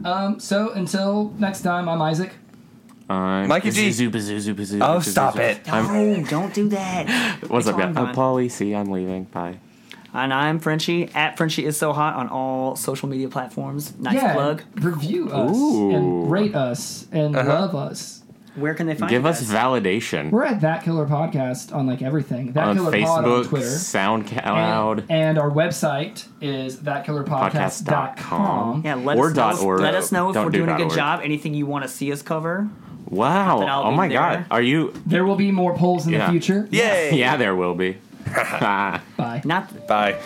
Um, 0.05 0.41
so 0.41 0.71
until 0.71 1.33
next 1.39 1.61
time, 1.63 1.89
I'm 1.89 2.01
Isaac. 2.03 2.33
I'm 3.09 3.49
Mikey 3.49 3.71
G. 3.73 3.87
Bazoo, 3.89 4.09
bazoo, 4.11 4.35
bazoo, 4.37 4.55
bazoo, 4.55 4.79
Oh, 4.83 4.95
bazoo, 4.99 5.11
stop 5.11 5.35
bazoo. 5.35 5.43
it. 5.61 5.73
I'm, 5.73 6.23
No, 6.23 6.25
don't 6.29 6.55
do 6.55 6.69
that. 6.69 7.39
what's 7.49 7.67
up, 7.67 7.77
guys? 7.77 7.97
on, 7.97 8.07
I'm 8.07 8.15
Polly. 8.15 8.49
See, 8.49 8.75
I'm 8.75 8.91
leaving. 8.91 9.25
Bye. 9.25 9.59
And 10.13 10.35
I'm 10.35 10.59
Frenchie 10.59 11.09
at 11.15 11.37
Frenchie 11.37 11.65
is 11.65 11.77
so 11.77 11.93
hot 11.93 12.17
on 12.17 12.29
all 12.29 12.77
social 12.77 13.09
media 13.09 13.29
platforms. 13.29 13.97
Nice 13.99 14.15
yeah. 14.15 14.35
plug. 14.35 14.63
Review 14.77 15.31
us 15.31 15.57
Ooh. 15.57 15.95
and 15.95 16.31
rate 16.31 16.55
us 16.55 17.07
and 17.13 17.37
uh-huh. 17.37 17.49
love 17.49 17.75
us. 17.75 18.23
Where 18.57 18.75
can 18.75 18.89
they 18.89 18.95
find 18.95 19.05
us? 19.05 19.11
Give 19.11 19.23
you 19.23 19.29
us 19.29 19.43
validation 19.45 20.31
We're 20.31 20.45
at 20.45 20.61
That 20.63 20.83
Killer 20.83 21.07
Podcast 21.07 21.73
on 21.73 21.87
like 21.87 22.03
everything. 22.03 22.53
That 22.53 22.69
on 22.69 22.77
Killer 22.77 22.91
Pod 22.91 23.25
on 23.25 23.25
Facebook, 23.25 23.49
Twitter. 23.49 23.67
SoundCloud. 23.67 24.99
And, 25.03 25.11
and 25.11 25.39
our 25.39 25.51
website 25.51 26.27
is 26.41 26.79
thatkillerpodcast.com. 26.79 28.83
Yeah, 28.85 28.95
let 28.97 29.17
Or 29.17 29.29
us 29.29 29.35
dot 29.35 29.55
know. 29.57 29.63
org. 29.63 29.81
Let 29.81 29.95
us 29.95 30.11
know 30.11 30.31
if 30.31 30.35
Don't 30.35 30.47
we're 30.47 30.51
do 30.51 30.59
doing 30.59 30.71
a 30.71 30.77
good 30.77 30.85
org. 30.85 30.95
job. 30.95 31.21
Anything 31.23 31.55
you 31.55 31.67
want 31.67 31.85
to 31.85 31.89
see 31.89 32.11
us 32.13 32.23
cover. 32.23 32.69
Wow. 33.07 33.85
Oh 33.85 33.93
my 33.93 34.09
there. 34.09 34.19
God. 34.19 34.47
Are 34.51 34.63
you? 34.63 34.93
There 35.07 35.25
will 35.25 35.37
be 35.37 35.53
more 35.53 35.77
polls 35.77 36.07
in 36.07 36.13
Yeah. 36.13 36.27
the 36.27 36.33
future. 36.33 36.69
Yay! 36.71 37.11
Yeah, 37.17 37.37
there 37.37 37.55
will 37.55 37.75
be. 37.75 37.99
Bye. 39.17 39.43
Not 39.45 39.87
Bye. 39.87 40.21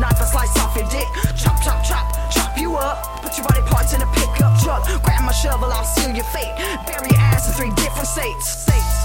Knife, 0.00 0.20
I 0.20 0.24
slice 0.24 0.56
off 0.58 0.74
your 0.74 0.88
dick. 0.88 1.06
Chop, 1.36 1.60
chop, 1.62 1.84
chop, 1.84 2.08
chop 2.32 2.56
you 2.58 2.74
up. 2.76 3.22
Put 3.22 3.36
your 3.36 3.46
body 3.46 3.60
parts 3.68 3.92
in 3.92 4.00
a 4.00 4.06
pickup 4.16 4.58
truck. 4.64 4.84
Grab 5.04 5.22
my 5.22 5.32
shovel, 5.32 5.70
I'll 5.70 5.84
seal 5.84 6.14
your 6.14 6.24
fate. 6.32 6.56
Bury 6.88 7.08
your 7.12 7.20
ass 7.20 7.46
in 7.46 7.54
three 7.54 7.70
different 7.76 8.08
states. 8.08 8.48
States. 8.48 8.96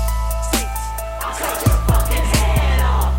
States. 0.50 0.82
I'll 1.20 1.36
cut 1.36 1.60
your 1.68 1.76
fucking 1.92 2.26
head 2.40 2.80
off. 2.80 3.12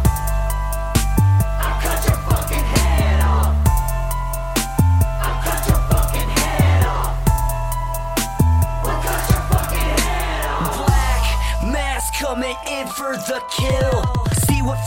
I'll 1.60 1.76
cut 1.84 2.00
your 2.08 2.18
fucking 2.24 2.64
head 2.64 3.20
off. 3.20 3.52
I'll 5.20 5.38
cut 5.44 5.60
your 5.68 5.80
fucking 5.92 6.30
head 6.40 6.82
off. 6.88 7.12
We'll 8.82 9.00
cut 9.04 9.22
your 9.30 9.42
fucking 9.52 9.92
head 10.00 10.48
off. 10.48 10.86
Black 10.88 11.24
mass 11.72 12.10
coming 12.18 12.56
in 12.72 12.86
for 12.88 13.16
the 13.28 13.44
kill. 13.50 14.15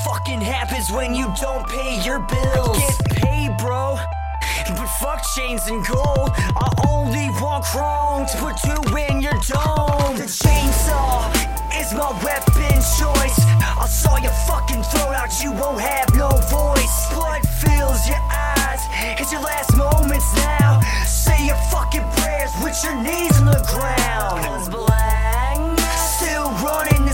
Fucking 0.09 0.41
happens 0.41 0.91
when 0.91 1.13
you 1.13 1.31
don't 1.39 1.67
pay 1.69 2.01
your 2.03 2.17
bills. 2.17 2.79
Get 2.79 3.21
paid, 3.21 3.55
bro. 3.59 3.95
But 4.69 4.87
fuck 4.99 5.21
chains 5.35 5.67
and 5.67 5.85
gold. 5.85 6.31
I 6.33 6.67
only 6.89 7.29
want 7.39 7.63
chrome 7.65 8.25
to 8.25 8.35
put 8.41 8.57
two 8.57 8.81
in 8.97 9.21
your 9.21 9.37
dome. 9.45 10.17
The 10.17 10.25
chainsaw 10.25 11.29
is 11.79 11.93
my 11.93 12.09
weapon 12.25 12.73
choice. 12.97 13.37
I'll 13.77 13.85
saw 13.85 14.17
your 14.17 14.33
fucking 14.49 14.81
throat 14.81 15.13
out, 15.13 15.29
you 15.43 15.51
won't 15.51 15.79
have 15.79 16.09
no 16.15 16.29
voice. 16.49 17.13
Blood 17.13 17.45
fills 17.61 18.09
your 18.09 18.23
eyes. 18.33 18.81
It's 19.21 19.31
your 19.31 19.41
last 19.41 19.77
moments 19.77 20.25
now. 20.37 20.81
Say 21.05 21.45
your 21.45 21.61
fucking 21.69 22.05
prayers 22.17 22.51
with 22.63 22.75
your 22.83 22.95
knees 22.97 23.39
on 23.39 23.45
the 23.45 23.61
ground. 23.69 24.73
Still 26.17 26.49
running 26.65 27.08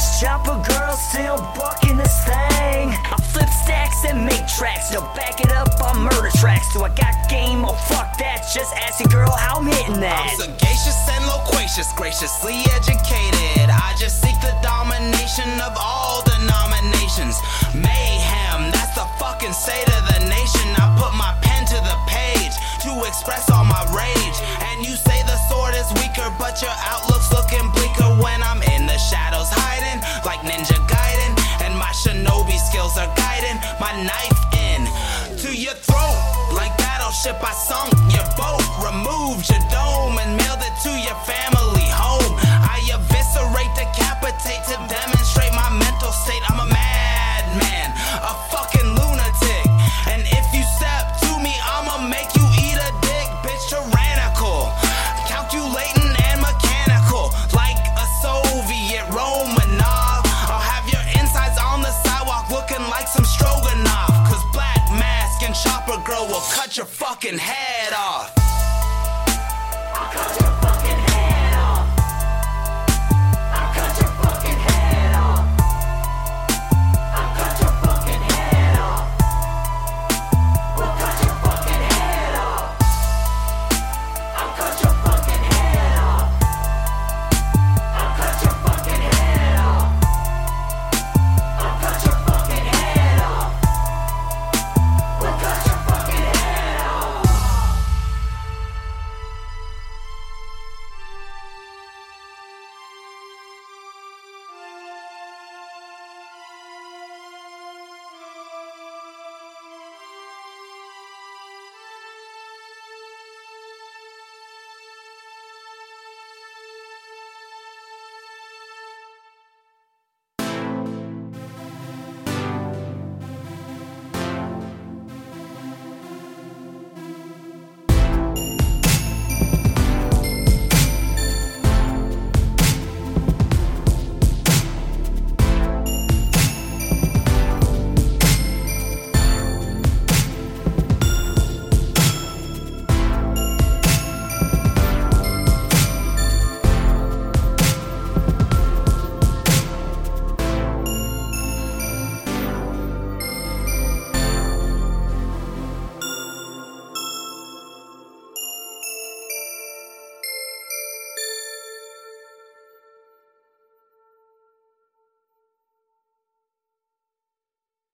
bitch 0.00 0.20
chopper 0.20 0.56
girl 0.72 0.92
still 0.92 1.36
bucking 1.56 1.96
this 1.96 2.24
thing. 2.24 2.88
I 2.90 3.16
flip 3.32 3.48
stacks 3.48 4.04
and 4.04 4.24
make 4.24 4.46
tracks. 4.48 4.92
No, 4.92 5.00
back 5.14 5.40
it 5.40 5.52
up 5.52 5.68
on 5.80 6.02
murder 6.02 6.30
tracks. 6.38 6.72
Do 6.72 6.82
I 6.82 6.88
got 6.90 7.14
game? 7.28 7.64
Oh 7.64 7.74
fuck 7.88 8.16
that. 8.18 8.48
Just 8.52 8.74
ask 8.76 9.00
your 9.00 9.08
girl 9.08 9.30
how 9.30 9.60
I'm 9.60 9.66
hitting 9.66 10.00
that. 10.00 10.16
I'm 10.16 10.36
sagacious 10.36 11.08
and 11.08 11.24
loquacious, 11.26 11.92
graciously 11.92 12.64
educated. 12.72 13.68
I 13.68 13.94
just 13.98 14.20
seek 14.22 14.36
the 14.40 14.54
domination 14.62 15.48
of 15.60 15.76
all 15.76 16.24
denominations. 16.24 17.36
Mayhem, 17.74 18.72
that's 18.72 18.94
the 18.96 19.06
fucking 19.20 19.52
state 19.52 19.88
of 19.96 20.02
the 20.16 20.20
nation. 20.28 20.66
I 20.80 20.96
put 20.96 21.12
my 21.16 21.36
pen 21.44 21.66
to 21.68 21.78
the 21.84 21.96
page 22.08 22.54
to 22.88 22.90
express 23.04 23.50
all 23.50 23.64
my 23.64 23.84
rage. 23.92 24.38
And 24.64 24.84
you 24.84 24.96
say 24.96 25.20
the 25.28 25.38
sword 25.48 25.74
is 25.76 25.88
weaker, 26.00 26.28
but 26.40 26.60
your 26.62 26.74
outlook's 26.88 27.30
looking 27.32 27.68
skills 32.90 33.08
are 33.08 33.14
guiding 33.16 33.58
my 33.80 33.92
knife 34.02 34.40
in 34.54 34.86
to 35.38 35.56
your 35.56 35.74
throat 35.74 36.52
like 36.54 36.76
battleship. 36.78 37.36
I 37.42 37.52
sunk 37.52 37.92
your 38.12 38.26
boat, 38.36 38.62
removed 38.82 39.48
your 39.50 39.60
dome, 39.70 40.18
and 40.18 40.36
mailed 40.36 40.60
it 40.60 40.74
to 40.84 40.90
your 40.90 41.16
family 41.24 41.59
fucking 67.20 67.38
head 67.38 67.92
off. 67.92 68.39